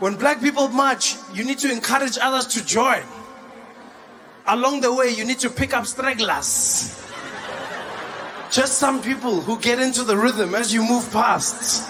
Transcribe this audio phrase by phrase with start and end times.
[0.00, 3.02] When black people march, you need to encourage others to join.
[4.46, 6.96] Along the way, you need to pick up stragglers.
[8.50, 11.86] Just some people who get into the rhythm as you move past.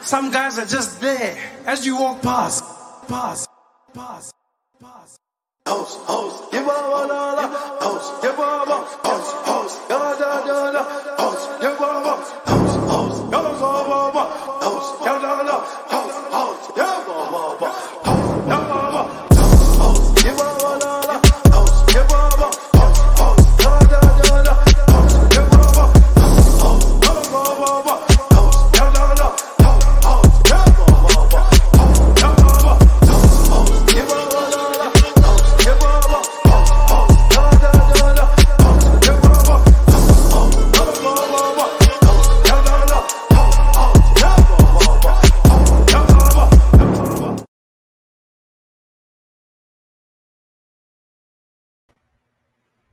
[0.00, 1.36] Some guys are just there
[1.66, 2.64] as you walk past.
[3.06, 3.46] Past.
[5.66, 6.88] Host, host, give up,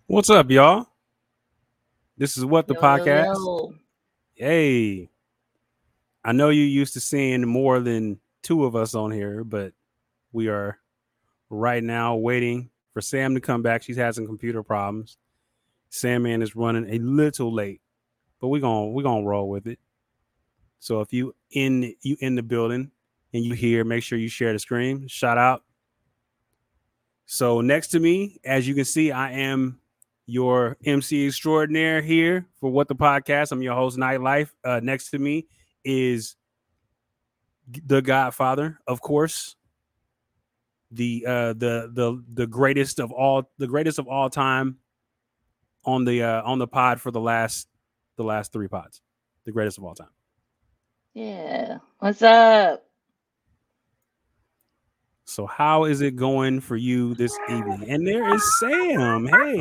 [0.08, 0.86] What's up, y'all?
[2.16, 3.25] This is what the Yo, podcast.
[3.25, 3.73] yo.
[4.36, 5.09] Hey,
[6.23, 9.73] I know you used to seeing more than two of us on here, but
[10.31, 10.78] we are
[11.50, 13.81] right now waiting for Sam to come back.
[13.81, 15.17] She's had some computer problems.
[15.89, 17.81] Sam Sandman is running a little late,
[18.39, 19.80] but we're gonna we're gonna roll with it.
[20.78, 22.92] So if you in you in the building
[23.33, 25.08] and you hear, make sure you share the screen.
[25.08, 25.64] Shout out.
[27.26, 29.80] So next to me, as you can see, I am
[30.25, 33.51] your MC extraordinaire here for What the Podcast.
[33.51, 34.49] I'm your host, Nightlife.
[34.63, 35.47] Uh, next to me
[35.83, 36.35] is
[37.85, 39.55] the Godfather, of course,
[40.91, 44.77] the uh, the the the greatest of all, the greatest of all time
[45.83, 47.67] on the uh, on the pod for the last
[48.17, 49.01] the last three pods,
[49.45, 50.09] the greatest of all time.
[51.13, 51.79] Yeah.
[51.99, 52.84] What's up?
[55.25, 57.89] So how is it going for you this evening?
[57.89, 59.25] And there is Sam.
[59.25, 59.58] Hey,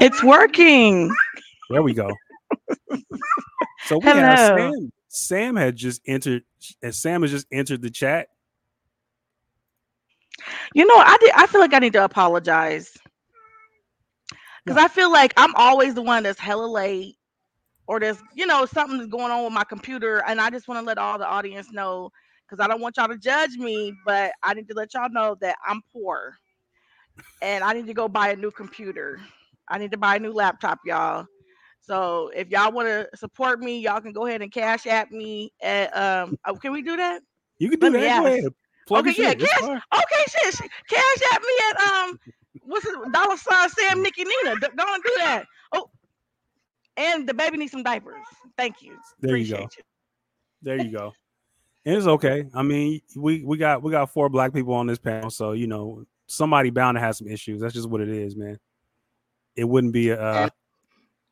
[0.00, 1.12] It's working.
[1.68, 2.10] there we go.
[3.86, 4.72] So we have Hello.
[4.72, 4.92] Sam.
[5.08, 6.44] Sam had just entered,
[6.82, 8.28] and Sam has just entered the chat.
[10.72, 11.32] You know, I did.
[11.34, 12.96] I feel like I need to apologize
[14.64, 17.16] because I feel like I'm always the one that's hella late,
[17.88, 20.86] or there's you know something's going on with my computer, and I just want to
[20.86, 22.12] let all the audience know
[22.50, 25.36] because I don't want y'all to judge me, but I need to let y'all know
[25.40, 26.36] that I'm poor,
[27.42, 29.20] and I need to go buy a new computer.
[29.68, 31.26] I need to buy a new laptop, y'all.
[31.80, 35.52] So if y'all want to support me, y'all can go ahead and cash at me.
[35.62, 37.22] At um, oh, can we do that?
[37.58, 38.52] You can do Let that.
[38.92, 39.38] Okay, yeah, shit.
[39.38, 39.62] Cash.
[39.62, 40.70] Okay, shit, shit.
[40.88, 42.20] Cash at me at um,
[42.62, 42.94] what's it?
[43.12, 44.56] Dollar sign Sam Nikki Nina.
[44.56, 45.44] D- and do that.
[45.72, 45.88] Oh,
[46.96, 48.24] and the baby needs some diapers.
[48.58, 48.98] Thank you.
[49.20, 49.82] There you Appreciate go.
[50.62, 51.12] There you go.
[51.86, 52.46] And it's okay.
[52.54, 55.66] I mean, we we got we got four black people on this panel, so you
[55.66, 57.60] know somebody bound to have some issues.
[57.60, 58.58] That's just what it is, man.
[59.56, 60.48] It wouldn't be a uh,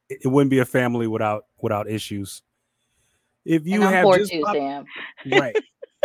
[0.08, 2.42] it it wouldn't be a family without without issues.
[3.44, 4.84] If you and have poor just too, popped- Sam.
[5.32, 5.54] right,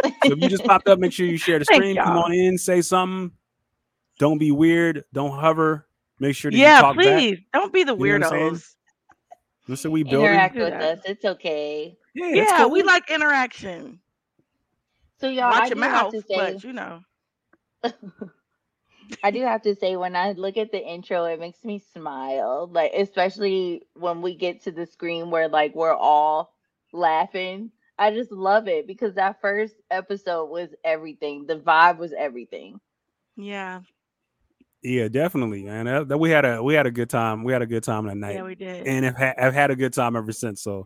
[0.03, 1.95] so if you just popped up, make sure you share the stream.
[1.95, 3.31] Come on in, say something.
[4.19, 5.03] Don't be weird.
[5.13, 5.87] Don't hover.
[6.19, 7.05] Make sure that you Yeah, talk back.
[7.05, 8.51] please don't be the You know what I'm saying?
[8.53, 8.75] weirdos.
[9.67, 10.25] Listen, we build.
[10.25, 10.99] Interact with us.
[11.05, 11.97] It's okay.
[12.13, 13.99] Yeah, it's Yeah, we like interaction.
[15.23, 16.99] So y'all, Watch do your have mouth, to say, but you know.
[19.23, 22.69] I do have to say, when I look at the intro, it makes me smile.
[22.69, 26.53] Like, especially when we get to the screen where like we're all
[26.91, 27.71] laughing.
[27.97, 31.45] I just love it because that first episode was everything.
[31.47, 32.81] The vibe was everything.
[33.37, 33.79] Yeah,
[34.81, 35.85] Yeah, definitely, man.
[35.85, 37.45] That, that- we had a we had a good time.
[37.45, 38.85] We had a good time that night, yeah, we did.
[38.85, 40.61] and have ha- have had a good time ever since.
[40.61, 40.83] So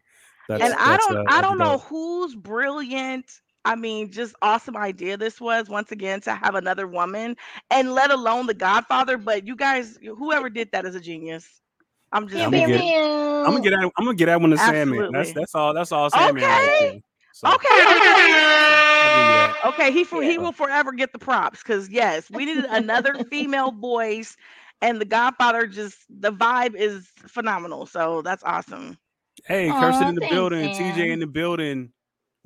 [0.48, 1.82] that's and I don't uh, I don't know dope.
[1.84, 3.26] whose brilliant
[3.68, 7.36] I mean just awesome idea this was once again to have another woman
[7.70, 11.62] and let alone the godfather but you guys whoever did that is a genius
[12.12, 12.96] I'm just I'm gonna get- pew.
[12.96, 15.12] I'm gonna get at I'm gonna get at one of Sandman.
[15.12, 15.74] That's that's all.
[15.74, 16.44] That's all Sandman.
[16.44, 17.02] Okay.
[17.34, 21.90] So, okay I'll give you okay he for, he will forever get the props because
[21.90, 24.36] yes we needed another female voice
[24.82, 28.98] and the godfather just the vibe is phenomenal so that's awesome
[29.46, 30.70] Hey, Aw, Kirsten in the thanks, building.
[30.70, 31.92] TJ in the building.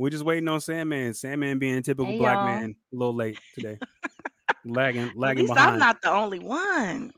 [0.01, 1.13] We're just waiting on Sandman.
[1.13, 2.45] Sandman being a typical Hey, black y'all.
[2.45, 3.77] man, a little late today,
[4.65, 5.73] lagging at lagging least behind.
[5.73, 7.13] I'm not the only one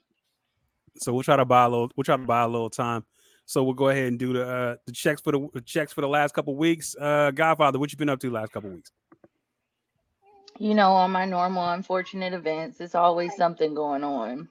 [0.98, 3.04] so we'll try to buy a little we'll try to buy a little time
[3.46, 6.02] so we'll go ahead and do the uh the checks for the, the checks for
[6.02, 8.92] the last couple weeks uh godfather what you been up to last couple weeks
[10.60, 14.50] You know, on my normal unfortunate events, it's always something going on.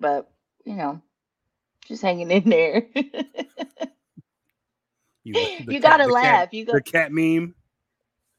[0.00, 0.28] But,
[0.64, 1.00] you know,
[1.86, 2.82] just hanging in there.
[5.22, 6.48] you, the you cat- gotta the cat- laugh.
[6.52, 7.54] You the got cat meme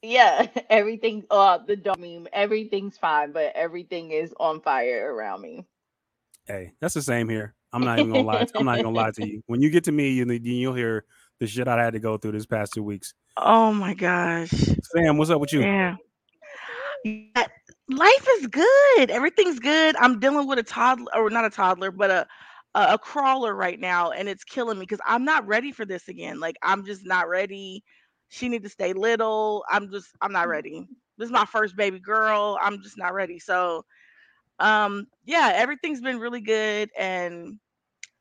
[0.08, 1.26] Yeah, everything.
[1.30, 2.28] Uh, the dog meme.
[2.32, 5.66] Everything's fine, but everything is on fire around me.
[6.46, 7.54] Hey, that's the same here.
[7.74, 8.48] I'm not even gonna lie.
[8.56, 9.42] I'm not even gonna lie to you.
[9.48, 11.04] When you get to me, you, you'll hear
[11.40, 13.14] the shit I had to go through this past two weeks.
[13.36, 14.50] Oh my gosh.
[14.50, 15.62] Sam, what's up with you?
[15.62, 15.98] Yeah.
[17.04, 17.46] yeah.
[17.90, 19.12] Life is good.
[19.12, 19.98] Everything's good.
[19.98, 22.28] I'm dealing with a toddler, or not a toddler, but a
[22.76, 26.08] a, a crawler right now, and it's killing me because I'm not ready for this
[26.08, 26.40] again.
[26.40, 27.84] Like I'm just not ready.
[28.30, 29.64] She need to stay little.
[29.70, 30.88] I'm just I'm not ready.
[31.18, 32.58] This is my first baby girl.
[32.62, 33.40] I'm just not ready.
[33.40, 33.86] So
[34.60, 37.60] um yeah, everything's been really good and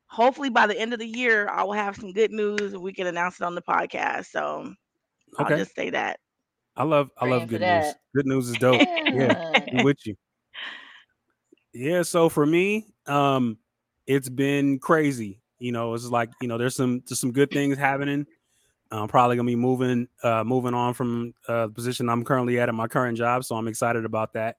[0.07, 2.93] hopefully by the end of the year I will have some good news and we
[2.93, 4.27] can announce it on the podcast.
[4.27, 4.75] So
[5.39, 5.55] Okay.
[5.55, 6.21] I'll just say that.
[6.77, 7.95] I love I love good news.
[8.15, 8.81] Good news is dope.
[9.13, 9.35] yeah,
[9.73, 10.15] I'm with you.
[11.73, 13.59] Yeah, so for me, um,
[14.07, 15.41] it's been crazy.
[15.59, 18.27] You know, it's like you know, there's some there's some good things happening.
[18.91, 22.69] I'm probably gonna be moving uh moving on from uh the position I'm currently at
[22.69, 24.59] at my current job, so I'm excited about that.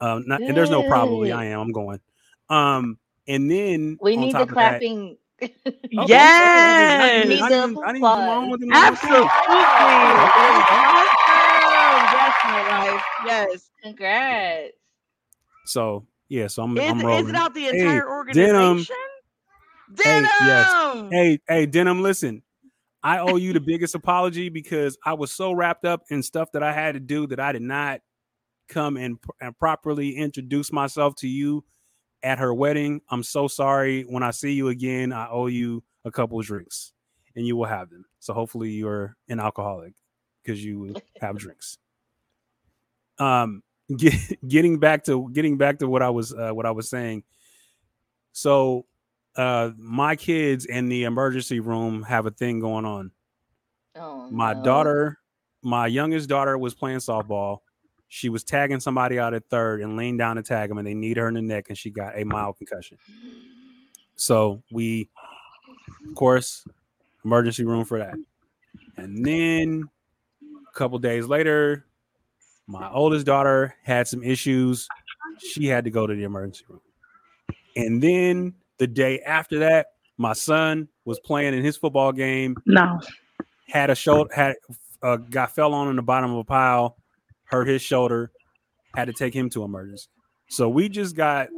[0.00, 1.32] Um, not, and there's no probably.
[1.32, 1.60] I am.
[1.60, 2.00] I'm going.
[2.48, 2.98] Um,
[3.28, 5.16] and then We need the of that- clapping.
[5.42, 7.22] Oh, I yes.
[7.24, 8.60] didn't- I Need didn't- the I didn't do my applause.
[8.60, 9.28] own Absolutely.
[12.12, 13.04] Yes, my life.
[13.26, 13.70] Yes.
[13.82, 14.72] Congrats.
[15.66, 17.28] So yeah, so I'm Is, I'm is rolling.
[17.30, 18.00] it out the Hey, entire
[18.32, 18.56] Denim.
[18.58, 18.96] organization?
[19.96, 20.30] Hey, Denim.
[20.42, 21.08] yes.
[21.10, 22.42] Hey, hey, Denim, listen.
[23.02, 26.62] I owe you the biggest apology because I was so wrapped up in stuff that
[26.62, 28.00] I had to do that I did not
[28.68, 31.64] come and, and properly introduce myself to you
[32.22, 33.00] at her wedding.
[33.08, 34.02] I'm so sorry.
[34.02, 36.92] When I see you again, I owe you a couple of drinks
[37.34, 38.04] and you will have them.
[38.18, 39.94] So hopefully you're an alcoholic
[40.42, 41.78] because you will have drinks.
[43.18, 43.62] Um
[43.96, 44.14] get,
[44.46, 47.24] getting back to getting back to what I was uh, what I was saying.
[48.32, 48.86] So
[49.40, 53.10] uh my kids in the emergency room have a thing going on.
[53.96, 54.62] Oh, My no.
[54.62, 55.18] daughter,
[55.62, 57.58] my youngest daughter was playing softball.
[58.08, 60.94] She was tagging somebody out at third and leaned down to tag him, and they
[60.94, 62.98] kneed her in the neck, and she got a mild concussion.
[64.16, 65.08] So we,
[66.08, 66.64] of course,
[67.24, 68.14] emergency room for that.
[68.96, 69.88] And then
[70.68, 71.86] a couple days later,
[72.66, 74.86] my oldest daughter had some issues.
[75.38, 76.80] She had to go to the emergency room.
[77.76, 82.98] And then the day after that, my son was playing in his football game No.
[83.68, 84.56] had a shoulder had
[85.02, 86.96] uh, got fell on in the bottom of a pile,
[87.44, 88.32] hurt his shoulder,
[88.96, 90.08] had to take him to emergency.
[90.48, 91.48] So we just got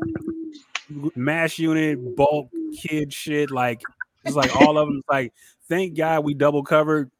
[1.16, 3.50] mass unit, bulk kid shit.
[3.50, 3.80] Like
[4.24, 5.00] it's like all of them.
[5.10, 5.32] Like
[5.69, 7.10] thank God we double covered.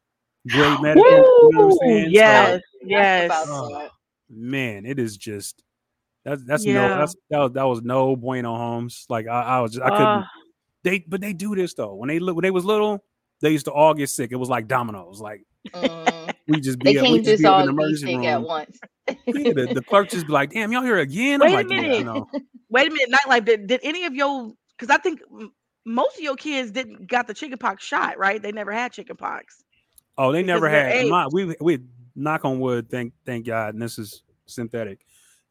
[0.47, 1.01] Great medical.
[1.09, 2.03] you know what I'm saying?
[2.05, 2.51] So, Yes.
[2.51, 3.25] That's Yes.
[3.25, 3.87] about Oh.
[4.29, 5.63] man, it is just
[6.23, 6.87] that's that's Yeah.
[6.87, 9.05] no that's that was, that was no bueno homes.
[9.09, 10.23] Like I, I was just I couldn't Uh,
[10.83, 11.93] they but they do this though.
[11.95, 13.03] When they when they was little,
[13.41, 14.31] they used to all get sick.
[14.31, 15.19] It was like dominoes.
[15.21, 15.43] Like
[15.73, 16.33] Mm.
[16.49, 18.25] we just be They at- we can't just just be up all be sick room.
[18.25, 18.79] at once.
[19.07, 19.15] yeah,
[19.53, 21.97] the, the clerk just be like, "Damn, y'all here again?" Wait a I'm like, minute.
[21.99, 22.27] "Yeah, no."
[22.69, 23.45] wait a minute, nightlife.
[23.45, 25.21] Did, did any of your because I think
[25.85, 28.41] most of your kids didn't got the chickenpox shot, right?
[28.41, 29.63] They never had chickenpox.
[30.17, 31.07] Oh, they never had.
[31.07, 31.79] My, we we
[32.13, 32.89] knock on wood.
[32.91, 33.73] Thank thank God.
[33.73, 34.99] And this is synthetic.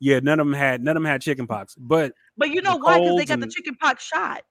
[0.05, 1.77] Yeah, none of them had none of them had chicken pox.
[1.79, 2.99] But But you The know why?
[2.99, 4.43] Because they colds got the and- chickenpox shot.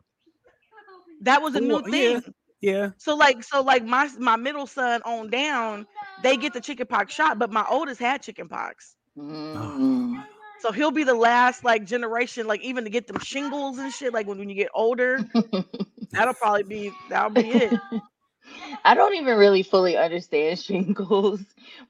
[1.24, 2.19] That was a new Well, yeah.
[2.21, 2.33] thing.
[2.62, 5.86] yeah, So like so like my my middle son on down,
[6.24, 8.96] they get the chickenpox shot, but my oldest had chickenpox.
[9.17, 10.24] Mm.
[10.62, 14.13] So he'll be the last like generation, like even to get them shingles and shit.
[14.13, 15.20] Like when, when you get older,
[16.12, 17.74] that'll probably be that'll be it.
[18.86, 21.41] I don't even really fully understand shingles,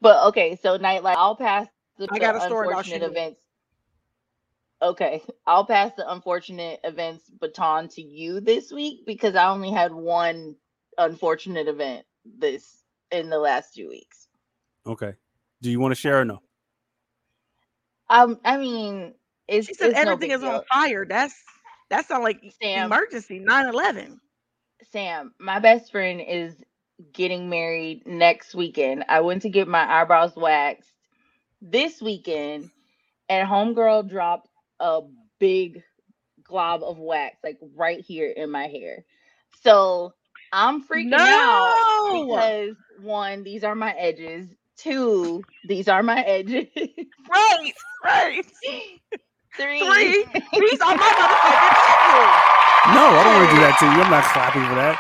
[0.02, 0.58] but okay.
[0.62, 3.12] So nightlife, I'll pass the, I got a story about unfortunate shingles.
[3.12, 3.42] events.
[4.82, 9.94] Okay, I'll pass the unfortunate events baton to you this week because I only had
[9.94, 10.56] one
[10.98, 12.06] unfortunate event
[12.38, 14.28] this in the last two weeks.
[14.86, 15.14] okay.
[15.62, 16.42] Do you want to share or no?
[18.10, 19.14] Um, I mean,
[19.48, 21.06] it's She said it's everything big is on fire.
[21.06, 21.36] That's
[21.90, 22.86] that sounds like Sam.
[22.86, 24.18] emergency 9-11.
[24.92, 26.56] Sam, my best friend is
[27.14, 29.06] getting married next weekend.
[29.08, 30.92] I went to get my eyebrows waxed
[31.62, 32.72] this weekend,
[33.30, 34.50] and homegirl dropped
[34.82, 35.02] a
[35.40, 35.84] big
[36.44, 39.06] glob of wax, like right here in my hair.
[39.64, 40.14] So
[40.52, 41.76] I'm freaking out
[42.12, 44.50] because one, these are my edges.
[44.78, 46.68] Two, these are my edges.
[47.32, 47.74] Right,
[48.04, 48.46] right.
[49.58, 50.26] Three, Three.
[50.60, 54.02] These are my motherfucking No, I don't want to do that to you.
[54.02, 54.98] I'm not clapping for that.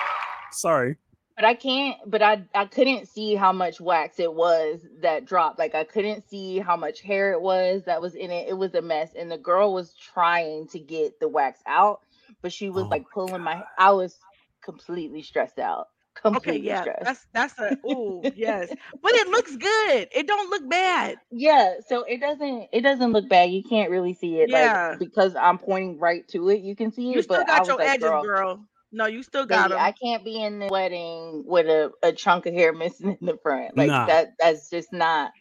[0.52, 0.98] Sorry.
[1.42, 1.98] But I can't.
[2.06, 5.60] But I I couldn't see how much wax it was that dropped.
[5.60, 8.50] Like I couldn't see how much hair it was that was in it.
[8.50, 12.02] It was a mess, and the girl was trying to get the wax out,
[12.42, 13.64] but she was Oh like my pulling my.
[13.78, 14.20] I was
[14.64, 15.88] completely stressed out.
[16.16, 17.02] Completely Okay, yeah, stressed.
[17.02, 20.10] that's that's a oh yes, but it looks good.
[20.14, 21.20] It don't look bad.
[21.32, 23.52] Yeah, so it doesn't it doesn't look bad.
[23.52, 24.76] You can't really see it Yeah.
[24.76, 26.62] like because I'm pointing right to it.
[26.62, 28.68] You can see You it, still but I was your like, edges, girl, girl.
[28.92, 29.80] No, you still got baby, them.
[29.80, 33.38] I can't be in the wedding with a, a chunk of hair missing in the
[33.44, 33.78] front.
[33.78, 34.06] Like Nah.
[34.06, 35.32] that that's just not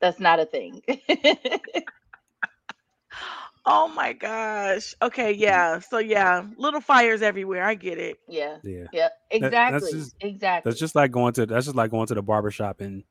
[0.00, 0.82] that's not a thing.
[3.66, 4.94] Oh my gosh.
[5.02, 5.80] Okay, yeah.
[5.80, 7.64] So yeah, little fires everywhere.
[7.64, 8.18] I get it.
[8.28, 8.58] yeah.
[8.62, 8.88] Yeah.
[8.92, 9.08] Yeah.
[9.40, 9.90] that's Exactly.
[9.90, 10.72] just- exactly.
[10.72, 13.04] That's just like going to that's just like going to the barber shop and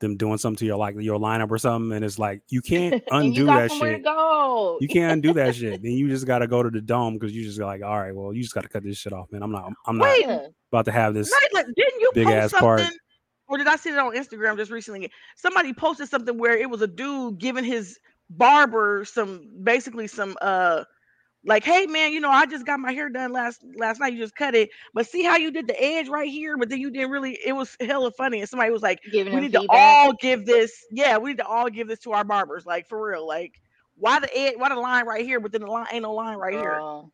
[0.00, 2.96] them doing something to your like your lineup or something, and it's like you can't
[3.10, 4.04] undo you got that somewhere shit.
[4.48, 4.78] To go.
[4.80, 5.82] You can't do that shit.
[5.82, 8.32] Then you just gotta go to the dome because you just like, all right, well,
[8.32, 9.42] you just gotta cut this shit off, man.
[9.42, 10.26] I'm not I'm not Wait,
[10.72, 11.32] about to have this.
[11.32, 12.84] Nyla, didn't you big post ass something?
[12.84, 12.94] part.
[13.48, 15.10] Or did I see it on Instagram just recently?
[15.36, 17.98] Somebody posted something where it was a dude giving his
[18.30, 20.84] barber some basically some uh
[21.44, 24.12] like, hey man, you know, I just got my hair done last last night.
[24.12, 26.80] You just cut it, but see how you did the edge right here, but then
[26.80, 27.38] you didn't really.
[27.44, 30.46] It was hella funny, and somebody was like, Giving we him need to all give
[30.46, 30.72] this.
[30.90, 33.26] Yeah, we need to all give this to our barbers, like for real.
[33.26, 33.54] Like,
[33.98, 34.54] why the edge?
[34.56, 36.62] Why the line right here, but then the line ain't no line right here.
[36.62, 37.12] Girl,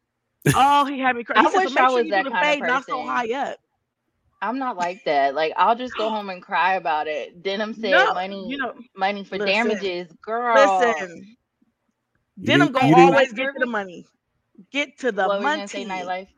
[0.55, 1.37] Oh, he had me cry.
[1.39, 2.53] I He said, wish so make I sure was you that do the kind of
[2.53, 3.59] fade, not so high up.
[4.43, 5.35] I'm not like that.
[5.35, 7.43] Like I'll just go home and cry about it.
[7.43, 10.13] Denim said No, money you know, money for listen, damages.
[10.23, 10.55] Girl.
[10.55, 11.37] Listen,
[12.37, 14.05] You Denim didn't- gonna always get to the money.
[14.71, 16.03] Get to the what were you say, money.
[16.05, 16.29] nightlife?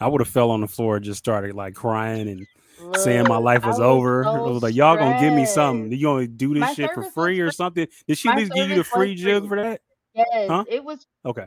[0.00, 2.46] I would have fell on the floor, and just started like crying and
[2.94, 4.24] saying my life I was over.
[4.26, 5.90] I was like, y'all gonna give me something?
[5.90, 6.00] stressed.
[6.00, 7.86] You gonna do this My shit for free or something?
[8.06, 9.80] Did she at least give you the service was free jug for that?
[10.14, 10.64] Yes, Huh?
[10.68, 11.46] it was Okay.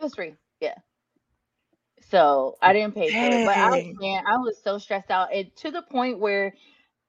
[0.00, 0.34] it was free.
[0.60, 0.74] Yeah.
[2.10, 5.32] So I didn't pay for it, but I was man, I was so stressed out,
[5.32, 6.54] and to the point where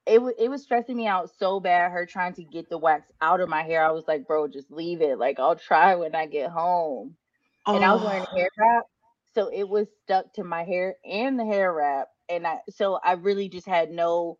[0.06, 1.90] it was it was stressing me out so bad.
[1.90, 4.70] Her trying to get the wax out of my hair, I was like, bro, just
[4.70, 5.18] leave it.
[5.18, 7.16] Like I'll try when I get home.
[7.66, 8.84] And I was wearing Oh, a hair wrap,
[9.34, 13.12] so it was stuck to my hair and the hair wrap, and I so I
[13.12, 14.38] really just had no,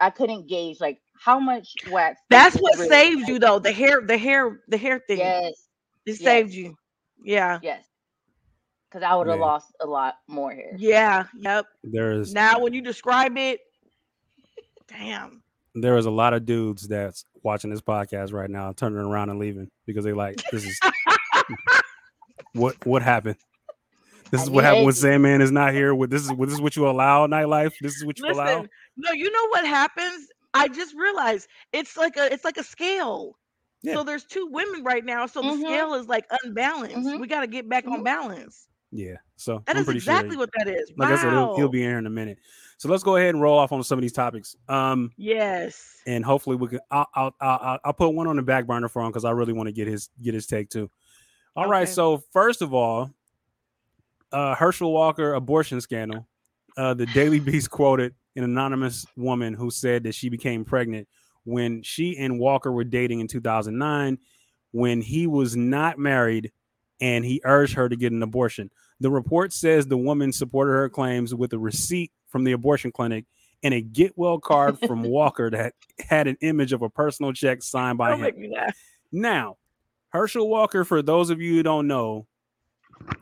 [0.00, 2.20] I couldn't gauge like how much wax.
[2.30, 3.28] That's what really saved take?
[3.28, 3.58] you though.
[3.58, 5.18] The hair, the hair, the hair thing.
[5.18, 5.68] Yes,
[6.04, 6.18] It yes.
[6.20, 6.76] saved you.
[7.24, 7.58] Yeah.
[7.62, 7.84] yes,
[8.88, 9.44] because I would have Yeah.
[9.44, 10.72] lost a lot more hair.
[10.76, 11.24] Yeah.
[11.38, 11.66] Yep.
[11.84, 13.60] There's Now when you describe it,
[14.86, 15.42] damn.
[15.74, 19.38] there is a lot of dudes that's watching this podcast right now, turning around and
[19.38, 20.78] leaving because they like this is
[22.52, 23.36] what what happened.
[24.30, 25.94] This is what happened when it- Sandman is not here.
[25.94, 27.72] With this is what this is what you allow nightlife.
[27.80, 28.44] This is what you allow.
[28.44, 30.28] Listen, no, you know what happens?
[30.54, 33.36] I just realized it's like a it's like a scale.
[33.82, 33.94] Yeah.
[33.94, 35.60] So there's two women right now, so the Mhm.
[35.60, 36.96] scale is like unbalanced.
[36.96, 37.20] Mhm.
[37.20, 38.04] We got to get back on Mhm.
[38.04, 38.66] balance.
[38.90, 39.16] Yeah.
[39.36, 40.38] So That I'm is pretty exactly sure.
[40.38, 40.90] what that is.
[40.96, 42.38] Like I said, he'll, he'll be here in a minute.
[42.78, 44.56] So let's go ahead and roll off on some of these topics.
[44.68, 45.98] Um, Yes.
[46.06, 46.80] and hopefully we can.
[46.90, 49.52] I'll I'll I'll, I'll put one on the back burner for him because I really
[49.52, 50.90] want to get his get his take too.
[51.54, 51.82] All right.
[51.82, 51.92] Okay.
[51.92, 53.10] So first of all,
[54.32, 56.26] uh, Herschel Walker abortion scandal.
[56.76, 61.08] Uh, the Daily Beast quoted an anonymous woman who said that she became pregnant
[61.44, 64.18] when she and Walker were dating in 2009,
[64.72, 66.52] when he was not married,
[67.00, 68.70] and he urged her to get an abortion.
[69.00, 73.24] The report says the woman supported her claims with a receipt from the abortion clinic
[73.62, 77.62] and a get well card from Walker that had an image of a personal check
[77.62, 78.24] signed by Don't him.
[78.24, 78.76] make me laugh.
[79.12, 79.56] Now,
[80.10, 82.26] Herschel Walker, for those of you who don't know,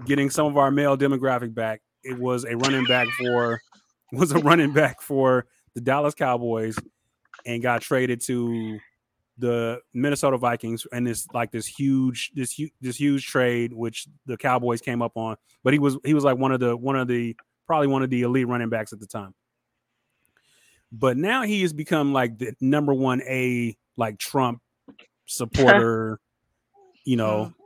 [0.07, 3.61] getting some of our male demographic back, it was a running back for
[4.13, 6.77] was a running back for the Dallas Cowboys
[7.47, 8.79] and got traded to
[9.39, 10.87] the Minnesota Vikings.
[10.93, 15.17] And this like this huge this huge this huge trade which the Cowboys came up
[15.17, 15.37] on.
[15.63, 18.11] But he was he was like one of the one of the probably one of
[18.11, 19.35] the elite running backs at the time.
[20.93, 24.61] But now he has become like the number one A like Trump
[25.27, 26.21] supporter
[27.05, 27.64] you know hmm.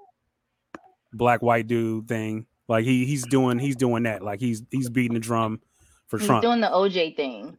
[1.13, 5.15] Black white dude thing like he he's doing he's doing that like he's he's beating
[5.15, 5.61] the drum
[6.07, 7.57] for He's Trump doing the OJ thing.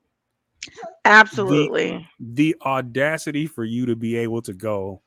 [1.06, 2.08] Absolutely.
[2.20, 5.02] the audacity for you to be able to go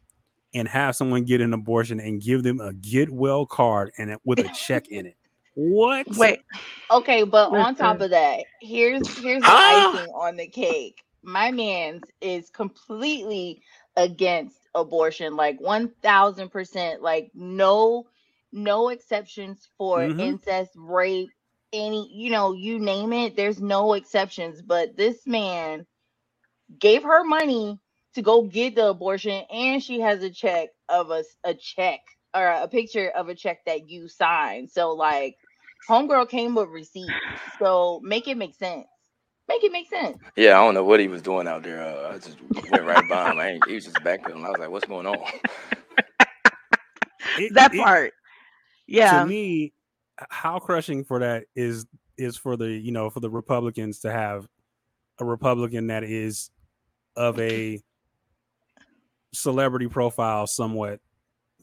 [0.55, 4.19] and have someone get an abortion and give them a get well card and it,
[4.25, 5.17] with a check in it.
[5.55, 6.07] What?
[6.17, 6.41] Wait.
[6.91, 8.05] Okay, but on top Listen.
[8.05, 9.95] of that, here's here's the Ah!
[9.99, 11.05] icing on the cake.
[11.23, 13.63] My man's is completely
[13.97, 18.07] against abortion, like one thousand percent, like no
[18.53, 20.19] no exceptions for Mhm.
[20.19, 21.33] incest, rape,
[21.73, 24.63] any you know, you name it, there's no exceptions.
[24.63, 25.87] But this man
[26.79, 27.81] gave her money
[28.15, 32.01] to go get the abortion, and she has a check of a a check
[32.35, 34.71] or a picture of a check that you signed.
[34.71, 35.37] So like
[35.89, 37.23] homegirl came with receipts.
[37.59, 38.89] So make it make sense.
[39.49, 40.19] Make it make sense.
[40.37, 41.83] Yeah, I don't know what he was doing out there.
[41.83, 43.41] Uh, I just went right by him.
[43.41, 44.47] I ain't, he was just backpedaling.
[44.47, 45.33] I was like, "What's going on?"
[47.37, 48.15] It- That it- part.
[48.93, 49.21] Yeah.
[49.21, 49.73] To me,
[50.31, 51.87] how crushing for that is
[52.19, 54.47] is for the you know for the Republicans to have
[55.19, 56.51] a Republican that is
[57.17, 57.81] of a
[59.33, 61.01] celebrity profile somewhat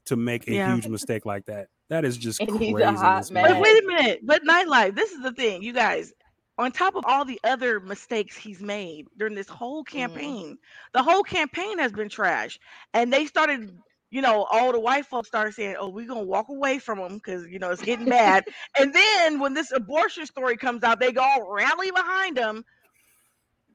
[0.06, 0.74] to make a Yeah.
[0.74, 1.68] huge mistake like that.
[1.90, 2.68] That is just And crazy.
[2.68, 3.46] he's a hot man.
[3.48, 4.20] But wait a minute.
[4.24, 6.14] But nightlife, this is the thing, you guys.
[6.58, 9.88] On top of all the other mistakes he's made during this whole mm.
[9.88, 10.58] campaign,
[10.94, 12.60] the whole campaign has been trash.
[12.94, 13.80] And they started,
[14.12, 17.16] you know, all the white folks started saying, "Oh, we're gonna walk away from them
[17.16, 18.44] because you know it's getting bad."
[18.80, 22.64] and then when this abortion story comes out, they go all rally behind them.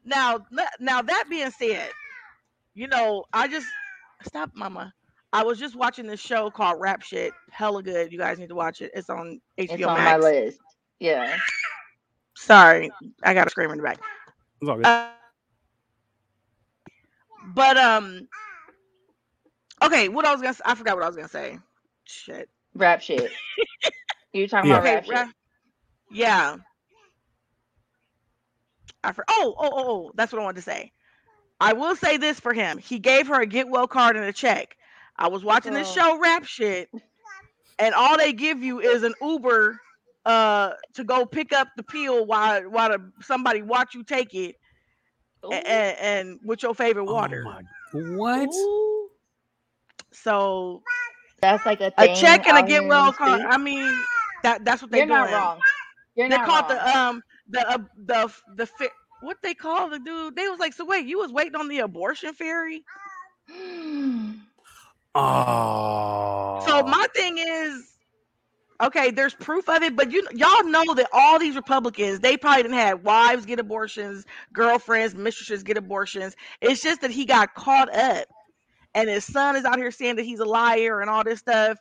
[0.05, 0.45] Now,
[0.81, 1.89] now that being said,
[2.75, 3.67] you know, I just
[4.23, 4.93] stop, Mama.
[5.33, 7.33] I was just watching this show called Rap Shit.
[7.51, 8.13] Hella good.
[8.13, 8.91] You guys need to watch it.
[8.95, 10.23] It's on HBO It's on Max.
[10.23, 10.59] my list.
[11.01, 11.37] Yeah.
[12.37, 12.91] Sorry,
[13.23, 13.99] I got a scream in the back.
[14.61, 14.87] It's all good.
[14.87, 15.09] Uh,
[17.55, 18.29] but um,
[19.87, 20.09] okay.
[20.09, 21.59] What I was gonna I forgot what I was gonna say.
[22.05, 22.49] Shit.
[22.75, 23.31] Rap shit.
[24.33, 24.79] you talking Yeah.
[24.79, 24.95] about Okay.
[24.95, 25.15] rap shit?
[25.15, 25.33] ra-
[26.11, 26.57] yeah.
[29.03, 30.93] I for, oh, oh, oh, oh, that's what I wanted to say.
[31.61, 32.79] I will say this for him.
[32.79, 34.77] He gave her a get well card and a check.
[35.17, 35.95] I was watching this Oh.
[35.95, 36.91] show, Rap Shit,
[37.79, 39.81] and all they give you is an Uber
[40.27, 44.57] uh to go pick up the pill while while the, somebody watch you take it
[45.45, 45.53] Ooh.
[45.53, 47.45] and, and with your favorite water.
[47.47, 48.49] Oh my, what?
[48.49, 49.04] Ooh.
[50.15, 50.83] So
[51.41, 53.43] That's like a a check and a get well card.
[53.49, 54.07] I mean,
[54.43, 55.31] that that's what they You're not doing.
[55.31, 55.61] wrong.
[56.17, 56.69] You're They not called wrong.
[56.69, 58.91] the um the uh, the the fi-
[59.21, 60.37] what they call the dude.
[60.37, 62.85] They was like, so wait, you was waiting on the abortion fairy.
[65.15, 65.21] Oh.
[66.59, 67.99] So my thing is,
[68.83, 72.63] okay, there's proof of it, but you y'all know that all these Republicans, they probably
[72.65, 76.37] didn't have wives get abortions, girlfriends, mistresses get abortions.
[76.61, 78.27] It's just that he got caught up,
[78.95, 81.79] and his son is out here saying that he's a liar and all this stuff.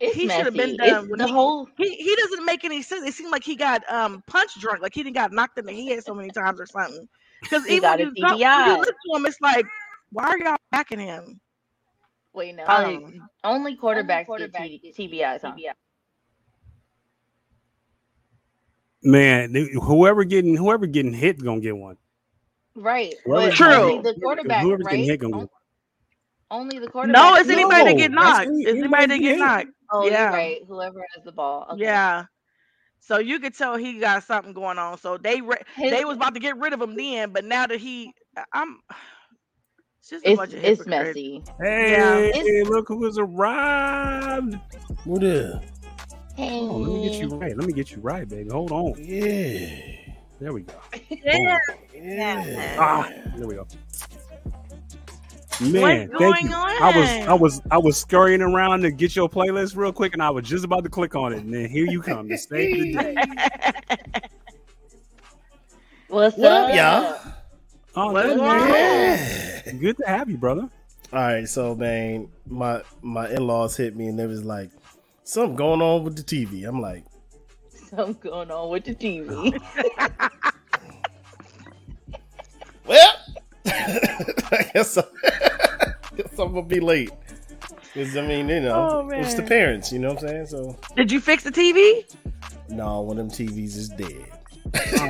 [0.00, 3.06] It's he should've been done when the he- whole He he doesn't make any sense.
[3.06, 5.72] It seemed like he got um punch drunk, like he didn't got knocked in the
[5.88, 7.08] head so many times or something.
[7.40, 8.78] Because He even got when a you, talk, when you TBI.
[8.78, 9.66] listen to him, it's like,
[10.10, 11.40] why are y'all backing him?
[12.32, 12.64] wait no.
[12.66, 15.42] Um, only quarterbacks quarterbacks get T- TBIs.
[15.42, 15.54] Huh?
[19.02, 21.96] man, whoever getting whoever getting hit gonna get one.
[22.74, 23.14] Right.
[23.24, 24.00] Whoever True.
[24.02, 24.92] the quarterback, Whoever's right?
[24.92, 25.50] getting hit gonna On- get
[26.50, 27.16] Only the quarterback.
[27.20, 28.46] No, it's gets anybody that get knocked.
[28.46, 29.68] any- It's anybody that get get knocked.
[29.90, 30.28] Oh, Yeah.
[30.30, 30.58] right.
[30.68, 31.66] Whoever has the ball.
[31.72, 31.82] Okay.
[31.82, 32.24] Yeah.
[33.00, 34.98] So you could tell he got something going on.
[34.98, 37.66] So they re- His- they was about to get rid of him then, but now
[37.66, 38.12] that he,
[38.52, 38.80] I'm,
[40.00, 41.42] it's just a it's bunch of it's messy.
[41.60, 44.58] Hey, It's- look who has arrived.
[45.04, 45.54] What is?
[46.36, 46.60] Hey.
[46.62, 47.56] Oh, let me get you right.
[47.56, 48.50] Let me get you right, baby.
[48.50, 48.94] Hold on.
[48.98, 49.68] Yeah.
[50.40, 50.74] There we go.
[51.10, 51.58] Yeah.
[51.94, 52.76] Yeah.
[52.78, 53.66] Ah, there we go.
[55.60, 56.54] Man, What's thank you.
[56.56, 56.82] on?
[56.82, 60.22] I was I was I was scurrying around to get your playlist real quick, and
[60.22, 62.76] I was just about to click on it, and then here you come to save
[62.82, 63.14] the day.
[66.08, 67.32] What's What up, up, y'all?
[67.96, 69.62] Oh, What's good, man.
[69.66, 69.72] Yeah.
[69.72, 70.68] good to have you, brother.
[71.12, 74.70] All right, so man, my my in laws hit me and they was like,
[75.22, 76.66] something going on with the TV.
[76.68, 77.04] I'm like,
[77.90, 79.60] Something going on with the TV.
[82.86, 83.12] well,
[84.52, 85.04] I guess, I,
[86.16, 87.10] guess I'm gonna be late.
[87.94, 89.92] Cause I mean, you know, Oh, it's the parents.
[89.92, 90.46] You know what I'm saying?
[90.46, 92.04] So Did you fix the TV?
[92.68, 94.26] no, one of them TVs is dead.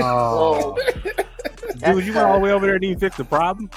[0.01, 0.77] Oh,
[1.85, 3.71] dude, you went all the way over there, didn't fix the problem.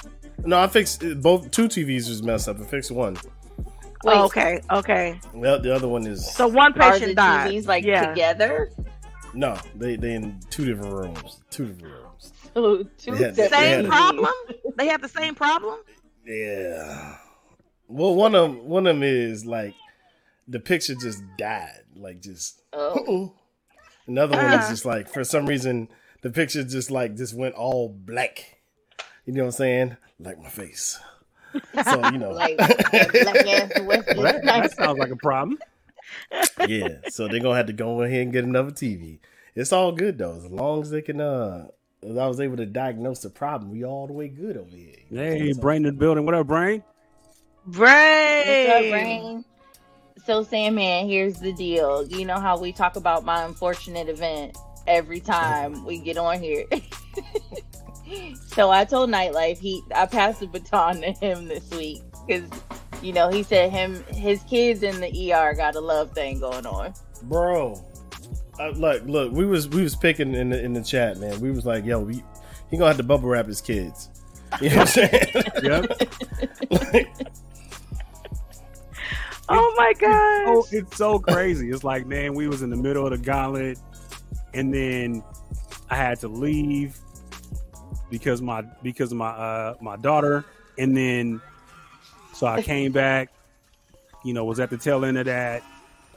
[0.46, 1.52] No, I fixed both.
[1.52, 2.60] Two TVs was messed up.
[2.60, 3.18] I fixed one.
[3.18, 3.72] Oh,
[4.04, 5.20] Wait, Oh, okay, okay.
[5.34, 7.52] Well, the other one is So one are the patient died.
[7.52, 8.10] TVs like yeah.
[8.10, 8.70] together?
[9.34, 9.58] no.
[9.76, 11.42] They they in two different rooms.
[11.50, 11.97] Two different rooms.
[12.58, 13.88] So two Yeah, they- separate they Same had- TVs.
[13.90, 14.34] problem?
[14.78, 15.80] They have the same problem?
[16.26, 17.16] Yeah.
[17.88, 19.76] Well, one of them, one of them is like
[20.48, 22.62] the picture just died, like just.
[22.74, 23.34] Oh.
[24.08, 24.70] Another one is Ah.
[24.70, 25.88] just like for some reason
[26.24, 28.58] the picture just like just went all black.
[29.26, 29.98] You know what I'm saying?
[30.20, 31.00] Like my face.
[31.86, 33.72] So you know, Like that black ass
[34.16, 35.60] Well, that, that sounds like a problem.
[36.68, 36.88] yeah.
[37.10, 39.20] So they're gonna have to go ahead and get another TV.
[39.56, 41.20] It's all good though, as long as they can.
[41.22, 44.70] uh as I was able to diagnose the problem, we all the way good over
[44.70, 44.96] here.
[45.10, 45.54] You know Hey, saying?
[45.56, 46.26] So- Brain in the building.
[46.26, 46.84] What up, Brain?
[47.66, 48.48] Brain.
[48.48, 49.46] What's up, Brain?
[50.26, 52.06] So, Sandman, here's the deal.
[52.08, 56.66] You know how we talk about my unfortunate event every time we get on here.
[58.48, 62.50] so I told Nightlife he I passed the baton to him this week because
[63.02, 66.66] you know he said him his kids in the ER got a love thing going
[66.66, 66.94] on.
[67.24, 67.84] bro.
[68.60, 71.40] Uh, look, look, we was we was picking in the in the chat, man.
[71.40, 72.24] We was like, yo, we,
[72.70, 74.10] he gonna have to bubble wrap his kids.
[74.62, 75.44] You know what I'm saying?
[75.64, 76.02] Yep.
[76.72, 77.10] Like,
[79.50, 80.44] Oh my god!
[80.48, 80.74] Oh, gosh.
[80.74, 81.70] it's so crazy.
[81.70, 83.80] It's like, man, we was in the middle of the gauntlet,
[84.54, 85.24] and then
[85.90, 86.98] I had to leave
[88.10, 90.44] because my because of my uh my daughter,
[90.78, 91.42] and then
[92.34, 93.32] so I came back.
[94.26, 95.64] You know, was at the tail end of that.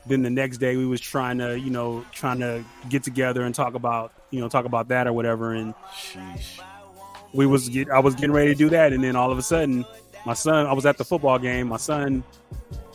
[0.06, 3.54] Then the next day we was trying to you know trying to get together and
[3.54, 6.60] talk about you know talk about that or whatever, and Sheesh.
[7.34, 9.42] we was get, I was getting ready to do that, and then all of a
[9.42, 9.84] sudden,
[10.26, 11.68] my son, I was at the football game.
[11.68, 12.24] My son,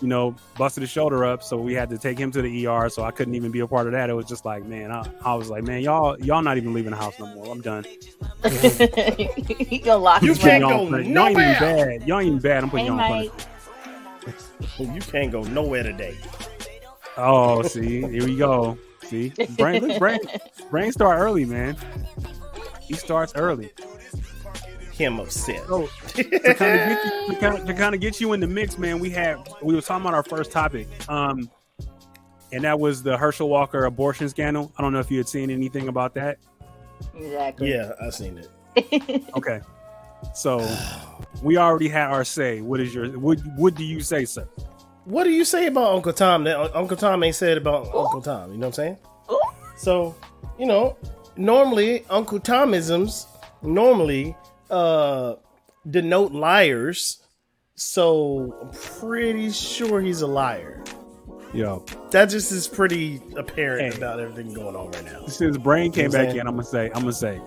[0.02, 2.90] you know, busted his shoulder up, so we had to take him to the ER.
[2.90, 4.10] So I couldn't even be a part of that.
[4.10, 6.92] It was just like, man, I, I was like, man, y'all, y'all not even leaving
[6.92, 7.52] the house no more.
[7.52, 7.86] I'm done.
[9.70, 12.08] you gonna lock You can't go Y'all, y'all ain't even bad.
[12.08, 12.64] Y'all ain't even bad.
[12.64, 13.52] I'm putting Hey, y'all on punishment.
[14.96, 16.18] You can't go nowhere today.
[17.18, 18.78] Oh, see, here we go.
[19.04, 20.20] See, brain, look, brain,
[20.70, 21.78] brain start early, man.
[22.82, 23.72] He starts early.
[24.92, 25.66] Him upset.
[25.68, 28.40] So to kind of get you, to kind of, to kind of get you in
[28.40, 31.50] the mix, man, we had we were talking about our first topic, um,
[32.52, 34.72] and that was the Herschel Walker abortion scandal.
[34.78, 36.38] I don't know if you had seen anything about that.
[37.14, 37.72] Exactly.
[37.72, 38.50] Yeah, I seen it.
[39.38, 39.62] Okay,
[40.34, 40.66] so
[41.42, 42.62] we already had our say.
[42.62, 43.40] What is your what?
[43.58, 44.48] What do you say, sir?
[45.06, 48.52] What do you say about Uncle Tom that Uncle Tom ain't said about Uncle Tom?
[48.52, 48.98] You know what I'm saying?
[49.32, 49.40] Ooh.
[49.78, 50.16] So,
[50.58, 50.98] you know,
[51.38, 53.26] normally Uncle Tomisms
[53.62, 54.36] normally
[54.70, 55.36] uh
[55.90, 57.22] denote liars.
[57.76, 60.84] So I'm pretty sure he's a liar.
[61.54, 63.98] Yo, That just is pretty apparent Hey.
[63.98, 65.26] about everything going on right now.
[65.28, 66.40] since brain came You know back saying?
[66.42, 67.40] in, I'm gonna say, I'm gonna say.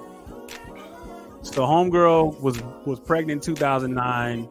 [1.43, 4.45] So homegirl was was pregnant in 2009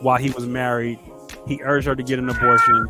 [0.00, 0.98] while he was married.
[1.46, 2.88] He urged her to get an abortion.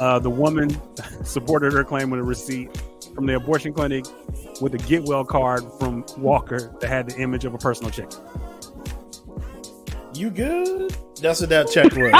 [0.00, 0.70] Uh, the woman
[1.24, 2.70] supported her claim with a receipt
[3.14, 4.04] from the abortion clinic
[4.60, 8.18] with a get well card from Walker that had the image of a personal chicken.
[10.14, 10.94] You good?
[11.20, 12.12] That's what that check was.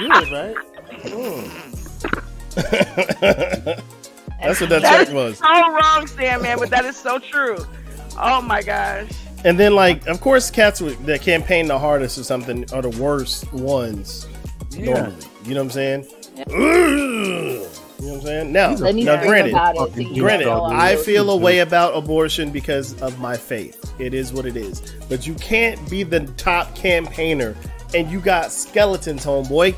[0.00, 0.56] you good, right?
[1.04, 1.66] Mm.
[4.40, 5.38] That's what that That check was.
[5.38, 7.58] so wrong, Sam, man, but that is so true.
[8.18, 9.10] Oh my gosh.
[9.44, 13.50] And then, like, of course, cats that campaign the hardest or something are the worst
[13.52, 14.26] ones.
[14.76, 16.06] Normally, you know what I'm saying?
[16.36, 17.66] Yeah.
[18.00, 18.52] You know what I'm saying?
[18.52, 19.76] Now, Let me now, think granted, it.
[19.76, 23.92] fucking so you granted, I feel a way about abortion because of my faith.
[24.00, 24.80] It is what it is.
[25.10, 27.54] But you can't be the top campaigner
[27.94, 29.74] and you got skeletons, homeboy.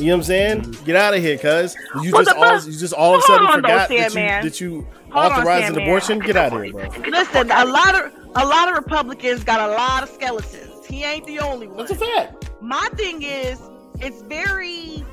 [0.00, 0.62] You know what I'm saying?
[0.62, 0.84] Mm-hmm.
[0.86, 3.46] Get out of here, cuz you Well, just all you just all of a sudden
[3.46, 4.44] on, though, forgot that you, Sandman.
[4.46, 5.82] that you Hold on, authorized an Sandman.
[5.84, 6.18] abortion.
[6.20, 6.88] Get out of here, bro.
[7.10, 10.86] Listen, a lot of a lot of Republicans got a lot of skeletons.
[10.86, 11.76] He ain't the only one.
[11.76, 12.50] That's a fact.
[12.62, 13.60] My thing is,
[14.00, 15.04] it's very,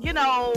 [0.00, 0.54] you know,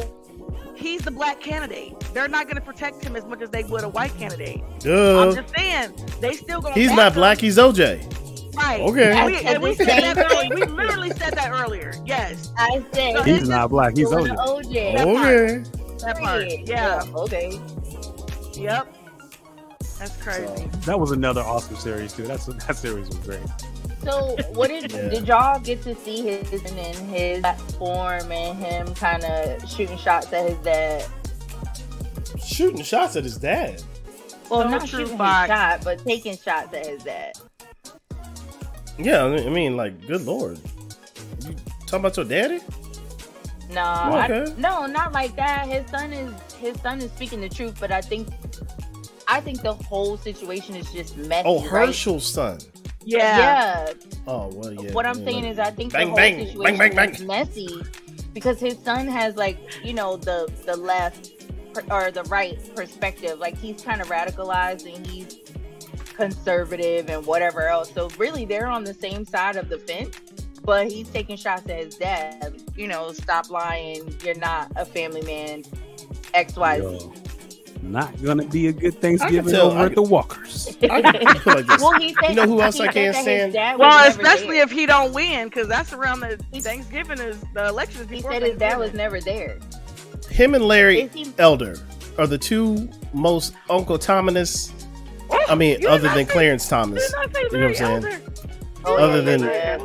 [0.75, 1.99] he's the black candidate.
[2.13, 4.62] They're not going to protect him as much as they would a white candidate.
[4.86, 6.73] I'm just saying, they still going.
[6.73, 7.39] He's not black.
[7.39, 8.56] He's OJ.
[8.56, 8.82] right.
[8.82, 9.12] Okay.
[9.17, 10.56] And we, and we said that earlier.
[10.56, 11.93] We literally said that earlier.
[12.06, 13.95] Yes, I said So He's not black.
[13.95, 14.63] He's going older.
[14.63, 14.99] to OJ.
[14.99, 15.69] Okay.
[15.99, 16.41] that part.
[16.47, 16.67] Period.
[16.67, 17.04] Yeah.
[17.15, 17.60] Okay.
[18.56, 18.95] Yep.
[19.99, 20.67] That's crazy.
[20.86, 22.23] That was another awesome series too.
[22.23, 23.39] That's that series was great.
[24.03, 25.09] So, what did Yeah.
[25.09, 29.97] did y'all get to see his and then his platform and him kind of shooting
[29.97, 31.05] shots at his dad?
[32.43, 33.81] Shooting shots at his dad.
[34.49, 35.49] Well, So not shooting Fox.
[35.49, 37.33] his shot, but taking shots at his dad.
[38.97, 40.59] Yeah, I mean, like, good lord.
[41.45, 42.59] You talking about your daddy?
[43.71, 45.65] No, oh, I, no, not like that.
[45.67, 48.27] His son is his son is speaking the truth, but I think
[49.27, 51.47] I think the whole situation is just messy.
[51.47, 51.87] Oh, right?
[51.87, 52.59] Herschel's son.
[53.03, 53.37] Yeah.
[53.87, 53.93] Yeah.
[54.27, 54.93] Oh, well, yeah.
[54.93, 57.09] what I'm yeah, saying is, I think Bang, the whole bang, bang, situation bang, bang.
[57.09, 57.83] is messy
[58.33, 61.31] because his son has like you know the the left
[61.89, 63.39] or the right perspective.
[63.39, 65.39] Like he's kind of radicalized and he's
[66.13, 67.91] conservative and whatever else.
[67.93, 70.19] So really, they're on the same side of the fence.
[70.63, 72.61] But he's taking shots at his dad.
[72.75, 74.15] You know, stop lying.
[74.23, 75.63] You're not a family man.
[76.35, 77.09] X Y Z.
[77.83, 80.75] Yo, not gonna be a good Thanksgiving tell- over I at the Walkers.
[80.83, 81.79] I can put it like.
[81.81, 83.53] Well, he said, You know who else I can't stand?
[83.53, 84.63] dad Well, especially there.
[84.63, 88.01] if he don't win, because that's around the Thanksgiving is the election.
[88.01, 89.57] is he before said his dad was never there.
[90.29, 91.31] Him and Larry he?
[91.39, 91.75] Elder
[92.17, 94.71] are the two most Uncle Thomas.
[95.49, 97.03] I mean, other than say- Clarence Thomas.
[97.09, 98.21] did not say You know what I'm saying?
[98.83, 99.77] Oh, Other yeah, than- yeah,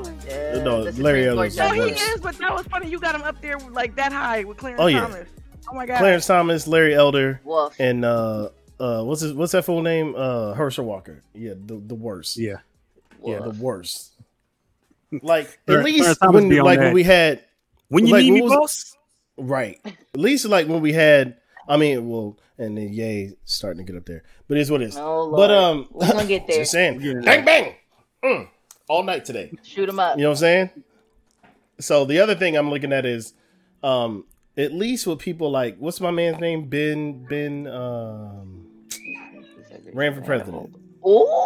[0.54, 0.62] yeah.
[0.64, 1.42] No, The Larry Elder.
[1.42, 2.88] Elder's No, he is, but that was funny.
[2.88, 5.00] You got him up there like that high with Clarence Oh, yeah.
[5.00, 5.28] Thomas.
[5.68, 5.98] Oh my god.
[5.98, 7.74] Clarence Thomas, Larry Elder, Woof.
[7.78, 10.14] and uh, uh, what's his, what's that full name?
[10.16, 11.22] Uh, Herschel Walker.
[11.34, 12.36] Yeah, the the worst.
[12.36, 12.58] Yeah,
[13.24, 14.12] Yeah, the worst.
[15.22, 17.42] Like at least when be on like when we had
[17.88, 18.92] when you Like, need me, what was- boss.
[19.38, 19.78] Right.
[19.84, 21.36] At least like when we had
[21.68, 24.22] I mean, well, and then Ye starting to get up there.
[24.48, 24.96] But it's what it is.
[24.96, 25.36] Oh, Lord.
[25.36, 26.58] but um We're gonna get there.
[26.58, 27.00] just saying.
[27.00, 27.20] Yeah.
[27.22, 27.74] Bang bang.
[28.24, 28.48] Mm.
[28.88, 29.52] All night today.
[29.62, 30.16] Shoot him up.
[30.16, 30.70] You know what I'm saying?
[31.80, 33.34] So the other thing I'm looking at is
[33.82, 34.24] um
[34.56, 36.68] at least with people like what's my man's name?
[36.68, 38.66] Ben Ben um
[39.92, 40.74] ran for president.
[41.06, 41.42] Ooh.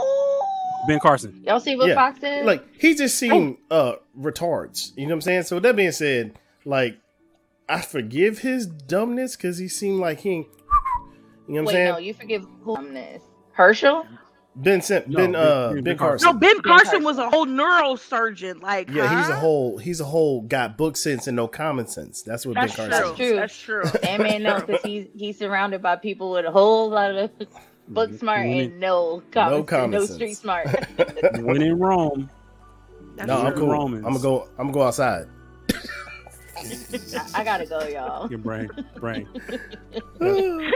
[0.89, 1.43] Ben Carson.
[1.47, 1.95] Y'all see what Yeah.
[1.95, 2.47] Fox said?
[2.47, 4.93] Like he just seemed uh retards.
[4.97, 5.43] You know what I'm saying?
[5.45, 6.99] So with that being said, like
[7.69, 10.47] I forgive his dumbness because he seemed like he ain't
[11.49, 11.89] you know what I'm saying?
[11.93, 12.97] no, you forgive who on?
[13.53, 14.07] Herschel?
[14.57, 16.27] Ben Sim- No, Ben Ben- uh Ben Ben Carson.
[16.27, 16.27] Carson.
[16.27, 17.05] No, Ben Ben Carson Carson.
[17.05, 18.61] was a whole neurosurgeon.
[18.63, 22.23] Like, Yeah, he's a whole he's a whole got book sense and no common sense.
[22.23, 22.99] That's what That's Ben true.
[22.99, 23.37] Carson.
[23.37, 23.83] That's true.
[23.83, 24.09] That's true.
[24.09, 27.31] And man, no, because he's he's surrounded by people with a whole lot of
[27.89, 30.15] book smart and no common, No common no sense.
[30.15, 30.67] street smart.
[31.41, 32.29] When in Rome,
[33.17, 33.63] That's No, I'm true.
[33.63, 33.71] cool.
[33.71, 34.05] Romans.
[34.05, 34.49] I'm gonna go.
[34.59, 35.27] I'm gonna go outside.
[36.59, 38.29] I, I gotta go, y'all.
[38.29, 39.29] your brain, brain.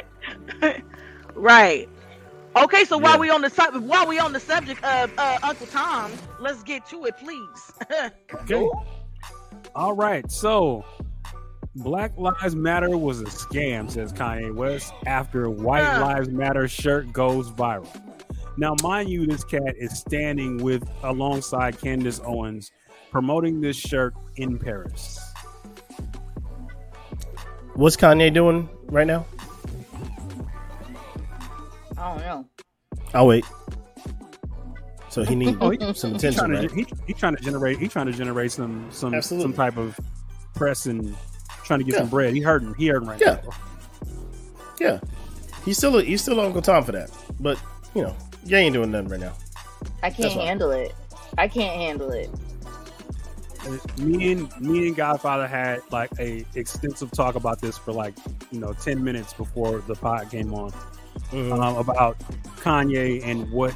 [1.37, 1.89] Right.
[2.57, 3.05] Okay, so Yeah.
[3.05, 6.63] while we on the sub- while we on the subject of uh, Uncle Tom, let's
[6.63, 7.73] get to it, please.
[8.43, 8.69] Okay.
[9.75, 10.31] All right.
[10.31, 10.85] So,
[11.77, 16.01] Black Lives Matter was a scam, says Kanye West, after White Huh.
[16.05, 17.89] Lives Matter shirt goes viral.
[18.57, 22.71] Now, mind you, this cat is standing with alongside Candace Owens
[23.11, 25.19] promoting this shirt in Paris.
[27.75, 29.27] What's Kanye doing right now?
[32.05, 32.49] I don't know.
[33.15, 33.45] I'll wait.
[35.09, 36.69] So he needs Oh, he- some He's attention, trying, right?
[36.69, 37.79] to, he, he trying to generate.
[37.79, 39.45] He trying to generate some some Absolutely.
[39.45, 39.99] some type of
[40.55, 41.17] press and
[41.65, 42.01] trying to get Yeah.
[42.01, 42.35] some bread.
[42.35, 42.75] He hurting.
[42.75, 43.41] He hurting right Yeah.
[43.45, 43.51] now.
[44.81, 45.01] Yeah,
[45.65, 47.11] he's still he's still Uncle Tom for that.
[47.41, 47.63] But
[47.95, 48.15] you know,
[48.45, 49.33] you ain't doing nothing right now.
[50.03, 50.93] I can't handle it.
[51.39, 52.29] I can't handle it.
[53.99, 58.15] me and me and Godfather had like a extensive talk about this for like
[58.51, 60.73] you know ten minutes before the pod came on
[61.31, 61.53] Mhm.
[61.53, 62.19] um, about
[62.61, 63.75] Kanye and what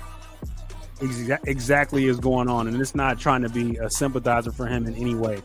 [0.99, 4.87] exa- exactly is going on, and it's not trying to be a sympathizer for him
[4.87, 5.41] in any way,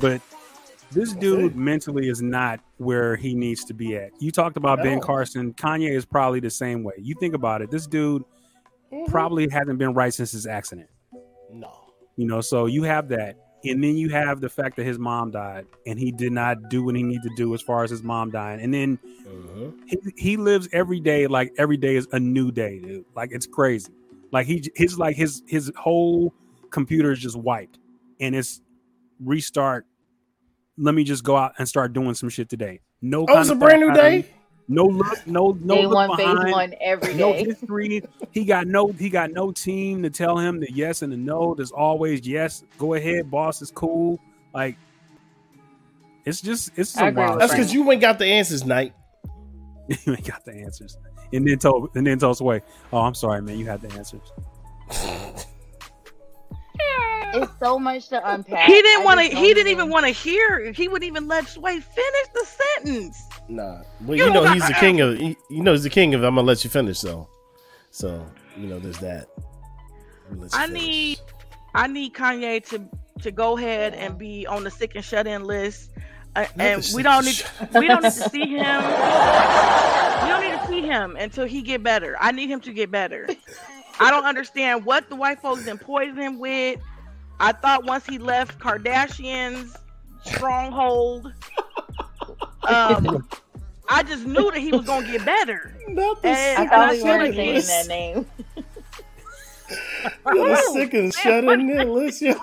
[0.00, 0.20] but
[0.92, 4.10] this dude mentally is not where he needs to be at.
[4.20, 5.54] You talked about Ben Carson.
[5.54, 6.92] Kanye is probably the same way.
[6.98, 7.70] You think about it.
[7.70, 8.22] This dude
[9.08, 10.90] probably hasn't been right since his accident.
[11.50, 11.70] No.
[12.16, 13.36] You know, so you have that.
[13.64, 16.82] And then you have the fact that his mom died and he did not do
[16.84, 18.60] what he needed to do as far as his mom dying.
[18.60, 19.72] And then Mhm.
[19.86, 23.04] he, he lives every day like every day is a new day, dude.
[23.14, 23.92] Like it's crazy.
[24.32, 26.32] Like he his like his his whole
[26.70, 27.78] computer is just wiped
[28.20, 28.60] and it's
[29.20, 29.86] restart.
[30.78, 32.80] Let me just go out and start doing some shit today.
[33.00, 34.24] No, Oh, it's a brand new day.
[34.68, 38.02] No look, no no Day look one, phase behind one every no history.
[38.30, 41.54] He got no he got no team to tell him the yes and the no.
[41.54, 42.64] There's always yes.
[42.78, 44.20] Go ahead, boss is cool.
[44.54, 44.76] Like
[46.24, 47.40] it's just it's I some wild.
[47.40, 48.94] That's because you ain't got the answers, Knight.
[49.88, 50.96] you ain't got the answers.
[51.32, 54.32] And then told and then told Sway, oh I'm sorry, man, you had the answers.
[57.34, 58.66] It's so much to unpack.
[58.66, 59.26] he didn't want to.
[59.26, 60.70] He didn't even want to hear.
[60.72, 63.22] He wouldn't even let Sway finish the sentence.
[63.48, 65.18] Nah, well, You you know don't he's the king of.
[65.18, 66.22] He, you know he's the king of.
[66.22, 67.28] I'm gonna let you finish, though.
[67.90, 68.24] So
[68.56, 69.28] you know there's that.
[70.30, 70.82] I'm gonna let you I finish.
[70.82, 71.18] need,
[71.74, 72.82] I need Kanye to
[73.22, 75.90] to go ahead and be on the sick and shut in list,
[76.36, 77.42] uh, and we don't need
[77.74, 78.82] we don't need to see him.
[80.22, 82.16] We don't need to see him until he get better.
[82.20, 83.28] I need him to get better.
[84.00, 86.80] I don't understand what the white folks then poison him with.
[87.42, 89.76] I thought once he left Kardashian's
[90.24, 91.32] stronghold,
[92.68, 93.28] um,
[93.88, 95.74] I just knew that he was gonna get better.
[95.88, 97.68] Not the And- I sick thought and we weren't shut in saying list.
[97.68, 98.26] that name.
[100.32, 102.34] You're the sick and shut in there list, yo.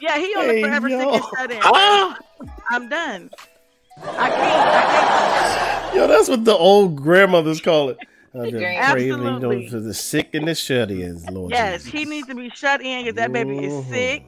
[0.00, 0.98] Yeah, he on Hey, the forever yo.
[0.98, 1.58] sick and shut in.
[1.64, 2.16] Ah,
[2.70, 3.30] I'm done.
[4.00, 4.30] I can't.
[4.30, 5.94] I can't.
[5.96, 7.98] yo, that's what the old grandmothers call it.
[8.34, 9.68] I've been Grand- praying, you know, Absolutely.
[9.68, 11.50] for the sick and the shut-ins, Lord.
[11.50, 11.98] Yes, Jesus.
[11.98, 14.24] he needs to be shut in because that baby is sick.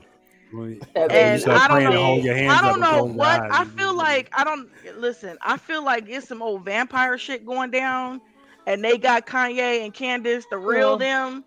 [0.52, 2.04] That And I don't know.
[2.04, 3.40] hold your hands I don't know what.
[3.52, 5.38] I feel like I don't listen.
[5.42, 8.20] I feel like it's some old vampire shit going down,
[8.66, 10.96] and they got Kanye and Candace, the real Oh.
[10.96, 11.44] them.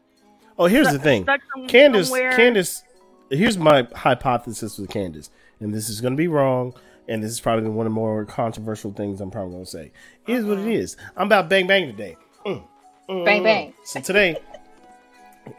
[0.58, 1.24] Oh, here's the thing.
[1.24, 2.34] stuck some- Candace, somewhere.
[2.36, 2.84] Candace,
[3.30, 6.74] here's my hypothesis with Candace, and this is going to be wrong,
[7.10, 9.92] and this is probably one of the more controversial things I'm probably going to say.
[10.26, 10.70] Here's what it uh-huh.
[10.70, 10.96] is.
[11.18, 12.16] I'm about bang bang today.
[12.46, 12.64] Mm,
[13.10, 13.74] mm, Bang, bang.
[13.86, 14.38] So today,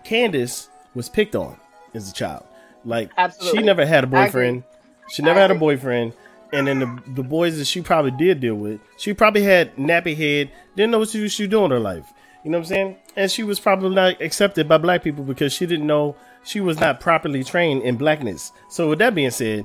[0.04, 1.56] Candace was picked on
[1.94, 2.44] as a child.
[2.84, 3.58] Like Absolutely.
[3.60, 4.64] she never had a boyfriend.
[5.10, 6.12] She never had a boyfriend.
[6.52, 10.16] And then the, the boys that she probably did deal with, she probably had nappy
[10.16, 12.12] head, didn't know what she was doing in her life.
[12.44, 12.96] You know what I'm saying?
[13.16, 16.78] And she was probably not accepted by black people because she didn't know she was
[16.78, 18.52] not properly trained in blackness.
[18.68, 19.64] So with that being said,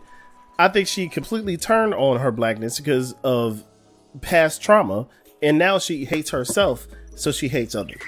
[0.58, 3.64] I think she completely turned on her blackness because of
[4.22, 5.08] past trauma,
[5.42, 8.02] and now she hates herself, so she hates others.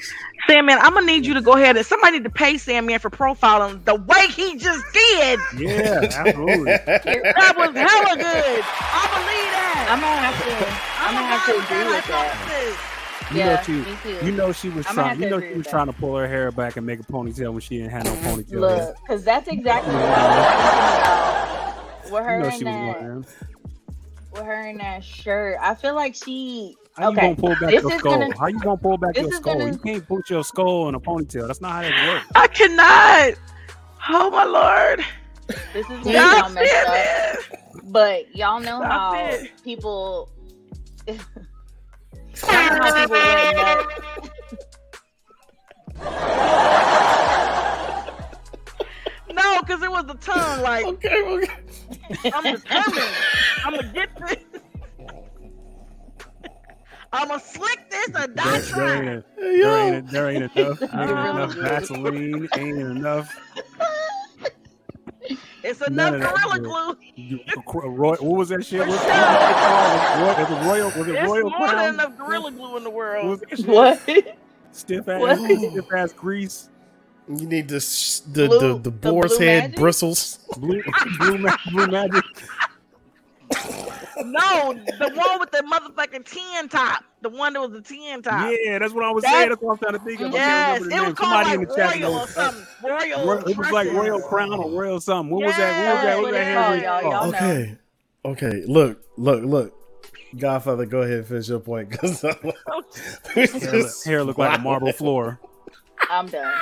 [0.48, 3.10] Sandman, I'm gonna need you to go ahead and somebody need to pay Sandman for
[3.10, 5.40] profiling the way he just did.
[5.58, 6.72] Yeah, absolutely.
[6.82, 8.64] That was hella good.
[8.64, 9.88] I believe that.
[9.90, 10.52] I'm gonna have to.
[11.04, 12.88] I'm gonna have to agree with that.
[13.32, 14.26] You yeah, know she, me too.
[14.26, 15.22] you know she was I'ma trying.
[15.22, 15.72] You know she with was that.
[15.72, 18.14] trying to pull her hair back and make a ponytail when she didn't have no
[18.16, 18.60] ponytail.
[18.60, 21.48] Look, because that's exactly what I was thinking
[22.10, 22.12] about.
[22.12, 23.26] With her you know in she was that, wearing.
[24.34, 26.76] with her in that shirt, I feel like she.
[27.02, 28.20] How you gonna pull back this your skull?
[28.20, 29.58] gonna- how you gonna pull back your skull?
[29.58, 31.48] gonna- You can't put your skull in a ponytail.
[31.48, 32.28] That's not how that works.
[32.36, 33.34] I cannot.
[34.10, 35.06] Oh my lord.
[35.74, 37.62] This is gonna Stop sound messed up, it.
[37.92, 39.52] but y'all know Stop how it.
[39.64, 40.30] people.
[41.08, 41.22] y'all know
[42.44, 44.92] how people went nuts.
[49.34, 50.62] No, because it was the tongue.
[50.62, 52.32] Like Okay, okay.
[52.34, 53.04] I'm determined.
[53.66, 54.38] I'm gonna get this.
[57.14, 59.96] I'm gonna slick this or die There, there ain't, Hey, there yo.
[59.96, 61.56] ain't, there ain't enough, Really ain't enough.
[61.56, 63.40] Vaseline, ain't enough.
[65.64, 66.98] It's enough gorilla glue.
[67.84, 68.88] Roy, what was that shit?
[68.88, 69.14] For What, sure.
[69.14, 70.08] what was it called?
[70.38, 70.92] Was it Royal?
[70.92, 71.76] Was it It's Royal more Crown?
[71.76, 73.42] than enough gorilla glue in the world.
[73.52, 73.66] was?
[73.66, 74.02] What?
[74.72, 75.40] Stiff ass, What?
[75.62, 76.70] stiff ass grease,
[77.28, 77.80] You need the
[78.28, 79.76] the Blue- the, the the boar's blue head magic?
[79.76, 80.40] bristles.
[80.58, 80.84] blue,
[81.20, 82.26] blue, blue magic.
[84.26, 87.04] No, the one with the motherfucking tin top.
[87.22, 88.52] The one that was the tin top.
[88.64, 89.50] Yeah, that's what I was That- saying.
[89.50, 90.32] That's what I'm trying to think of.
[90.34, 91.00] Yes, it was name.
[91.16, 92.66] called Somebody like in the chat Royal or something.
[92.84, 93.28] Royal.
[93.28, 95.34] Ro- It was like Royal Crown or Royal something.
[95.36, 95.86] What was that?
[95.88, 96.16] What was that?
[96.18, 97.12] What was that what hair it's grease oh, called, y'all.
[97.12, 97.38] Y'all know.
[97.38, 98.64] Okay, okay.
[98.66, 99.74] Look, look, look.
[100.38, 102.22] Godfather, go ahead and finish your point because
[103.34, 105.40] Hair, look- hair looked like a marble floor.
[106.10, 106.54] I'm done.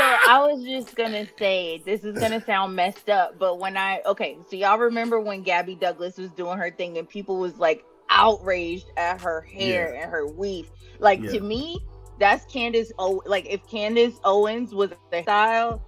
[0.00, 4.00] So I was just gonna say this is gonna sound messed up, but when I
[4.06, 7.84] okay, so y'all remember when Gabby Douglas was doing her thing and people was like
[8.08, 10.70] outraged at her hair and her weave.
[11.00, 11.32] Like Yeah.
[11.32, 11.84] to me,
[12.18, 15.82] that's Candace O like if Candace Owens was the style,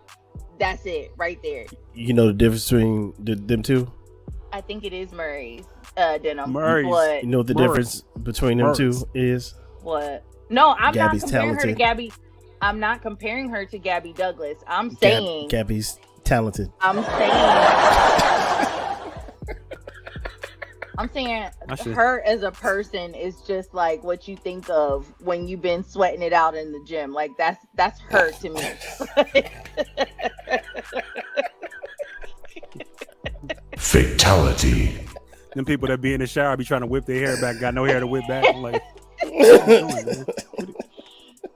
[0.59, 1.65] that's it right there.
[1.95, 3.91] You know the difference between the, them two.
[4.53, 5.65] I think it is Murray's
[5.97, 6.53] uh denim.
[6.53, 6.87] Murray's.
[6.87, 7.69] What You know what the Morris.
[7.71, 9.55] difference between them two is.
[9.81, 10.23] what?
[10.51, 12.13] No, I'm Gabby's not comparing her to Gabby.
[12.63, 14.59] I'm not comparing her to Gabby Douglas.
[14.69, 16.71] I'm Gab- saying Gabby's talented.
[16.81, 17.31] I'm saying
[20.99, 21.51] I'm saying
[21.95, 26.23] her as a person is just like what you think of when you've been sweating
[26.23, 27.13] it out in the gym.
[27.13, 28.63] Like that's that's her to me.
[33.77, 35.05] Fatality.
[35.57, 37.75] Them people that be in the shower be trying to whip their hair back, got
[37.75, 38.45] no hair to whip back.
[38.55, 38.81] I'm like,
[39.23, 40.25] what you doing, man?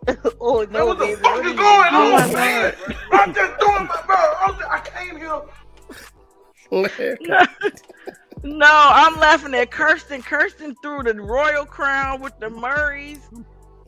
[0.41, 1.21] oh no, what the baby.
[1.21, 2.33] fuck what is are going you on, oh, doing?
[2.33, 2.75] man?
[3.13, 4.17] I'm just doing my bro.
[4.41, 5.43] I'm just, I came here.
[8.43, 10.23] No, I'm laughing at Kirsten.
[10.23, 13.19] Kirsten threw the royal crown with the Murrays.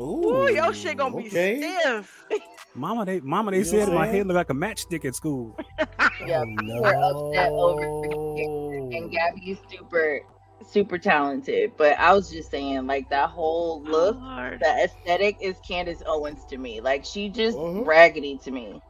[0.00, 2.24] Ooh, your shit gonna be stiff.
[2.74, 5.56] Mama, they, mama, they You said my head looked like a matchstick at school.
[6.26, 7.82] Yeah, oh, people were upset over
[8.96, 9.58] and Gabby is
[10.60, 11.72] super super talented.
[11.76, 16.44] But I was just saying, like that whole look, Oh, the aesthetic is Candace Owens
[16.46, 16.80] to me.
[16.80, 17.86] Like she just Mhm.
[17.86, 18.80] raggedy to me.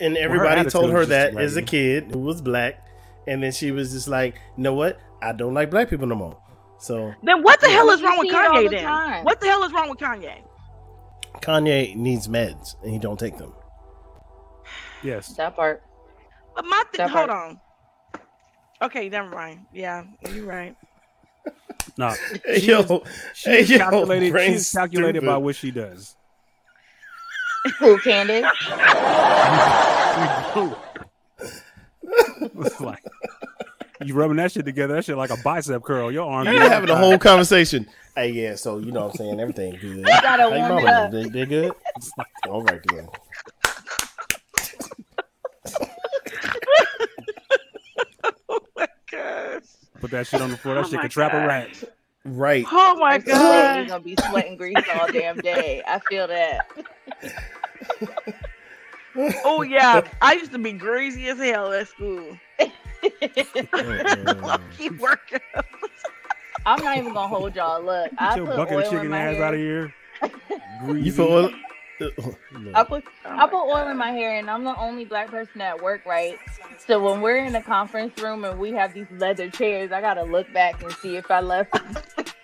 [0.00, 2.86] And everybody attitude told her was just that as a kid who was black,
[3.26, 4.98] and then she was just like, "You know what?
[5.22, 6.38] I don't like black people no more."
[6.78, 8.84] So Then what the Yeah, hell is wrong with see it all Kanye the then?
[8.84, 9.24] time.
[9.24, 10.42] What the hell is wrong with Kanye?
[11.42, 13.52] Kanye needs meds, and he don't take them.
[15.02, 15.28] Yes.
[15.36, 15.82] That part.
[16.54, 17.50] But my thing, hold part.
[17.50, 17.60] on.
[18.82, 19.66] Okay, never mind.
[19.72, 20.76] Yeah, you're right.
[21.96, 22.14] No.
[22.44, 23.00] Hey, She yo, is-
[23.34, 24.38] She hey, is yo, calculated.
[24.46, 26.14] She's calculated by what she does.
[27.78, 28.44] Who Candace?
[32.62, 33.02] It's like
[34.02, 34.94] you rubbing that shit together.
[34.94, 36.10] That shit like a bicep curl.
[36.12, 36.46] Your arm.
[36.46, 37.86] You're having a whole conversation.
[38.16, 38.54] Hey, yeah.
[38.56, 40.04] So you know, what I'm saying everything good.
[40.04, 41.10] gotta How your warm mama up.
[41.10, 41.72] They, they good.
[42.48, 43.08] All right then.
[49.10, 49.62] Gosh.
[50.00, 50.74] Put that shit on the floor.
[50.76, 51.68] That Oh shit my could trap a rat.
[52.24, 52.66] Right.
[52.70, 53.76] Oh my god.
[53.76, 55.82] You're gonna be sweating grease all damn day.
[55.86, 56.70] I feel that.
[59.44, 60.02] Oh yeah.
[60.22, 62.36] I used to be greasy as hell at school.
[64.76, 65.40] Keep working.
[66.66, 67.82] I'm not even gonna hold y'all.
[67.82, 69.44] Look, I Get your put bucket oil of in chicken my ass hair.
[69.44, 69.94] out of here.
[70.80, 71.16] You Greasy.
[71.16, 71.50] put oil.
[72.74, 75.82] I put I put oil in my hair, and I'm the only black person at
[75.82, 76.38] work, right?
[76.86, 80.22] So when we're in a conference room and we have these leather chairs, I gotta
[80.22, 81.76] look back and see if I left.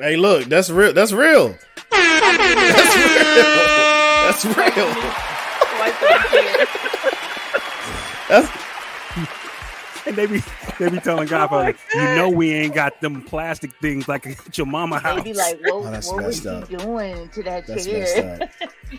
[0.00, 0.92] Hey, look, that's real.
[0.92, 1.56] That's real.
[1.90, 2.04] That's
[2.44, 2.68] real.
[4.28, 4.94] That's real.
[5.74, 6.66] Swipe the chair.
[8.28, 8.67] That's
[10.08, 10.40] And they be
[10.78, 14.58] they be telling oh Godfather, you know we ain't got them plastic things like at
[14.58, 15.18] your mama house.
[15.18, 16.82] They be like, "What, Oh, that's what was messed he up.
[16.82, 18.48] doing to that that's messed up.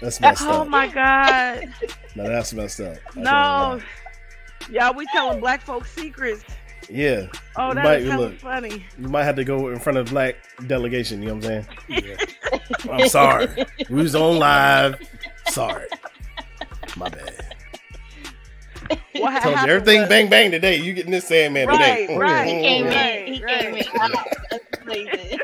[0.02, 0.68] That's messed Oh up.
[0.68, 1.74] my god.
[2.16, 2.98] No, that's messed up.
[3.16, 3.82] I No.
[4.72, 6.44] Y'all, we telling black folks secrets.
[6.92, 8.40] Yeah, Oh, You that might- look.
[8.40, 8.86] funny.
[8.98, 10.36] you might have to go in front of black
[10.68, 11.22] delegation.
[11.22, 12.06] You know what I'm saying?
[12.88, 12.92] Yeah.
[12.92, 13.48] I'm sorry.
[13.90, 14.96] we was on live.
[15.50, 15.88] Sorry.
[16.98, 17.49] My bad.
[19.20, 20.78] What ha- Told you everything was- bang bang today.
[20.78, 22.18] You getting this Sandman Right, today?
[22.18, 22.48] right.
[22.48, 23.34] He came Right, in.
[23.34, 23.60] He right.
[23.62, 23.86] came in.
[24.52, 25.40] That's amazing.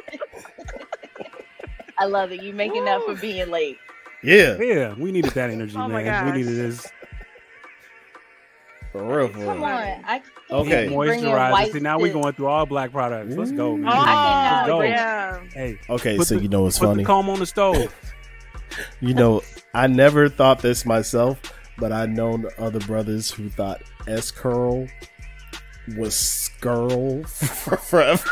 [1.98, 2.42] I love it.
[2.44, 3.78] You making up for being late.
[4.24, 6.26] Yeah, Yeah, we needed that energy, Oh my man.
[6.26, 6.88] We needed this
[8.92, 9.28] for real.
[9.28, 10.04] For Come on.
[10.06, 10.88] I Okay.
[10.88, 11.72] bring moisturizer.
[11.74, 13.36] See, now we're going through all black products.
[13.36, 13.82] Let's go, mm.
[13.82, 13.92] man.
[13.92, 14.82] Oh, cannot go.
[14.82, 15.40] yeah.
[15.54, 17.04] Hey, Okay, so the- you know what's put funny?
[17.04, 17.94] the comb on the stove.
[19.00, 19.42] You know,
[19.74, 21.40] I never thought this myself,
[21.78, 24.88] but I known other brothers who thought S curl
[25.98, 28.30] was skirl for forever.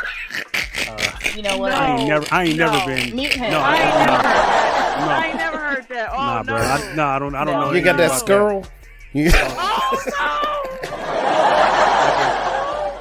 [1.35, 1.71] You know what?
[1.71, 1.77] No.
[1.77, 2.71] I ain't never, I ain't No.
[2.71, 3.15] never been.
[3.15, 3.51] Meet him.
[3.51, 4.97] No, I ain't no, never heard that.
[4.99, 5.07] No.
[5.07, 6.09] I ain't never heard that.
[6.13, 6.43] Oh nah, no.
[6.43, 6.55] bro.
[6.57, 7.35] I, no, I don't.
[7.35, 7.65] I don't No.
[7.69, 7.73] know.
[7.73, 8.69] You got that anything about skirl?
[9.13, 9.99] You Oh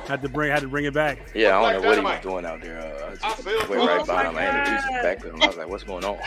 [0.09, 1.19] Had to bring, had to bring it back.
[1.35, 2.79] Yeah, I don't know what he was doing out there.
[2.81, 4.37] Uh, I I just feel went right Oh by my him.
[4.37, 5.43] I had to do some back to him.
[5.43, 6.19] I was like, "What's going on?"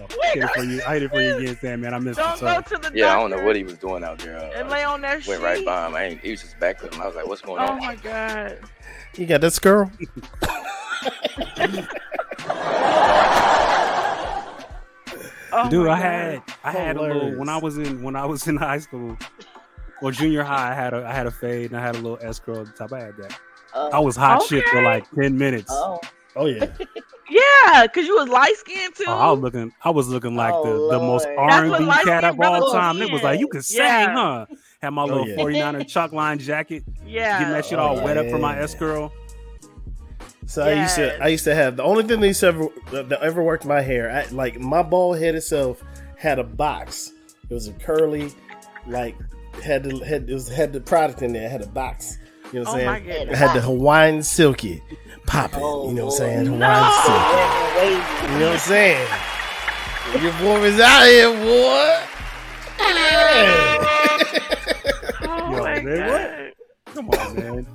[0.00, 0.80] I hate it for you.
[0.82, 1.94] I hate it for you again, Sam, man.
[1.94, 2.24] I missed no!
[2.24, 2.28] it.
[2.28, 2.62] Don't Sorry.
[2.62, 4.36] go to the Yeah, I don't know what he was doing out there.
[4.54, 5.94] and Uh, lay on that just went right by him.
[5.94, 7.00] I ain't, he was just back to him.
[7.00, 8.58] I was like, "What's going Oh on?" Oh my god.
[9.16, 9.90] you got this girl.
[15.56, 16.02] Oh Dude, my I God.
[16.02, 19.16] had I had a little when I was in when I was in high school
[20.02, 20.72] or junior high.
[20.72, 22.66] I had a I had a fade and I had a little escrow curl at
[22.66, 22.92] the top.
[22.92, 23.38] I had that.
[23.72, 23.90] Oh.
[23.90, 25.68] I was hot shit for like ten minutes.
[25.70, 26.00] Oh.
[26.34, 26.66] Oh yeah.
[27.30, 29.04] Yeah, cause you was light skinned too.
[29.08, 31.92] Oh, I was looking, I was looking like the, Oh, the most R and B
[32.04, 33.00] cat of all time.
[33.00, 34.12] It was like you could sing, Yeah.
[34.14, 34.46] huh?
[34.82, 35.36] Had my Oh, little yeah.
[35.36, 37.38] 49er chalk line jacket, yeah.
[37.38, 38.62] getting that shit Oh, all wet up for my yeah.
[38.64, 39.10] S curl.
[40.46, 42.68] So I used to I used to have the only thing that used to ever
[42.92, 44.10] that ever worked my hair.
[44.10, 45.82] I, like my bald head itself
[46.18, 47.12] had a box.
[47.48, 48.30] It was a curly,
[48.86, 49.16] like
[49.62, 51.46] had the had it was had the product in there.
[51.46, 52.18] It had a box.
[52.52, 53.04] You know what Oh I'm my saying?
[53.06, 53.34] goodness.
[53.34, 54.82] It had the Hawaiian silky
[55.26, 55.60] popping.
[55.62, 56.46] Oh, you know what I'm saying?
[56.46, 57.02] Hawaiian No.
[57.04, 57.78] silky.
[57.78, 58.32] Wavy.
[58.32, 59.08] You know what I'm saying?
[60.22, 62.00] Your boy is out here, boy.
[65.26, 66.52] Oh Yo, my man,
[66.86, 66.94] god.
[66.94, 67.66] Come on, man.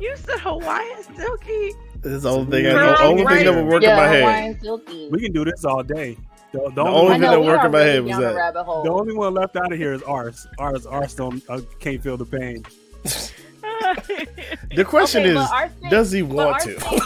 [0.00, 1.72] You said Hawaiian silky.
[2.02, 3.96] This is the only thing, I, Girl, the only thing that would work in yeah,
[3.96, 4.20] my head.
[4.22, 5.08] Hawaiian silky.
[5.10, 6.16] We can do this all day.
[6.52, 8.52] The, the The only, only thing that we worked in my head was that.
[8.54, 10.46] the only one left out of here is ours.
[10.58, 12.64] Ours, ours don't uh, can't feel the pain.
[14.74, 16.74] The question Okay, is, but Arsenic- does he want to?
[16.76, 17.02] Arsenic-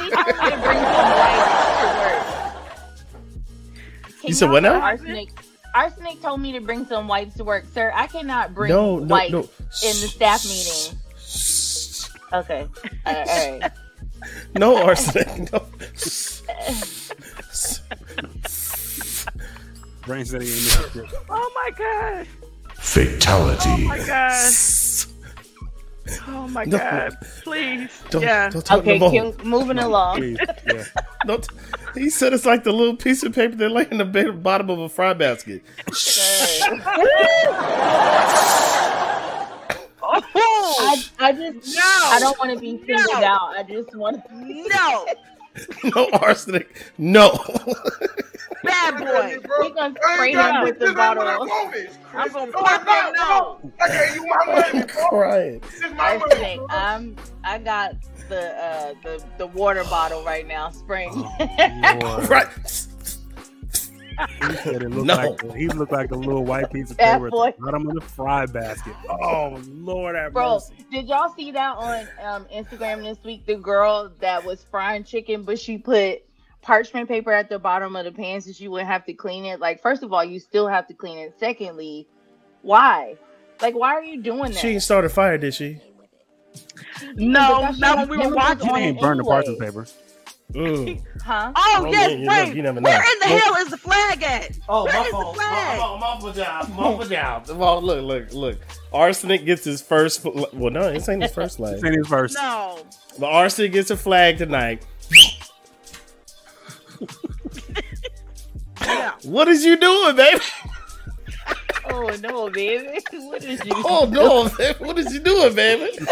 [0.00, 2.24] he to bring some to work.
[4.22, 4.80] You said what now?
[4.80, 5.30] Arsenic,
[5.74, 7.90] Arsenic told me to bring some wipes to work, sir.
[7.94, 9.40] I cannot bring no, no, wipes no.
[9.40, 10.98] in the staff meeting.
[12.32, 12.66] Okay,
[13.06, 13.28] all right.
[13.28, 13.72] All right.
[14.56, 15.52] No arsenic.
[15.52, 15.60] No.
[20.02, 22.26] Brain said he ain't oh my god.
[22.74, 23.68] Fatality.
[23.68, 24.52] Oh my god.
[26.26, 26.78] Oh my No.
[26.78, 27.16] god.
[27.42, 28.02] Please.
[28.10, 28.48] Don't, yeah.
[28.50, 29.32] don't talk Okay, no more.
[29.44, 30.16] moving along.
[30.18, 30.84] Please, yeah.
[31.26, 31.46] Don't-
[31.94, 34.78] he said it's like the little piece of paper that lay in the bottom of
[34.78, 35.62] a fry basket.
[35.92, 36.80] Sir.
[40.10, 41.82] Oh I, I just No.
[41.84, 43.24] I don't want to be singled No.
[43.24, 43.56] out.
[43.56, 44.34] I just want to.
[44.68, 45.06] no.
[45.96, 46.68] No arsenic.
[46.98, 47.32] No.
[48.64, 49.38] Bad boy.
[49.60, 51.22] We're gonna spray him with the bottle.
[51.26, 53.08] I'm gonna No, pop it's not.
[53.08, 53.72] him no.
[53.80, 55.04] I gave you my money, I'm bro.
[55.08, 55.60] crying.
[55.60, 56.60] This Arsenic.
[56.70, 57.16] I'm.
[57.44, 57.94] I got
[58.28, 60.70] the uh the the water bottle right now.
[60.70, 61.12] Spraying.
[61.14, 62.28] Lord.
[62.28, 62.48] Right.
[64.42, 65.14] He said it looked No.
[65.14, 67.54] like he looked like a little white piece of paper at boy.
[67.56, 68.94] the bottom of the fry basket.
[69.08, 70.74] Oh Lord have Bro, mercy.
[70.90, 73.46] did y'all see that on um, Instagram this week?
[73.46, 76.22] The girl that was frying chicken, but she put
[76.68, 79.58] parchment paper at the bottom of the pan so you wouldn't have to clean it.
[79.58, 81.34] Like, first of all, you still have to clean it.
[81.40, 82.06] Secondly,
[82.60, 83.16] why?
[83.62, 84.54] Like, why are you doing that?
[84.56, 85.80] She ain't a fire, did she?
[87.14, 89.86] No, But not when we were chemicals watching on didn't burn burned the parchment paper.
[90.52, 91.02] Mm.
[91.22, 91.52] Huh?
[91.56, 92.34] Oh, Oh, yes, man, you wait.
[92.44, 92.80] never- you never.
[92.80, 93.40] Where in the Nope.
[93.42, 94.58] hell is the flag at?
[94.68, 95.36] Oh, Where my is the fault.
[95.36, 95.78] flag?
[95.78, 96.68] My, my, my job.
[96.98, 97.50] My job.
[97.58, 98.58] Well, look, look, look.
[98.92, 100.20] Arsenic gets his first.
[100.22, 101.74] fl- Well, no, this ain't his first flag.
[101.76, 102.34] This ain't his first.
[102.36, 102.78] No.
[103.18, 104.86] But Arsenic gets a flag tonight.
[108.82, 109.12] Yeah.
[109.24, 110.40] What is you doing, baby?
[111.90, 113.00] Oh, no, baby.
[113.12, 113.72] What is you?
[113.76, 114.78] Oh no, baby.
[114.84, 115.96] what is you doing, baby?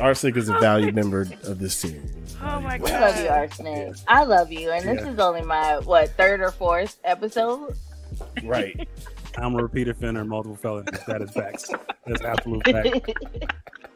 [0.00, 2.02] Arsenic is a valued member of this team.
[2.42, 3.38] Oh my god, I love you, god.
[3.38, 3.96] Arsenic.
[4.08, 4.70] I love you.
[4.70, 5.10] And this Yeah.
[5.12, 7.76] is only my, what, third or fourth episode?
[8.42, 8.88] Right.
[9.36, 10.98] I'm a repeat offender, multiple felonies.
[11.06, 11.70] That is facts.
[12.06, 13.12] That's absolute fact.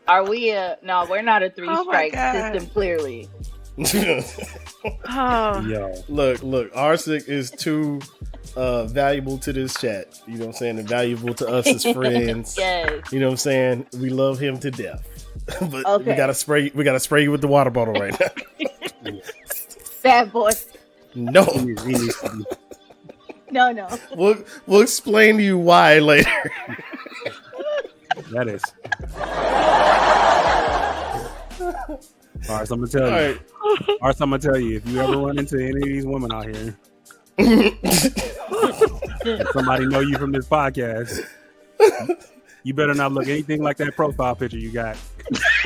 [0.07, 3.29] Are we a, no, we're not a three Oh my strike system, clearly.
[3.79, 5.61] Oh.
[5.69, 6.71] Yo, look, look.
[6.77, 8.01] Arsenic is too
[8.57, 10.21] uh, valuable to this chat.
[10.27, 10.79] You know what I'm saying?
[10.79, 12.57] And valuable to us as friends.
[12.57, 13.13] yes.
[13.13, 13.87] You know what I'm saying?
[13.99, 15.07] We love him to death.
[15.71, 19.13] but we gotta spray we gotta spray you with the water bottle right now.
[20.03, 20.51] Bad boy.
[21.15, 21.45] no.
[21.45, 22.45] He needs- he needs to be-
[23.51, 23.89] No, no.
[24.17, 26.31] We'll we'll explain to you why later.
[28.33, 28.63] That is.
[32.49, 33.17] All right, so I'm gonna tell All you.
[33.29, 33.41] right.
[33.89, 34.77] All right, so I'm gonna tell you.
[34.77, 36.77] If you ever run into any of these women out here,
[37.39, 37.73] and
[39.53, 41.21] somebody know you from this podcast,
[42.63, 44.97] you better not look anything like that profile picture you got.